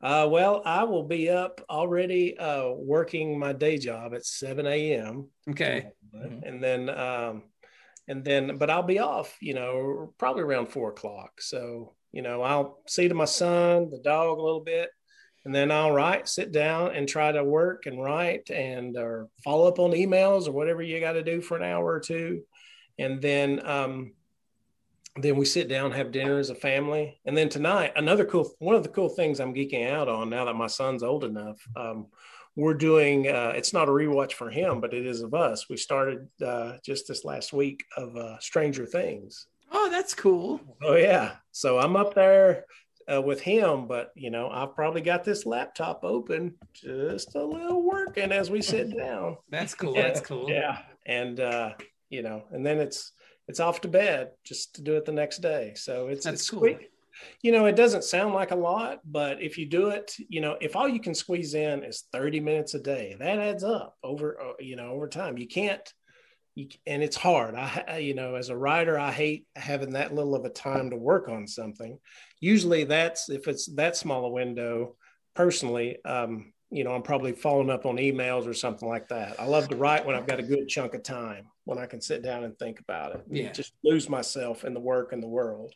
Uh, 0.00 0.26
well, 0.30 0.62
I 0.64 0.84
will 0.84 1.02
be 1.02 1.28
up 1.28 1.60
already 1.68 2.38
uh, 2.38 2.70
working 2.70 3.38
my 3.38 3.52
day 3.52 3.76
job 3.76 4.14
at 4.14 4.24
7 4.24 4.66
a.m. 4.66 5.28
Okay. 5.50 5.90
Mhm. 6.16 6.42
And 6.42 6.62
then, 6.62 6.88
um, 6.88 7.42
and 8.08 8.24
then, 8.24 8.56
but 8.56 8.70
I'll 8.70 8.82
be 8.82 8.98
off, 8.98 9.36
you 9.42 9.52
know, 9.52 10.14
probably 10.16 10.42
around 10.42 10.68
four 10.68 10.88
o'clock. 10.88 11.42
So, 11.42 11.96
you 12.12 12.22
know, 12.22 12.40
I'll 12.40 12.80
see 12.86 13.08
to 13.08 13.14
my 13.14 13.26
son, 13.26 13.90
the 13.90 13.98
dog 13.98 14.38
a 14.38 14.42
little 14.42 14.64
bit, 14.64 14.88
and 15.44 15.54
then 15.54 15.70
I'll 15.70 15.92
write, 15.92 16.28
sit 16.28 16.52
down 16.52 16.94
and 16.94 17.08
try 17.08 17.32
to 17.32 17.42
work 17.42 17.86
and 17.86 18.02
write 18.02 18.50
and 18.50 18.96
or 18.96 19.28
follow 19.42 19.68
up 19.68 19.78
on 19.78 19.92
emails 19.92 20.46
or 20.46 20.52
whatever 20.52 20.82
you 20.82 21.00
got 21.00 21.12
to 21.12 21.22
do 21.22 21.40
for 21.40 21.56
an 21.56 21.62
hour 21.62 21.84
or 21.84 22.00
two. 22.00 22.42
And 22.98 23.22
then, 23.22 23.66
um, 23.66 24.12
then 25.16 25.36
we 25.36 25.44
sit 25.44 25.68
down, 25.68 25.92
have 25.92 26.12
dinner 26.12 26.38
as 26.38 26.50
a 26.50 26.54
family. 26.54 27.18
And 27.24 27.36
then 27.36 27.48
tonight, 27.48 27.92
another 27.96 28.24
cool, 28.24 28.52
one 28.58 28.76
of 28.76 28.82
the 28.82 28.90
cool 28.90 29.08
things 29.08 29.40
I'm 29.40 29.54
geeking 29.54 29.90
out 29.90 30.08
on 30.08 30.30
now 30.30 30.44
that 30.44 30.54
my 30.54 30.66
son's 30.66 31.02
old 31.02 31.24
enough, 31.24 31.58
um, 31.74 32.06
we're 32.54 32.74
doing, 32.74 33.28
uh, 33.28 33.52
it's 33.54 33.72
not 33.72 33.88
a 33.88 33.92
rewatch 33.92 34.32
for 34.32 34.50
him, 34.50 34.80
but 34.80 34.92
it 34.92 35.06
is 35.06 35.22
of 35.22 35.34
us. 35.34 35.68
We 35.68 35.76
started 35.76 36.28
uh, 36.44 36.74
just 36.84 37.08
this 37.08 37.24
last 37.24 37.52
week 37.52 37.84
of 37.96 38.14
uh, 38.16 38.38
Stranger 38.40 38.84
Things. 38.84 39.46
Oh, 39.72 39.88
that's 39.90 40.14
cool. 40.14 40.60
Oh, 40.82 40.96
yeah. 40.96 41.36
So 41.52 41.78
I'm 41.78 41.96
up 41.96 42.14
there 42.14 42.66
uh, 43.12 43.20
with 43.20 43.40
him, 43.40 43.86
but 43.86 44.12
you 44.14 44.30
know, 44.30 44.48
I've 44.50 44.74
probably 44.74 45.00
got 45.00 45.24
this 45.24 45.46
laptop 45.46 46.04
open 46.04 46.54
just 46.72 47.34
a 47.34 47.44
little 47.44 47.82
working 47.82 48.32
as 48.32 48.50
we 48.50 48.62
sit 48.62 48.96
down. 48.96 49.36
That's 49.50 49.74
cool. 49.74 49.94
Yeah. 49.94 50.02
That's 50.02 50.20
cool. 50.20 50.50
Yeah. 50.50 50.78
And, 51.06 51.40
uh, 51.40 51.72
you 52.08 52.22
know, 52.22 52.44
and 52.52 52.64
then 52.64 52.78
it's, 52.78 53.12
it's 53.48 53.60
off 53.60 53.80
to 53.80 53.88
bed 53.88 54.30
just 54.44 54.76
to 54.76 54.82
do 54.82 54.96
it 54.96 55.04
the 55.04 55.12
next 55.12 55.38
day. 55.38 55.72
So 55.74 56.08
it's, 56.08 56.24
That's 56.24 56.42
it's 56.42 56.50
cool. 56.50 56.60
quick. 56.60 56.90
You 57.42 57.52
know, 57.52 57.66
it 57.66 57.76
doesn't 57.76 58.04
sound 58.04 58.32
like 58.32 58.50
a 58.50 58.56
lot, 58.56 59.00
but 59.04 59.42
if 59.42 59.58
you 59.58 59.66
do 59.66 59.88
it, 59.88 60.14
you 60.28 60.40
know, 60.40 60.56
if 60.60 60.76
all 60.76 60.88
you 60.88 61.00
can 61.00 61.14
squeeze 61.14 61.54
in 61.54 61.82
is 61.84 62.04
30 62.12 62.40
minutes 62.40 62.74
a 62.74 62.80
day, 62.80 63.16
that 63.18 63.38
adds 63.38 63.64
up 63.64 63.96
over, 64.02 64.40
uh, 64.40 64.52
you 64.58 64.76
know, 64.76 64.90
over 64.90 65.08
time. 65.08 65.36
You 65.36 65.46
can't, 65.46 65.92
you, 66.60 66.68
and 66.86 67.02
it's 67.02 67.16
hard. 67.16 67.54
I, 67.54 67.84
I- 67.88 67.98
you 67.98 68.14
know, 68.14 68.34
as 68.36 68.48
a 68.48 68.56
writer, 68.56 68.98
I 68.98 69.12
hate 69.12 69.46
having 69.56 69.92
that 69.92 70.14
little 70.14 70.34
of 70.34 70.44
a 70.44 70.50
time 70.50 70.90
to 70.90 70.96
work 70.96 71.28
on 71.28 71.46
something. 71.46 71.98
Usually 72.40 72.84
that's, 72.84 73.28
if 73.28 73.48
it's 73.48 73.66
that 73.74 73.96
small 73.96 74.24
a 74.24 74.30
window, 74.30 74.96
personally, 75.34 75.98
um, 76.04 76.52
you 76.72 76.84
know, 76.84 76.92
I'm 76.94 77.02
probably 77.02 77.32
following 77.32 77.68
up 77.70 77.84
on 77.84 77.96
emails 77.96 78.46
or 78.46 78.54
something 78.54 78.88
like 78.88 79.08
that. 79.08 79.40
I 79.40 79.46
love 79.46 79.68
to 79.68 79.76
write 79.76 80.06
when 80.06 80.14
I've 80.14 80.26
got 80.28 80.38
a 80.38 80.42
good 80.44 80.68
chunk 80.68 80.94
of 80.94 81.02
time, 81.02 81.46
when 81.64 81.78
I 81.78 81.86
can 81.86 82.00
sit 82.00 82.22
down 82.22 82.44
and 82.44 82.56
think 82.58 82.78
about 82.78 83.16
it. 83.16 83.24
Yeah. 83.28 83.50
Just 83.52 83.72
lose 83.82 84.08
myself 84.08 84.64
in 84.64 84.72
the 84.72 84.80
work 84.80 85.12
and 85.12 85.20
the 85.22 85.28
world. 85.28 85.74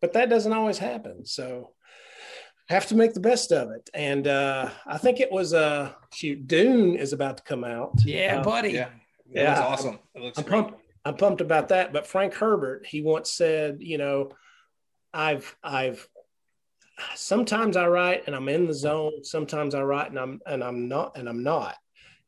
But 0.00 0.12
that 0.12 0.30
doesn't 0.30 0.52
always 0.52 0.78
happen. 0.78 1.26
So 1.26 1.72
have 2.68 2.86
to 2.86 2.94
make 2.94 3.14
the 3.14 3.20
best 3.20 3.50
of 3.50 3.70
it. 3.72 3.90
And 3.94 4.28
uh, 4.28 4.70
I 4.86 4.98
think 4.98 5.18
it 5.20 5.32
was 5.32 5.54
uh 5.54 5.92
shoot, 6.14 6.46
Dune 6.46 6.94
is 6.94 7.12
about 7.12 7.38
to 7.38 7.42
come 7.42 7.64
out. 7.64 7.94
Yeah, 8.04 8.38
Uh, 8.40 8.44
buddy. 8.44 8.70
Yeah. 8.72 8.90
It 9.32 9.42
Yeah. 9.42 9.50
looks 9.50 9.60
awesome. 9.82 9.98
It 10.14 10.22
looks 10.22 10.38
I'm 10.38 10.44
great. 10.44 10.62
pumped. 10.62 10.80
I'm 11.04 11.16
pumped 11.16 11.40
about 11.40 11.68
that. 11.68 11.92
But 11.92 12.06
Frank 12.06 12.34
Herbert, 12.34 12.86
he 12.86 13.02
once 13.02 13.30
said, 13.32 13.78
you 13.80 13.98
know, 13.98 14.30
I've 15.14 15.56
I've 15.62 16.06
sometimes 17.14 17.76
I 17.76 17.86
write 17.86 18.24
and 18.26 18.34
I'm 18.36 18.48
in 18.48 18.66
the 18.66 18.74
zone. 18.74 19.24
Sometimes 19.24 19.74
I 19.74 19.82
write 19.82 20.10
and 20.10 20.18
I'm 20.18 20.40
and 20.46 20.62
I'm 20.62 20.88
not 20.88 21.16
and 21.16 21.28
I'm 21.28 21.42
not. 21.42 21.76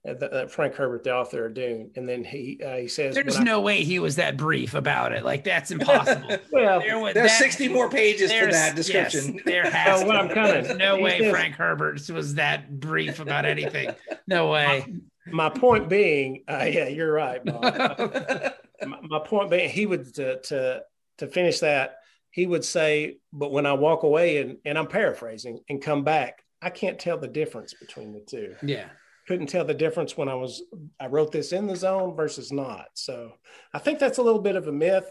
That- 0.02 0.18
that 0.20 0.50
Frank 0.50 0.76
Herbert, 0.76 1.04
the 1.04 1.14
author 1.14 1.44
of 1.44 1.52
Dune, 1.52 1.90
and 1.94 2.08
then 2.08 2.24
he 2.24 2.58
uh, 2.64 2.76
he 2.76 2.88
says, 2.88 3.14
There's 3.14 3.34
when 3.38 3.46
I- 3.46 3.50
no 3.50 3.60
way 3.60 3.82
he 3.84 3.98
was 3.98 4.16
that 4.16 4.38
brief 4.38 4.72
about 4.72 5.12
it. 5.12 5.24
Like 5.26 5.44
that's 5.44 5.70
impossible. 5.70 6.38
well, 6.52 6.80
There 6.80 6.98
was 6.98 7.12
There's 7.12 7.30
that- 7.32 7.38
60 7.38 7.68
more 7.68 7.90
pages 7.90 8.30
to 8.30 8.46
that 8.50 8.74
description. 8.74 9.34
Yes, 9.34 9.42
there 9.44 9.64
has 9.70 9.98
Well, 10.00 10.06
what 10.06 10.12
to 10.14 10.18
I'm 10.20 10.28
be. 10.28 10.34
coming- 10.34 10.52
There's 10.64 10.78
no 10.78 10.96
he 10.96 11.02
way 11.02 11.18
says- 11.18 11.30
Frank 11.30 11.54
Herbert 11.56 12.08
was 12.08 12.36
that 12.36 12.80
brief 12.80 13.20
about 13.20 13.44
anything. 13.44 13.90
No 14.26 14.48
way. 14.52 14.86
My 15.26 15.48
point 15.48 15.88
being, 15.88 16.44
uh, 16.48 16.64
yeah, 16.70 16.88
you're 16.88 17.12
right, 17.12 17.44
Bob. 17.44 17.62
my, 18.86 18.98
my 19.02 19.18
point 19.24 19.50
being, 19.50 19.68
he 19.68 19.86
would 19.86 20.14
to 20.14 20.40
to 20.42 20.82
to 21.18 21.26
finish 21.26 21.60
that, 21.60 21.96
he 22.30 22.46
would 22.46 22.64
say, 22.64 23.18
but 23.32 23.52
when 23.52 23.66
I 23.66 23.72
walk 23.74 24.02
away 24.02 24.38
and 24.38 24.58
and 24.64 24.78
I'm 24.78 24.86
paraphrasing 24.86 25.60
and 25.68 25.82
come 25.82 26.04
back, 26.04 26.44
I 26.62 26.70
can't 26.70 26.98
tell 26.98 27.18
the 27.18 27.28
difference 27.28 27.74
between 27.74 28.12
the 28.12 28.20
two. 28.20 28.54
yeah. 28.62 28.88
Couldn't 29.28 29.48
tell 29.48 29.64
the 29.64 29.74
difference 29.74 30.16
when 30.16 30.28
I 30.28 30.34
was 30.34 30.62
I 30.98 31.06
wrote 31.06 31.30
this 31.30 31.52
in 31.52 31.66
the 31.66 31.76
zone 31.76 32.16
versus 32.16 32.50
not. 32.50 32.86
So 32.94 33.32
I 33.72 33.78
think 33.78 34.00
that's 34.00 34.18
a 34.18 34.22
little 34.22 34.40
bit 34.40 34.56
of 34.56 34.66
a 34.66 34.72
myth. 34.72 35.08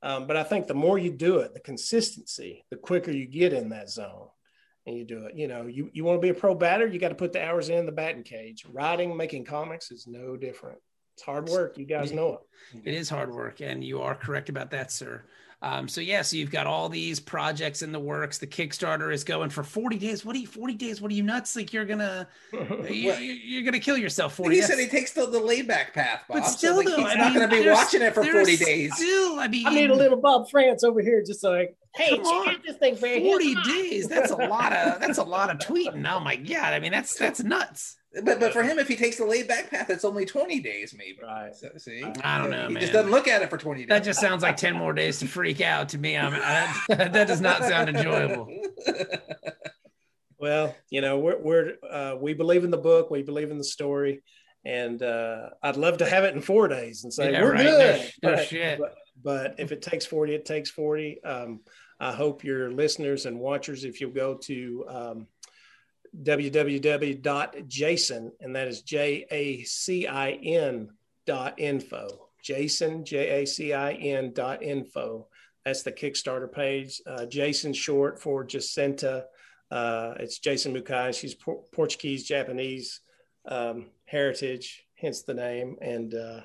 Um, 0.00 0.26
but 0.28 0.36
I 0.36 0.44
think 0.44 0.68
the 0.68 0.74
more 0.74 0.96
you 0.96 1.10
do 1.10 1.40
it, 1.40 1.54
the 1.54 1.60
consistency, 1.60 2.64
the 2.70 2.76
quicker 2.76 3.10
you 3.10 3.26
get 3.26 3.52
in 3.52 3.70
that 3.70 3.90
zone 3.90 4.28
and 4.88 4.98
you 4.98 5.04
do 5.04 5.26
it. 5.26 5.36
You 5.36 5.48
know, 5.48 5.66
you, 5.66 5.90
you 5.92 6.04
want 6.04 6.16
to 6.16 6.22
be 6.22 6.30
a 6.30 6.34
pro 6.34 6.54
batter, 6.54 6.86
you 6.86 6.98
got 6.98 7.10
to 7.10 7.14
put 7.14 7.32
the 7.32 7.44
hours 7.44 7.68
in 7.68 7.86
the 7.86 7.92
batting 7.92 8.22
cage. 8.22 8.64
Writing, 8.72 9.16
making 9.16 9.44
comics 9.44 9.90
is 9.90 10.06
no 10.06 10.36
different. 10.36 10.78
It's 11.14 11.22
hard 11.22 11.48
work. 11.48 11.76
You 11.76 11.84
guys 11.84 12.12
know 12.12 12.38
it. 12.74 12.88
It 12.88 12.94
is 12.94 13.08
hard 13.10 13.32
work, 13.32 13.60
and 13.60 13.82
you 13.82 14.00
are 14.00 14.14
correct 14.14 14.48
about 14.48 14.70
that, 14.70 14.90
sir. 14.92 15.24
Um, 15.60 15.88
so 15.88 16.00
yeah, 16.00 16.22
so 16.22 16.36
you've 16.36 16.52
got 16.52 16.68
all 16.68 16.88
these 16.88 17.18
projects 17.18 17.82
in 17.82 17.90
the 17.90 17.98
works. 17.98 18.38
The 18.38 18.46
Kickstarter 18.46 19.12
is 19.12 19.24
going 19.24 19.50
for 19.50 19.64
40 19.64 19.98
days. 19.98 20.24
What 20.24 20.36
are 20.36 20.38
you 20.38 20.46
40 20.46 20.74
days? 20.74 21.00
What 21.00 21.10
are 21.10 21.14
you 21.14 21.24
nuts? 21.24 21.56
Like 21.56 21.72
you're 21.72 21.84
gonna 21.84 22.28
you, 22.52 23.12
you're 23.12 23.64
gonna 23.64 23.80
kill 23.80 23.98
yourself 23.98 24.34
40 24.36 24.54
he 24.54 24.60
days. 24.60 24.68
said 24.68 24.78
he 24.78 24.86
takes 24.86 25.12
the, 25.12 25.26
the 25.26 25.40
laid 25.40 25.66
back 25.66 25.94
path, 25.94 26.22
Bob. 26.28 26.38
but 26.38 26.46
so, 26.46 26.56
still 26.56 26.76
like, 26.76 26.86
though, 26.86 26.98
he's 26.98 27.06
I 27.06 27.14
not 27.14 27.32
mean, 27.32 27.38
going 27.40 27.50
to 27.50 27.62
be 27.64 27.68
watching 27.68 28.02
it 28.02 28.14
for 28.14 28.22
40 28.22 28.56
days. 28.56 28.94
Still, 28.94 29.40
I 29.40 29.48
mean, 29.48 29.66
I 29.66 29.74
need 29.74 29.90
a 29.90 29.96
little 29.96 30.20
Bob 30.20 30.48
France 30.48 30.84
over 30.84 31.00
here 31.00 31.24
just 31.26 31.40
so 31.40 31.50
like, 31.50 31.76
hey, 31.98 32.16
Come 32.16 32.20
on. 32.26 32.56
this 32.66 32.76
thing 32.76 32.94
for 32.96 33.08
40 33.08 33.54
days. 33.64 34.08
That's 34.08 34.30
a 34.30 34.36
lot 34.36 34.72
of 34.72 35.00
that's 35.00 35.18
a 35.18 35.24
lot 35.24 35.50
of 35.50 35.58
tweeting. 35.58 36.06
Oh 36.10 36.20
my 36.20 36.36
god. 36.36 36.72
I 36.72 36.80
mean, 36.80 36.92
that's 36.92 37.14
that's 37.16 37.42
nuts. 37.42 37.96
But 38.24 38.40
but 38.40 38.52
for 38.52 38.62
him, 38.62 38.78
if 38.78 38.88
he 38.88 38.96
takes 38.96 39.16
the 39.18 39.26
laid 39.26 39.48
back 39.48 39.70
path, 39.70 39.90
it's 39.90 40.04
only 40.04 40.24
20 40.24 40.60
days, 40.60 40.94
maybe. 40.96 41.18
Right. 41.22 41.54
So, 41.54 41.68
see, 41.76 42.02
I 42.24 42.38
don't 42.38 42.50
know, 42.50 42.68
He 42.68 42.74
man. 42.74 42.80
just 42.80 42.92
doesn't 42.94 43.10
look 43.10 43.28
at 43.28 43.42
it 43.42 43.50
for 43.50 43.58
20 43.58 43.80
days. 43.80 43.88
That 43.88 44.02
just 44.04 44.20
sounds 44.20 44.42
like 44.42 44.56
10 44.56 44.74
more 44.74 44.92
days 44.94 45.18
to 45.18 45.26
freak 45.26 45.60
out 45.60 45.90
to 45.90 45.98
me. 45.98 46.16
I'm, 46.16 46.32
I, 46.34 46.74
that 46.88 47.26
does 47.28 47.40
not 47.42 47.62
sound 47.64 47.90
enjoyable. 47.90 48.48
Well, 50.40 50.76
you 50.88 51.00
know, 51.00 51.18
we're, 51.18 51.38
we're 51.38 51.72
uh, 51.90 52.14
we 52.20 52.32
believe 52.32 52.62
in 52.62 52.70
the 52.70 52.76
book, 52.78 53.10
we 53.10 53.22
believe 53.22 53.50
in 53.50 53.58
the 53.58 53.64
story, 53.64 54.22
and 54.64 55.02
uh, 55.02 55.50
I'd 55.62 55.76
love 55.76 55.98
to 55.98 56.08
have 56.08 56.22
it 56.24 56.34
in 56.34 56.40
four 56.40 56.68
days 56.68 57.02
and 57.02 57.12
say 57.12 57.32
Yeah, 57.32 57.42
we're 57.42 57.52
right. 57.54 57.62
good. 57.64 58.12
No- 58.22 58.30
no 58.30 58.36
but, 58.36 58.46
shit. 58.46 58.78
But, 58.78 58.94
but 59.20 59.54
if 59.58 59.72
it 59.72 59.82
takes 59.82 60.06
forty, 60.06 60.34
it 60.36 60.44
takes 60.46 60.70
forty. 60.70 61.22
Um, 61.24 61.60
I 62.00 62.12
hope 62.12 62.44
your 62.44 62.70
listeners 62.70 63.26
and 63.26 63.40
watchers, 63.40 63.84
if 63.84 64.00
you'll 64.00 64.10
go 64.12 64.34
to 64.34 64.84
um, 64.88 65.26
www.jacin, 66.22 67.20
and 68.40 68.56
that 68.56 68.68
is 68.68 68.82
J 68.82 69.26
A 69.30 69.62
C 69.64 70.06
I 70.06 70.30
N 70.30 70.90
dot 71.26 71.54
info. 71.58 72.28
Jason 72.42 73.04
J 73.04 73.42
A 73.42 73.46
C 73.46 73.72
I 73.74 73.92
N 73.92 74.32
dot 74.32 74.62
info. 74.62 75.28
That's 75.64 75.82
the 75.82 75.92
Kickstarter 75.92 76.50
page. 76.50 77.02
Uh, 77.06 77.26
Jason 77.26 77.72
short 77.74 78.22
for 78.22 78.44
Jacinta. 78.44 79.26
Uh, 79.70 80.14
it's 80.18 80.38
Jason 80.38 80.72
Mukai. 80.74 81.12
She's 81.18 81.34
Por- 81.34 81.64
Portuguese, 81.72 82.24
Japanese 82.24 83.00
um, 83.46 83.90
heritage, 84.06 84.86
hence 84.94 85.22
the 85.22 85.34
name. 85.34 85.76
And 85.82 86.14
uh, 86.14 86.40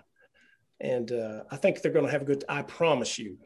and 0.82 1.12
uh, 1.12 1.44
I 1.50 1.56
think 1.56 1.82
they're 1.82 1.94
going 1.94 2.06
to 2.06 2.12
have 2.12 2.24
a 2.24 2.26
good. 2.26 2.44
I 2.50 2.64
promise 2.64 3.18
you, 3.18 3.38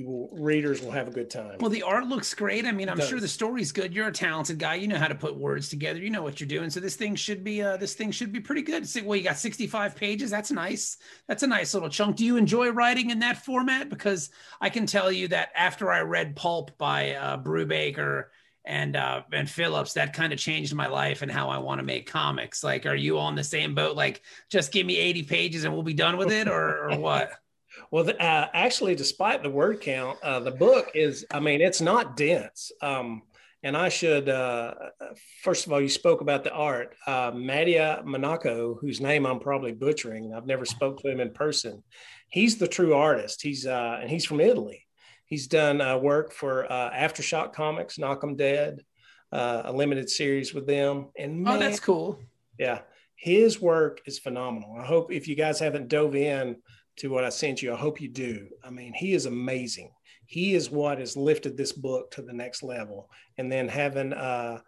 you 0.00 0.08
will 0.08 0.28
readers 0.32 0.82
will 0.82 0.90
have 0.90 1.08
a 1.08 1.10
good 1.10 1.30
time. 1.30 1.58
Well, 1.60 1.70
the 1.70 1.82
art 1.82 2.06
looks 2.06 2.32
great. 2.34 2.64
I 2.64 2.72
mean, 2.72 2.88
I'm 2.88 3.00
sure 3.00 3.20
the 3.20 3.28
story's 3.28 3.70
good. 3.72 3.94
You're 3.94 4.08
a 4.08 4.12
talented 4.12 4.58
guy. 4.58 4.76
You 4.76 4.88
know 4.88 4.98
how 4.98 5.08
to 5.08 5.14
put 5.14 5.36
words 5.36 5.68
together. 5.68 6.00
You 6.00 6.10
know 6.10 6.22
what 6.22 6.40
you're 6.40 6.48
doing. 6.48 6.70
So 6.70 6.80
this 6.80 6.96
thing 6.96 7.14
should 7.14 7.44
be 7.44 7.62
uh 7.62 7.76
this 7.76 7.94
thing 7.94 8.10
should 8.10 8.32
be 8.32 8.40
pretty 8.40 8.62
good. 8.62 8.88
Well, 9.04 9.16
you 9.16 9.22
got 9.24 9.36
65 9.36 9.94
pages. 9.94 10.30
That's 10.30 10.50
nice. 10.50 10.96
That's 11.28 11.42
a 11.42 11.46
nice 11.46 11.74
little 11.74 11.88
chunk. 11.88 12.16
Do 12.16 12.24
you 12.24 12.36
enjoy 12.36 12.70
writing 12.70 13.10
in 13.10 13.18
that 13.20 13.44
format? 13.44 13.88
Because 13.88 14.30
I 14.60 14.70
can 14.70 14.86
tell 14.86 15.12
you 15.12 15.28
that 15.28 15.50
after 15.54 15.92
I 15.92 16.00
read 16.00 16.36
Pulp 16.36 16.76
by 16.78 17.14
uh 17.14 17.36
Brubaker 17.36 18.24
and 18.64 18.96
uh 18.96 19.22
and 19.32 19.48
Phillips, 19.48 19.94
that 19.94 20.14
kind 20.14 20.32
of 20.32 20.38
changed 20.38 20.74
my 20.74 20.86
life 20.86 21.22
and 21.22 21.30
how 21.30 21.50
I 21.50 21.58
want 21.58 21.78
to 21.78 21.84
make 21.84 22.10
comics. 22.10 22.64
Like, 22.64 22.86
are 22.86 22.94
you 22.94 23.18
on 23.18 23.34
the 23.34 23.44
same 23.44 23.74
boat? 23.74 23.96
Like, 23.96 24.22
just 24.48 24.72
give 24.72 24.86
me 24.86 24.96
80 24.96 25.24
pages 25.24 25.64
and 25.64 25.74
we'll 25.74 25.82
be 25.82 25.94
done 25.94 26.16
with 26.16 26.32
it, 26.32 26.48
or 26.48 26.90
or 26.90 26.98
what? 27.08 27.32
Well, 27.90 28.04
the, 28.04 28.20
uh, 28.22 28.48
actually, 28.54 28.94
despite 28.94 29.42
the 29.42 29.50
word 29.50 29.80
count, 29.80 30.18
uh, 30.22 30.40
the 30.40 30.50
book 30.50 30.90
is, 30.94 31.24
I 31.30 31.40
mean, 31.40 31.60
it's 31.60 31.80
not 31.80 32.16
dense. 32.16 32.72
Um, 32.82 33.22
and 33.62 33.76
I 33.76 33.90
should, 33.90 34.28
uh, 34.28 34.74
first 35.42 35.66
of 35.66 35.72
all, 35.72 35.80
you 35.80 35.88
spoke 35.88 36.20
about 36.22 36.44
the 36.44 36.52
art. 36.52 36.94
Uh, 37.06 37.30
Mattia 37.34 38.02
Monaco, 38.04 38.74
whose 38.80 39.00
name 39.00 39.26
I'm 39.26 39.38
probably 39.40 39.72
butchering, 39.72 40.32
I've 40.34 40.46
never 40.46 40.64
spoke 40.64 41.00
to 41.02 41.10
him 41.10 41.20
in 41.20 41.32
person. 41.32 41.82
He's 42.30 42.56
the 42.56 42.68
true 42.68 42.94
artist. 42.94 43.42
He's, 43.42 43.66
uh, 43.66 43.98
and 44.00 44.08
he's 44.08 44.24
from 44.24 44.40
Italy. 44.40 44.86
He's 45.26 45.46
done 45.46 45.80
uh, 45.80 45.98
work 45.98 46.32
for 46.32 46.70
uh, 46.72 46.90
Aftershock 46.90 47.52
Comics, 47.52 47.98
Knock 47.98 48.24
'em 48.24 48.34
Dead, 48.36 48.80
uh, 49.30 49.62
a 49.66 49.72
limited 49.72 50.08
series 50.10 50.54
with 50.54 50.66
them. 50.66 51.10
And 51.18 51.46
Oh, 51.46 51.58
that's 51.58 51.78
cool. 51.80 52.18
yeah, 52.58 52.80
his 53.14 53.60
work 53.60 54.00
is 54.06 54.18
phenomenal. 54.18 54.74
I 54.80 54.84
hope 54.86 55.12
if 55.12 55.28
you 55.28 55.36
guys 55.36 55.60
haven't 55.60 55.88
dove 55.88 56.16
in 56.16 56.56
to 56.96 57.08
what 57.08 57.24
I 57.24 57.28
sent 57.30 57.62
you, 57.62 57.72
I 57.72 57.76
hope 57.76 58.00
you 58.00 58.08
do. 58.08 58.48
I 58.62 58.70
mean, 58.70 58.92
he 58.92 59.14
is 59.14 59.26
amazing. 59.26 59.90
he 60.30 60.54
is 60.54 60.70
what 60.70 61.00
has 61.00 61.16
lifted 61.16 61.56
this 61.56 61.72
book 61.72 62.12
to 62.12 62.22
the 62.22 62.32
next 62.32 62.62
level. 62.62 63.10
And 63.36 63.50
then 63.50 63.66
having 63.66 64.12
uh, 64.12 64.60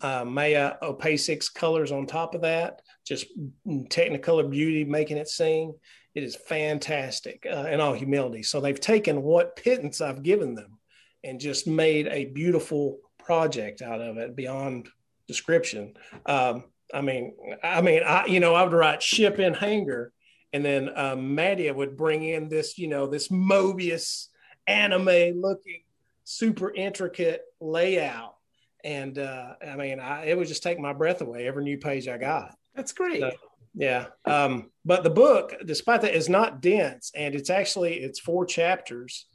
uh, 0.00 0.24
Maja 0.24 0.76
Opacic's 0.82 1.48
colors 1.48 1.92
on 1.92 2.04
top 2.06 2.34
of 2.34 2.40
that, 2.40 2.82
just 3.06 3.26
technicolor 3.64 4.50
beauty, 4.50 4.84
making 4.84 5.18
it 5.18 5.28
sing. 5.28 5.72
It 6.16 6.24
is 6.24 6.34
fantastic 6.34 7.46
uh, 7.48 7.68
in 7.70 7.80
all 7.80 7.92
humility. 7.92 8.42
So 8.42 8.60
they've 8.60 8.80
taken 8.80 9.22
what 9.22 9.54
pittance 9.54 10.00
I've 10.00 10.24
given 10.24 10.56
them 10.56 10.80
and 11.22 11.38
just 11.38 11.68
made 11.68 12.08
a 12.08 12.24
beautiful 12.24 12.98
project 13.24 13.82
out 13.82 14.00
of 14.00 14.16
it 14.16 14.34
beyond 14.34 14.88
description. 15.28 15.94
Um, 16.26 16.64
I 16.92 17.02
mean, 17.02 17.36
I 17.62 17.82
mean, 17.82 18.02
I 18.04 18.26
you 18.26 18.40
know, 18.40 18.54
I 18.56 18.64
would 18.64 18.72
write 18.72 19.00
ship 19.00 19.38
in 19.38 19.54
hangar, 19.54 20.12
and 20.54 20.64
then 20.64 20.88
um, 20.94 21.34
Maddie 21.34 21.68
would 21.68 21.96
bring 21.96 22.22
in 22.22 22.48
this, 22.48 22.78
you 22.78 22.86
know, 22.86 23.08
this 23.08 23.26
Mobius 23.26 24.28
anime 24.68 25.40
looking, 25.40 25.82
super 26.22 26.72
intricate 26.72 27.42
layout, 27.60 28.36
and 28.84 29.18
uh, 29.18 29.54
I 29.68 29.74
mean, 29.74 29.98
I, 29.98 30.26
it 30.26 30.38
would 30.38 30.46
just 30.46 30.62
take 30.62 30.78
my 30.78 30.92
breath 30.92 31.22
away 31.22 31.48
every 31.48 31.64
new 31.64 31.76
page 31.76 32.06
I 32.06 32.18
got. 32.18 32.54
That's 32.72 32.92
great. 32.92 33.18
So, 33.18 33.32
yeah, 33.74 34.06
um, 34.26 34.70
but 34.84 35.02
the 35.02 35.10
book, 35.10 35.56
despite 35.66 36.02
that, 36.02 36.14
is 36.14 36.28
not 36.28 36.60
dense, 36.60 37.10
and 37.16 37.34
it's 37.34 37.50
actually 37.50 37.94
it's 37.94 38.20
four 38.20 38.46
chapters, 38.46 39.26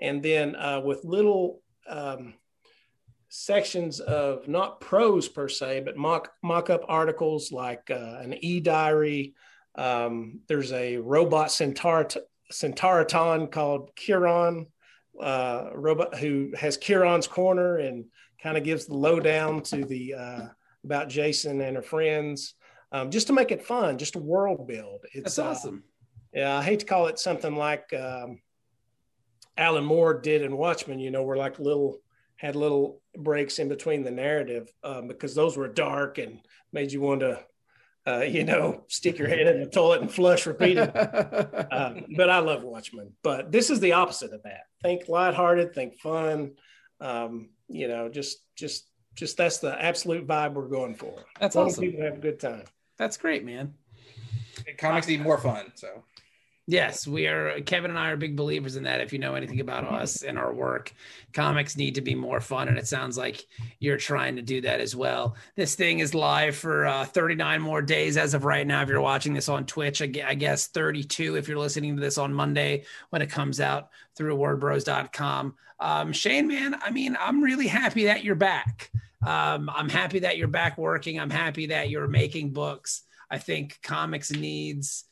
and 0.00 0.22
then 0.22 0.54
uh, 0.54 0.80
with 0.84 1.04
little 1.04 1.60
um, 1.88 2.34
sections 3.30 3.98
of 3.98 4.46
not 4.46 4.80
prose 4.80 5.26
per 5.26 5.48
se, 5.48 5.82
but 5.84 5.96
mock 5.96 6.30
mock 6.40 6.70
up 6.70 6.84
articles 6.86 7.50
like 7.50 7.90
uh, 7.90 8.20
an 8.22 8.34
e 8.44 8.60
diary. 8.60 9.34
Um, 9.78 10.40
there's 10.48 10.72
a 10.72 10.98
robot 10.98 11.50
centaur 11.50 12.08
Centauraton 12.52 13.50
called 13.50 13.90
Chiron, 13.96 14.66
uh, 15.20 15.70
robot 15.74 16.16
who 16.16 16.52
has 16.58 16.76
Chiron's 16.76 17.26
corner 17.26 17.78
and 17.78 18.04
kind 18.42 18.56
of 18.56 18.64
gives 18.64 18.86
the 18.86 18.94
lowdown 18.94 19.62
to 19.62 19.84
the 19.84 20.14
uh, 20.14 20.46
about 20.84 21.08
Jason 21.08 21.60
and 21.60 21.76
her 21.76 21.82
friends 21.82 22.54
um, 22.92 23.10
just 23.10 23.26
to 23.26 23.32
make 23.32 23.50
it 23.50 23.64
fun, 23.64 23.98
just 23.98 24.16
a 24.16 24.20
world 24.20 24.66
build. 24.66 25.04
It's 25.12 25.36
That's 25.36 25.38
uh, 25.38 25.50
awesome. 25.50 25.84
Uh, 26.34 26.40
yeah, 26.40 26.58
I 26.58 26.62
hate 26.62 26.80
to 26.80 26.86
call 26.86 27.06
it 27.06 27.18
something 27.18 27.56
like 27.56 27.92
um, 27.92 28.40
Alan 29.56 29.84
Moore 29.84 30.14
did 30.14 30.42
in 30.42 30.56
Watchmen. 30.56 30.98
You 30.98 31.10
know, 31.10 31.22
where 31.22 31.36
like 31.36 31.58
little 31.58 31.98
had 32.36 32.56
little 32.56 33.00
breaks 33.16 33.58
in 33.58 33.68
between 33.68 34.04
the 34.04 34.10
narrative 34.10 34.72
um, 34.84 35.08
because 35.08 35.34
those 35.34 35.56
were 35.56 35.68
dark 35.68 36.18
and 36.18 36.40
made 36.72 36.92
you 36.92 37.00
want 37.00 37.20
to, 37.20 37.40
uh, 38.08 38.20
you 38.20 38.44
know, 38.44 38.84
stick 38.88 39.18
your 39.18 39.28
head 39.28 39.46
in 39.46 39.60
the 39.60 39.66
toilet 39.70 40.00
and 40.00 40.12
flush 40.12 40.46
repeatedly. 40.46 41.00
um, 41.00 42.06
but 42.16 42.30
I 42.30 42.38
love 42.38 42.62
Watchmen. 42.62 43.12
But 43.22 43.52
this 43.52 43.70
is 43.70 43.80
the 43.80 43.92
opposite 43.92 44.32
of 44.32 44.42
that. 44.44 44.62
Think 44.82 45.08
lighthearted, 45.08 45.74
think 45.74 45.98
fun. 45.98 46.52
Um, 47.00 47.50
you 47.68 47.88
know, 47.88 48.08
just 48.08 48.38
just 48.56 48.88
just 49.14 49.36
that's 49.36 49.58
the 49.58 49.80
absolute 49.82 50.26
vibe 50.26 50.54
we're 50.54 50.68
going 50.68 50.94
for. 50.94 51.14
That's 51.38 51.56
awesome. 51.56 51.84
People 51.84 52.02
have 52.02 52.14
a 52.14 52.20
good 52.20 52.40
time. 52.40 52.64
That's 52.96 53.16
great, 53.16 53.44
man. 53.44 53.74
Comics 54.78 55.06
need 55.06 55.22
more 55.22 55.38
fun. 55.38 55.72
So 55.74 56.04
Yes, 56.70 57.06
we 57.06 57.26
are. 57.26 57.62
Kevin 57.62 57.90
and 57.90 57.98
I 57.98 58.10
are 58.10 58.18
big 58.18 58.36
believers 58.36 58.76
in 58.76 58.82
that. 58.82 59.00
If 59.00 59.14
you 59.14 59.18
know 59.18 59.34
anything 59.34 59.60
about 59.60 59.84
us 59.84 60.22
and 60.22 60.38
our 60.38 60.52
work, 60.52 60.92
comics 61.32 61.78
need 61.78 61.94
to 61.94 62.02
be 62.02 62.14
more 62.14 62.42
fun. 62.42 62.68
And 62.68 62.76
it 62.76 62.86
sounds 62.86 63.16
like 63.16 63.42
you're 63.80 63.96
trying 63.96 64.36
to 64.36 64.42
do 64.42 64.60
that 64.60 64.78
as 64.78 64.94
well. 64.94 65.34
This 65.56 65.76
thing 65.76 66.00
is 66.00 66.14
live 66.14 66.54
for 66.54 66.84
uh, 66.84 67.06
39 67.06 67.62
more 67.62 67.80
days 67.80 68.18
as 68.18 68.34
of 68.34 68.44
right 68.44 68.66
now. 68.66 68.82
If 68.82 68.90
you're 68.90 69.00
watching 69.00 69.32
this 69.32 69.48
on 69.48 69.64
Twitch, 69.64 70.02
I 70.02 70.08
guess 70.08 70.66
32 70.66 71.36
if 71.36 71.48
you're 71.48 71.56
listening 71.56 71.96
to 71.96 72.02
this 72.02 72.18
on 72.18 72.34
Monday 72.34 72.84
when 73.08 73.22
it 73.22 73.30
comes 73.30 73.60
out 73.60 73.88
through 74.14 74.36
wordbros.com. 74.36 75.54
Um, 75.80 76.12
Shane, 76.12 76.48
man, 76.48 76.76
I 76.82 76.90
mean, 76.90 77.16
I'm 77.18 77.42
really 77.42 77.68
happy 77.68 78.04
that 78.04 78.24
you're 78.24 78.34
back. 78.34 78.90
Um, 79.26 79.70
I'm 79.74 79.88
happy 79.88 80.18
that 80.18 80.36
you're 80.36 80.48
back 80.48 80.76
working. 80.76 81.18
I'm 81.18 81.30
happy 81.30 81.68
that 81.68 81.88
you're 81.88 82.08
making 82.08 82.52
books. 82.52 83.04
I 83.30 83.38
think 83.38 83.78
comics 83.82 84.30
needs 84.30 85.04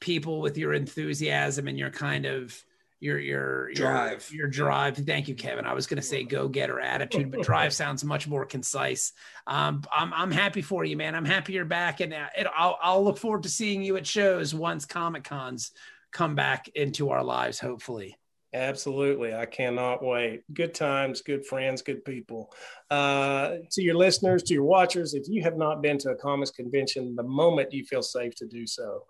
people 0.00 0.40
with 0.40 0.56
your 0.56 0.74
enthusiasm 0.74 1.68
and 1.68 1.78
your 1.78 1.90
kind 1.90 2.26
of 2.26 2.64
your 3.00 3.18
your 3.18 3.72
drive. 3.74 4.28
your, 4.30 4.40
your 4.40 4.48
drive. 4.48 4.96
Thank 4.96 5.28
you 5.28 5.34
kevin. 5.34 5.66
I 5.66 5.72
was 5.72 5.86
going 5.86 6.00
to 6.00 6.06
say 6.06 6.24
go 6.24 6.48
getter 6.48 6.80
attitude 6.80 7.30
but 7.30 7.42
drive 7.42 7.72
sounds 7.82 8.04
much 8.04 8.26
more 8.26 8.44
concise. 8.44 9.12
Um, 9.46 9.82
I'm, 9.92 10.12
I'm 10.12 10.30
happy 10.30 10.62
for 10.62 10.84
you 10.84 10.96
man. 10.96 11.14
I'm 11.14 11.24
happy 11.24 11.52
you're 11.52 11.64
back 11.64 12.00
and 12.00 12.12
uh, 12.12 12.26
it, 12.36 12.46
I'll, 12.56 12.78
I'll 12.82 13.04
look 13.04 13.18
forward 13.18 13.44
to 13.44 13.48
seeing 13.48 13.82
you 13.82 13.96
at 13.96 14.06
shows 14.06 14.54
once 14.54 14.84
comic 14.84 15.24
cons 15.24 15.72
come 16.10 16.34
back 16.34 16.68
into 16.74 17.10
our 17.10 17.22
lives 17.22 17.58
hopefully. 17.60 18.16
Absolutely. 18.54 19.34
I 19.34 19.44
cannot 19.44 20.02
wait. 20.02 20.42
Good 20.54 20.72
times, 20.72 21.20
good 21.20 21.44
friends, 21.44 21.82
good 21.82 22.02
people. 22.04 22.50
Uh, 22.90 23.56
to 23.72 23.82
your 23.82 23.94
listeners, 23.94 24.42
to 24.44 24.54
your 24.54 24.64
watchers, 24.64 25.12
if 25.12 25.28
you 25.28 25.42
have 25.42 25.58
not 25.58 25.82
been 25.82 25.98
to 25.98 26.10
a 26.10 26.16
comics 26.16 26.50
convention, 26.50 27.14
the 27.14 27.22
moment 27.22 27.74
you 27.74 27.84
feel 27.84 28.02
safe 28.02 28.34
to 28.36 28.46
do 28.46 28.66
so, 28.66 29.04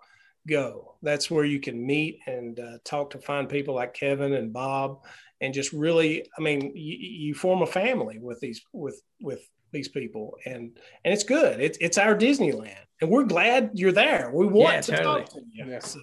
go. 0.47 0.95
That's 1.01 1.29
where 1.31 1.45
you 1.45 1.59
can 1.59 1.85
meet 1.85 2.19
and 2.27 2.59
uh, 2.59 2.77
talk 2.83 3.11
to 3.11 3.19
find 3.19 3.47
people 3.47 3.75
like 3.75 3.93
Kevin 3.93 4.33
and 4.33 4.51
Bob, 4.53 5.03
and 5.41 5.53
just 5.53 5.71
really, 5.71 6.25
I 6.37 6.41
mean, 6.41 6.75
you, 6.75 6.97
you 6.97 7.33
form 7.33 7.61
a 7.61 7.67
family 7.67 8.19
with 8.19 8.39
these 8.39 8.61
with 8.73 9.01
with 9.21 9.41
these 9.71 9.87
people, 9.87 10.35
and 10.45 10.77
and 11.05 11.13
it's 11.13 11.23
good. 11.23 11.59
It's 11.59 11.77
it's 11.79 11.97
our 11.97 12.15
Disneyland, 12.15 12.85
and 13.01 13.09
we're 13.09 13.23
glad 13.23 13.71
you're 13.73 13.91
there. 13.91 14.31
We 14.33 14.47
want 14.47 14.73
yeah, 14.73 14.81
to 14.81 14.91
totally. 14.97 15.21
talk 15.21 15.33
to 15.33 15.41
you. 15.51 15.65
Yeah. 15.65 15.79
So, 15.79 15.99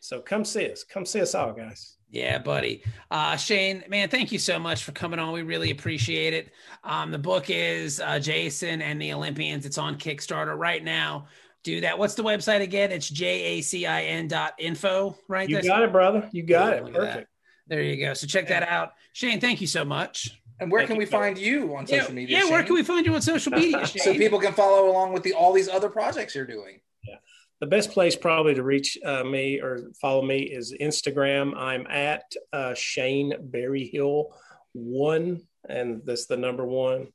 so 0.00 0.20
come 0.20 0.44
see 0.44 0.70
us. 0.70 0.84
Come 0.84 1.04
see 1.04 1.20
us 1.20 1.34
all, 1.34 1.52
guys. 1.52 1.96
Yeah, 2.10 2.38
buddy. 2.38 2.82
Uh, 3.10 3.36
Shane, 3.36 3.84
man, 3.88 4.08
thank 4.08 4.32
you 4.32 4.38
so 4.38 4.58
much 4.58 4.82
for 4.82 4.90
coming 4.90 5.20
on. 5.20 5.32
We 5.32 5.42
really 5.42 5.70
appreciate 5.70 6.34
it. 6.34 6.50
Um, 6.82 7.12
the 7.12 7.18
book 7.18 7.46
is 7.48 8.00
uh, 8.00 8.18
Jason 8.18 8.82
and 8.82 9.00
the 9.00 9.12
Olympians. 9.12 9.64
It's 9.64 9.78
on 9.78 9.96
Kickstarter 9.96 10.58
right 10.58 10.82
now. 10.82 11.28
Do 11.62 11.82
that. 11.82 11.98
What's 11.98 12.14
the 12.14 12.22
website 12.22 12.62
again? 12.62 12.90
It's 12.90 13.10
jacin 13.10 14.28
dot 14.28 14.54
info, 14.58 15.16
right? 15.28 15.48
You 15.48 15.56
That's 15.56 15.66
got 15.66 15.82
it, 15.82 15.92
brother. 15.92 16.28
You 16.32 16.42
got 16.42 16.72
it. 16.72 16.92
Perfect. 16.92 17.28
There 17.66 17.82
you 17.82 18.04
go. 18.04 18.14
So 18.14 18.26
check 18.26 18.48
that 18.48 18.62
out. 18.62 18.92
Shane, 19.12 19.40
thank 19.40 19.60
you 19.60 19.66
so 19.66 19.84
much. 19.84 20.40
And 20.58 20.70
where 20.70 20.80
thank 20.80 20.90
can 20.90 20.98
we 20.98 21.06
find 21.06 21.38
you 21.38 21.76
on 21.76 21.86
social 21.86 22.08
yeah, 22.08 22.14
media? 22.14 22.36
Yeah, 22.36 22.42
Shane? 22.44 22.52
where 22.52 22.62
can 22.64 22.74
we 22.74 22.82
find 22.82 23.06
you 23.06 23.14
on 23.14 23.22
social 23.22 23.52
media? 23.52 23.86
so 23.86 24.12
people 24.14 24.40
can 24.40 24.52
follow 24.52 24.90
along 24.90 25.12
with 25.12 25.22
the 25.22 25.34
all 25.34 25.52
these 25.52 25.68
other 25.68 25.88
projects 25.88 26.34
you're 26.34 26.46
doing 26.46 26.80
the 27.60 27.66
best 27.66 27.92
place 27.92 28.16
probably 28.16 28.54
to 28.54 28.62
reach 28.62 28.98
uh, 29.04 29.22
me 29.22 29.60
or 29.60 29.90
follow 30.00 30.22
me 30.22 30.40
is 30.40 30.74
Instagram. 30.80 31.54
I'm 31.56 31.86
at 31.88 32.32
uh, 32.52 32.74
Shane 32.74 33.34
Berryhill 33.38 34.34
one, 34.72 35.42
and 35.68 36.00
that's 36.04 36.26
the 36.26 36.38
number 36.38 36.64
one. 36.64 37.08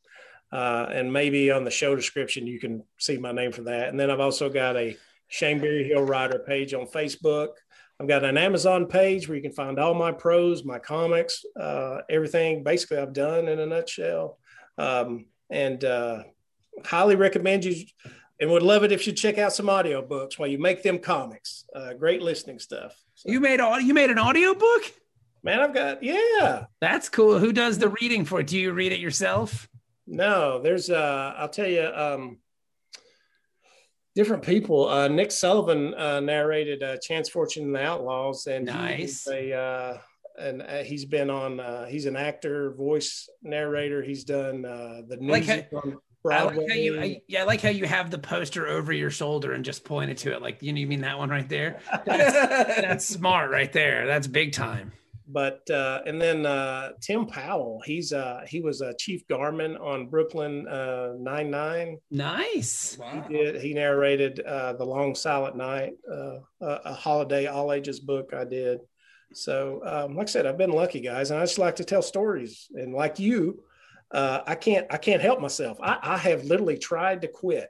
Uh, 0.52 0.88
and 0.92 1.12
maybe 1.12 1.52
on 1.52 1.64
the 1.64 1.72
show 1.72 1.96
description 1.96 2.48
you 2.48 2.60
can 2.60 2.84
see 2.98 3.18
my 3.18 3.32
name 3.32 3.52
for 3.52 3.64
that. 3.64 3.90
And 3.90 4.00
then 4.00 4.10
I've 4.10 4.20
also 4.20 4.50
got 4.50 4.78
a 4.78 4.96
Shane 5.28 5.60
Berryhill 5.60 6.04
Rider 6.04 6.40
page 6.40 6.74
on 6.74 6.86
Facebook. 6.88 7.50
I've 8.00 8.08
got 8.08 8.24
an 8.24 8.38
Amazon 8.38 8.86
page 8.88 9.28
where 9.28 9.36
you 9.36 9.42
can 9.42 9.54
find 9.54 9.80
all 9.80 9.94
my 9.94 10.12
prose, 10.12 10.66
my 10.66 10.80
comics, 10.80 11.44
uh, 11.60 12.02
everything 12.10 12.64
basically 12.64 12.98
I've 12.98 13.14
done 13.14 13.48
in 13.48 13.60
a 13.60 13.66
nutshell. 13.66 14.38
Um, 14.78 15.26
and 15.50 15.84
uh, 15.84 16.24
highly 16.84 17.16
recommend 17.16 17.64
you 17.66 17.86
and 18.40 18.52
would 18.52 18.64
love 18.64 18.84
it 18.84 18.92
if 18.92 19.08
you 19.08 19.14
check 19.14 19.38
out 19.38 19.54
some 19.54 19.68
audiobooks 19.68 20.38
while 20.38 20.50
you 20.50 20.60
make 20.60 20.84
them 20.84 21.00
comics. 21.00 21.66
Uh, 21.74 21.94
great 21.94 22.22
listening 22.22 22.60
stuff. 22.60 22.94
So, 23.14 23.32
you 23.32 23.40
made 23.40 23.60
all 23.60 23.80
you 23.80 23.94
made 23.94 24.10
an 24.10 24.20
audiobook? 24.20 24.92
Man, 25.44 25.62
I've 25.62 25.74
got 25.74 26.04
yeah. 26.04 26.66
That's 26.82 27.08
cool. 27.08 27.40
Who 27.40 27.54
does 27.54 27.78
the 27.78 27.90
reading 27.90 28.26
for 28.26 28.42
it? 28.42 28.48
Do 28.48 28.58
you 28.58 28.74
read 28.74 28.92
it 28.92 29.00
yourself? 29.00 29.70
No, 30.08 30.62
there's 30.62 30.90
uh 30.90 31.34
I'll 31.38 31.50
tell 31.50 31.68
you 31.68 31.86
um 31.94 32.38
different 34.16 34.44
people. 34.44 34.88
Uh 34.88 35.08
Nick 35.08 35.32
Sullivan 35.32 35.94
uh 35.94 36.20
narrated 36.20 36.84
uh 36.84 36.98
Chance 36.98 37.30
Fortune 37.30 37.66
and 37.66 37.76
the 37.76 37.82
Outlaws 37.82 38.48
and 38.48 38.66
nice. 38.66 39.28
a 39.28 39.54
uh 39.54 39.98
and 40.38 40.62
uh, 40.62 40.84
he's 40.84 41.06
been 41.06 41.30
on 41.30 41.60
uh 41.60 41.86
he's 41.86 42.06
an 42.06 42.16
actor, 42.16 42.74
voice 42.74 43.30
narrator. 43.42 44.04
He's 44.04 44.24
done 44.24 44.66
uh 44.66 45.02
the 45.08 45.18
music 45.18 45.70
like, 45.72 45.86
on 45.86 45.98
I 46.32 46.44
like 46.44 46.56
how 46.56 46.76
you, 46.76 47.00
I, 47.00 47.22
yeah, 47.28 47.42
I 47.42 47.44
like 47.46 47.62
how 47.62 47.70
you 47.70 47.86
have 47.86 48.10
the 48.10 48.18
poster 48.18 48.68
over 48.68 48.92
your 48.92 49.12
shoulder 49.12 49.54
and 49.54 49.64
just 49.64 49.84
pointed 49.84 50.18
to 50.20 50.34
it. 50.34 50.42
Like, 50.42 50.62
you 50.62 50.74
know, 50.74 50.80
you 50.80 50.88
mean 50.88 51.02
that 51.02 51.18
one 51.18 51.30
right 51.30 51.48
there? 51.48 51.80
That's, 52.06 52.34
that's 52.82 53.06
smart 53.06 53.52
right 53.52 53.72
there. 53.72 54.08
That's 54.08 54.26
big 54.28 54.52
time. 54.54 54.92
But 55.28 55.68
uh, 55.70 56.02
and 56.06 56.22
then 56.22 56.46
uh, 56.46 56.92
Tim 57.02 57.26
Powell, 57.26 57.82
he's 57.84 58.14
uh, 58.14 58.42
he 58.48 58.62
was 58.62 58.82
a 58.82 58.94
Chief 58.94 59.28
Garman 59.28 59.76
on 59.78 60.08
Brooklyn 60.08 60.68
uh, 60.68 61.14
Nine 61.18 61.50
Nine. 61.50 61.98
Nice. 62.12 62.98
Wow. 63.00 63.26
He 63.28 63.34
did. 63.34 63.62
He 63.62 63.74
narrated 63.74 64.40
uh, 64.42 64.74
the 64.74 64.86
Long 64.86 65.16
Silent 65.16 65.56
Night, 65.56 65.94
uh, 66.12 66.38
a 66.62 66.94
holiday 66.94 67.48
all 67.48 67.74
ages 67.74 68.00
book. 68.00 68.34
I 68.34 68.46
did. 68.46 68.80
So, 69.34 69.82
um, 69.84 70.16
like 70.16 70.28
I 70.28 70.32
said, 70.32 70.46
I've 70.46 70.58
been 70.58 70.72
lucky, 70.72 71.02
guys, 71.02 71.32
and 71.32 71.40
I 71.40 71.44
just 71.44 71.58
like 71.58 71.78
to 71.78 71.84
tell 71.84 72.02
stories. 72.02 72.68
And 72.74 72.94
like 72.94 73.18
you, 73.18 73.64
uh, 74.12 74.42
I 74.46 74.56
can't 74.56 74.86
I 74.92 74.98
can't 74.98 75.22
help 75.22 75.42
myself. 75.42 75.78
I, 75.82 75.98
I 76.02 76.18
have 76.18 76.46
literally 76.46 76.78
tried 76.78 77.22
to 77.24 77.28
quit 77.28 77.70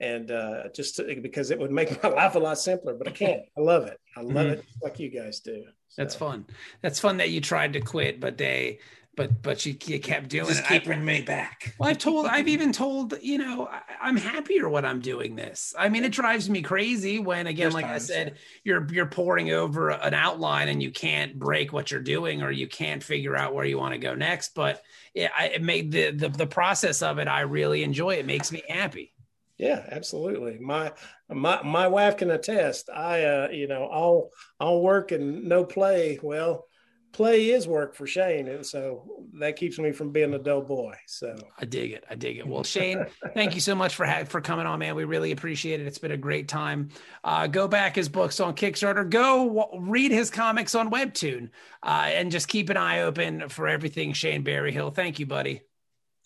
and 0.00 0.30
uh, 0.30 0.64
just 0.74 0.96
to, 0.96 1.20
because 1.20 1.50
it 1.50 1.58
would 1.58 1.70
make 1.70 2.02
my 2.02 2.10
life 2.10 2.34
a 2.34 2.38
lot 2.38 2.58
simpler. 2.58 2.94
But 2.94 3.08
I 3.08 3.12
can't. 3.12 3.42
I 3.56 3.60
love 3.60 3.86
it. 3.86 3.98
I 4.16 4.20
love 4.20 4.46
mm-hmm. 4.46 4.60
it 4.60 4.64
like 4.82 4.98
you 4.98 5.10
guys 5.10 5.40
do. 5.40 5.64
So. 5.88 6.02
That's 6.02 6.14
fun. 6.14 6.46
That's 6.82 7.00
fun 7.00 7.18
that 7.18 7.30
you 7.30 7.40
tried 7.40 7.72
to 7.74 7.80
quit, 7.80 8.20
but 8.20 8.36
they 8.36 8.80
but 9.16 9.42
but 9.42 9.64
you, 9.64 9.74
you 9.86 9.98
kept 9.98 10.28
doing 10.28 10.46
Just 10.46 10.60
it. 10.60 10.66
keep 10.66 10.84
bringing 10.84 11.04
me 11.04 11.22
back. 11.22 11.74
Well, 11.78 11.88
I've 11.88 11.98
told, 11.98 12.26
I've 12.26 12.48
even 12.48 12.70
told, 12.70 13.14
you 13.22 13.38
know, 13.38 13.66
I, 13.66 14.08
am 14.08 14.16
happier 14.16 14.68
when 14.68 14.84
I'm 14.84 15.00
doing 15.00 15.34
this. 15.34 15.74
I 15.76 15.88
mean, 15.88 16.04
it 16.04 16.12
drives 16.12 16.50
me 16.50 16.60
crazy 16.60 17.18
when, 17.18 17.46
again, 17.46 17.64
There's 17.64 17.74
like 17.74 17.86
times. 17.86 18.10
I 18.10 18.14
said, 18.14 18.36
you're 18.62 18.86
you're 18.92 19.06
pouring 19.06 19.50
over 19.50 19.90
an 19.90 20.12
outline 20.12 20.68
and 20.68 20.82
you 20.82 20.90
can't 20.90 21.38
break 21.38 21.72
what 21.72 21.90
you're 21.90 22.00
doing 22.00 22.42
or 22.42 22.50
you 22.50 22.68
can't 22.68 23.02
figure 23.02 23.34
out 23.34 23.54
where 23.54 23.64
you 23.64 23.78
want 23.78 23.94
to 23.94 23.98
go 23.98 24.14
next. 24.14 24.54
But 24.54 24.82
yeah, 25.14 25.30
I, 25.36 25.46
it 25.48 25.62
made 25.62 25.92
the, 25.92 26.10
the 26.10 26.28
the 26.28 26.46
process 26.46 27.00
of 27.00 27.18
it. 27.18 27.26
I 27.26 27.40
really 27.40 27.82
enjoy. 27.82 28.14
It 28.16 28.26
makes 28.26 28.52
me 28.52 28.62
happy. 28.68 29.14
Yeah, 29.58 29.86
absolutely. 29.90 30.58
My 30.58 30.92
my 31.30 31.62
my 31.62 31.88
wife 31.88 32.18
can 32.18 32.30
attest. 32.30 32.90
I 32.90 33.24
uh, 33.24 33.48
you 33.50 33.66
know, 33.66 33.84
all 33.84 34.30
all 34.60 34.82
work 34.82 35.12
and 35.12 35.44
no 35.44 35.64
play. 35.64 36.18
Well, 36.22 36.66
play 37.12 37.48
is 37.48 37.66
work 37.66 37.94
for 37.94 38.06
Shane, 38.06 38.48
and 38.48 38.64
so 38.66 39.04
that 39.40 39.56
keeps 39.56 39.78
me 39.78 39.92
from 39.92 40.12
being 40.12 40.34
a 40.34 40.38
dull 40.38 40.60
boy. 40.60 40.92
So 41.06 41.34
I 41.58 41.64
dig 41.64 41.92
it. 41.92 42.04
I 42.10 42.16
dig 42.16 42.36
it. 42.36 42.46
Well, 42.46 42.64
Shane, 42.74 43.06
thank 43.32 43.54
you 43.54 43.62
so 43.62 43.74
much 43.74 43.94
for 43.94 44.04
ha- 44.04 44.24
for 44.24 44.42
coming 44.42 44.66
on, 44.66 44.78
man. 44.78 44.94
We 44.94 45.04
really 45.04 45.32
appreciate 45.32 45.80
it. 45.80 45.86
It's 45.86 45.98
been 45.98 46.10
a 46.12 46.18
great 46.18 46.48
time. 46.48 46.90
Uh, 47.24 47.46
go 47.46 47.66
back 47.66 47.96
his 47.96 48.10
books 48.10 48.40
on 48.40 48.54
Kickstarter. 48.54 49.08
Go 49.08 49.46
w- 49.48 49.90
read 49.90 50.10
his 50.10 50.28
comics 50.28 50.74
on 50.74 50.90
Webtoon, 50.90 51.48
uh, 51.82 52.08
and 52.12 52.30
just 52.30 52.48
keep 52.48 52.68
an 52.68 52.76
eye 52.76 53.00
open 53.00 53.48
for 53.48 53.68
everything 53.68 54.12
Shane 54.12 54.42
Berryhill. 54.42 54.90
Thank 54.90 55.18
you, 55.18 55.24
buddy. 55.24 55.62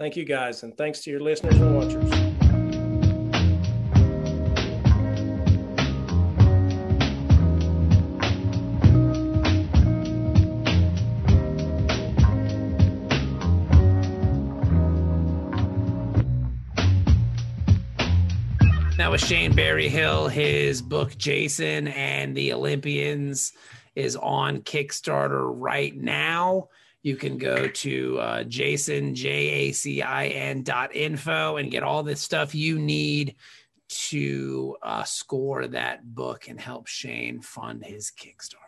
Thank 0.00 0.16
you, 0.16 0.24
guys, 0.24 0.64
and 0.64 0.76
thanks 0.76 1.00
to 1.02 1.10
your 1.10 1.20
listeners 1.20 1.54
and 1.58 1.76
watchers. 1.76 2.19
That 19.10 19.14
was 19.14 19.28
Shane 19.28 19.56
Berryhill. 19.56 20.28
His 20.28 20.80
book, 20.80 21.18
Jason 21.18 21.88
and 21.88 22.32
the 22.32 22.52
Olympians, 22.52 23.52
is 23.96 24.14
on 24.14 24.60
Kickstarter 24.60 25.50
right 25.52 25.96
now. 25.96 26.68
You 27.02 27.16
can 27.16 27.36
go 27.36 27.66
to 27.66 28.18
uh, 28.20 28.44
Jason, 28.44 29.16
J 29.16 29.30
A 29.32 29.72
C 29.72 30.00
I 30.00 30.26
N 30.26 30.62
dot 30.62 30.94
info 30.94 31.56
and 31.56 31.72
get 31.72 31.82
all 31.82 32.04
the 32.04 32.14
stuff 32.14 32.54
you 32.54 32.78
need 32.78 33.34
to 33.88 34.76
uh, 34.80 35.02
score 35.02 35.66
that 35.66 36.14
book 36.14 36.46
and 36.46 36.60
help 36.60 36.86
Shane 36.86 37.40
fund 37.40 37.84
his 37.84 38.12
Kickstarter. 38.12 38.58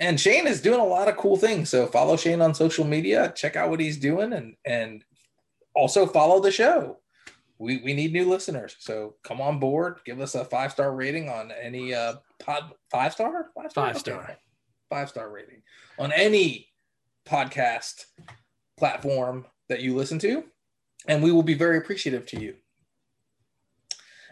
And 0.00 0.18
Shane 0.18 0.48
is 0.48 0.60
doing 0.60 0.80
a 0.80 0.84
lot 0.84 1.06
of 1.06 1.16
cool 1.16 1.36
things. 1.36 1.68
So 1.68 1.86
follow 1.86 2.16
Shane 2.16 2.42
on 2.42 2.52
social 2.52 2.84
media, 2.84 3.32
check 3.36 3.54
out 3.54 3.70
what 3.70 3.78
he's 3.78 3.98
doing, 3.98 4.32
and 4.32 4.56
and 4.64 5.04
also 5.72 6.04
follow 6.04 6.40
the 6.40 6.50
show 6.50 6.98
we, 7.58 7.78
we 7.78 7.94
need 7.94 8.12
new 8.12 8.28
listeners. 8.28 8.76
So 8.78 9.14
come 9.22 9.40
on 9.40 9.58
board, 9.58 10.00
give 10.04 10.20
us 10.20 10.34
a 10.34 10.44
five 10.44 10.72
star 10.72 10.94
rating 10.94 11.28
on 11.28 11.52
any 11.52 11.94
uh 11.94 12.14
pod 12.38 12.72
five 12.90 13.12
star 13.12 13.50
five 13.54 13.70
star 13.70 13.86
five 13.86 13.98
star 13.98 14.22
okay. 14.24 14.36
five 14.90 15.08
star 15.08 15.30
rating 15.30 15.62
on 15.98 16.12
any 16.12 16.68
podcast 17.26 18.06
platform 18.76 19.46
that 19.68 19.80
you 19.80 19.94
listen 19.94 20.18
to, 20.18 20.44
and 21.06 21.22
we 21.22 21.32
will 21.32 21.42
be 21.42 21.54
very 21.54 21.78
appreciative 21.78 22.26
to 22.26 22.40
you. 22.40 22.54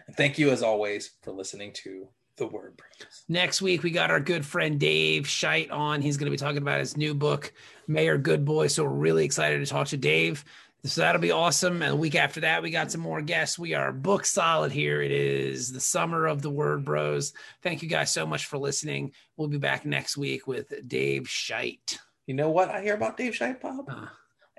And 0.07 0.15
thank 0.15 0.37
you 0.37 0.49
as 0.49 0.61
always 0.61 1.11
for 1.21 1.31
listening 1.31 1.71
to 1.73 2.09
the 2.37 2.47
Word 2.47 2.75
Bros. 2.75 3.23
Next 3.29 3.61
week 3.61 3.83
we 3.83 3.91
got 3.91 4.11
our 4.11 4.19
good 4.19 4.45
friend 4.45 4.79
Dave 4.79 5.23
Scheidt 5.23 5.71
on. 5.71 6.01
He's 6.01 6.17
going 6.17 6.25
to 6.25 6.31
be 6.31 6.37
talking 6.37 6.61
about 6.61 6.79
his 6.79 6.97
new 6.97 7.13
book, 7.13 7.53
Mayor 7.87 8.17
Good 8.17 8.43
Boy. 8.43 8.67
So 8.67 8.83
we're 8.83 8.89
really 8.89 9.25
excited 9.25 9.59
to 9.59 9.65
talk 9.65 9.87
to 9.87 9.97
Dave. 9.97 10.43
So 10.83 11.01
that'll 11.01 11.21
be 11.21 11.31
awesome. 11.31 11.81
And 11.83 11.93
a 11.93 11.95
week 11.95 12.15
after 12.15 12.39
that, 12.41 12.63
we 12.63 12.71
got 12.71 12.91
some 12.91 13.01
more 13.01 13.21
guests. 13.21 13.59
We 13.59 13.75
are 13.75 13.91
book 13.91 14.25
solid 14.25 14.71
here. 14.71 14.99
It 15.01 15.11
is 15.11 15.71
the 15.71 15.79
summer 15.79 16.25
of 16.25 16.41
the 16.41 16.49
word 16.49 16.83
bros. 16.83 17.33
Thank 17.61 17.83
you 17.83 17.89
guys 17.89 18.11
so 18.11 18.25
much 18.25 18.47
for 18.47 18.57
listening. 18.57 19.11
We'll 19.37 19.47
be 19.47 19.59
back 19.59 19.85
next 19.85 20.17
week 20.17 20.47
with 20.47 20.73
Dave 20.87 21.23
Scheidt. 21.23 21.99
You 22.25 22.33
know 22.33 22.49
what 22.49 22.69
I 22.69 22.81
hear 22.81 22.95
about 22.95 23.15
Dave 23.15 23.33
Scheidt, 23.33 23.61
Bob? 23.61 23.89
Uh, 23.89 24.07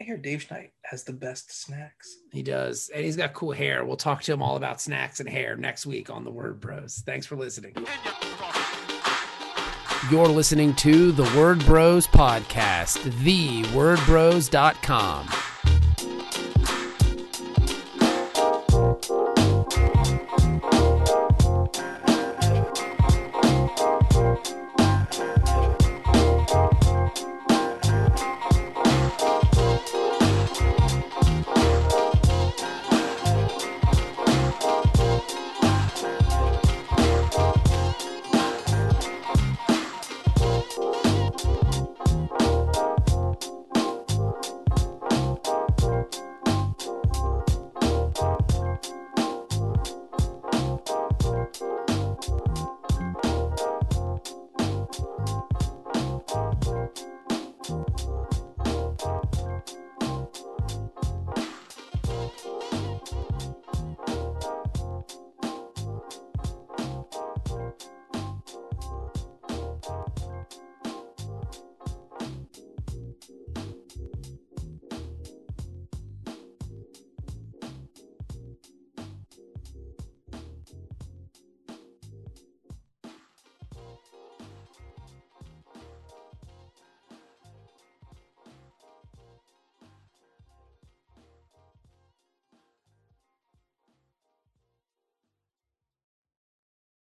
I 0.01 0.05
hear 0.05 0.17
Dave 0.17 0.47
Scheidt 0.49 0.71
has 0.83 1.03
the 1.03 1.13
best 1.13 1.53
snacks. 1.53 2.17
He 2.33 2.45
does. 2.45 2.89
And 2.95 3.05
he's 3.05 3.17
got 3.17 3.35
cool 3.35 3.51
hair. 3.53 3.85
We'll 3.85 3.97
talk 3.97 4.23
to 4.23 4.33
him 4.33 4.43
all 4.43 4.55
about 4.57 4.81
snacks 4.81 5.19
and 5.19 5.29
hair 5.29 5.57
next 5.57 5.87
week 5.87 6.09
on 6.09 6.23
the 6.25 6.31
Word 6.31 6.61
Bros. 6.61 7.03
Thanks 7.05 7.27
for 7.27 7.35
listening. 7.35 7.75
You're 10.11 10.29
listening 10.29 10.75
to 10.77 11.13
the 11.13 11.25
Word 11.37 11.65
Bros 11.65 12.07
podcast, 12.07 12.99
thewordbros.com. 13.23 15.29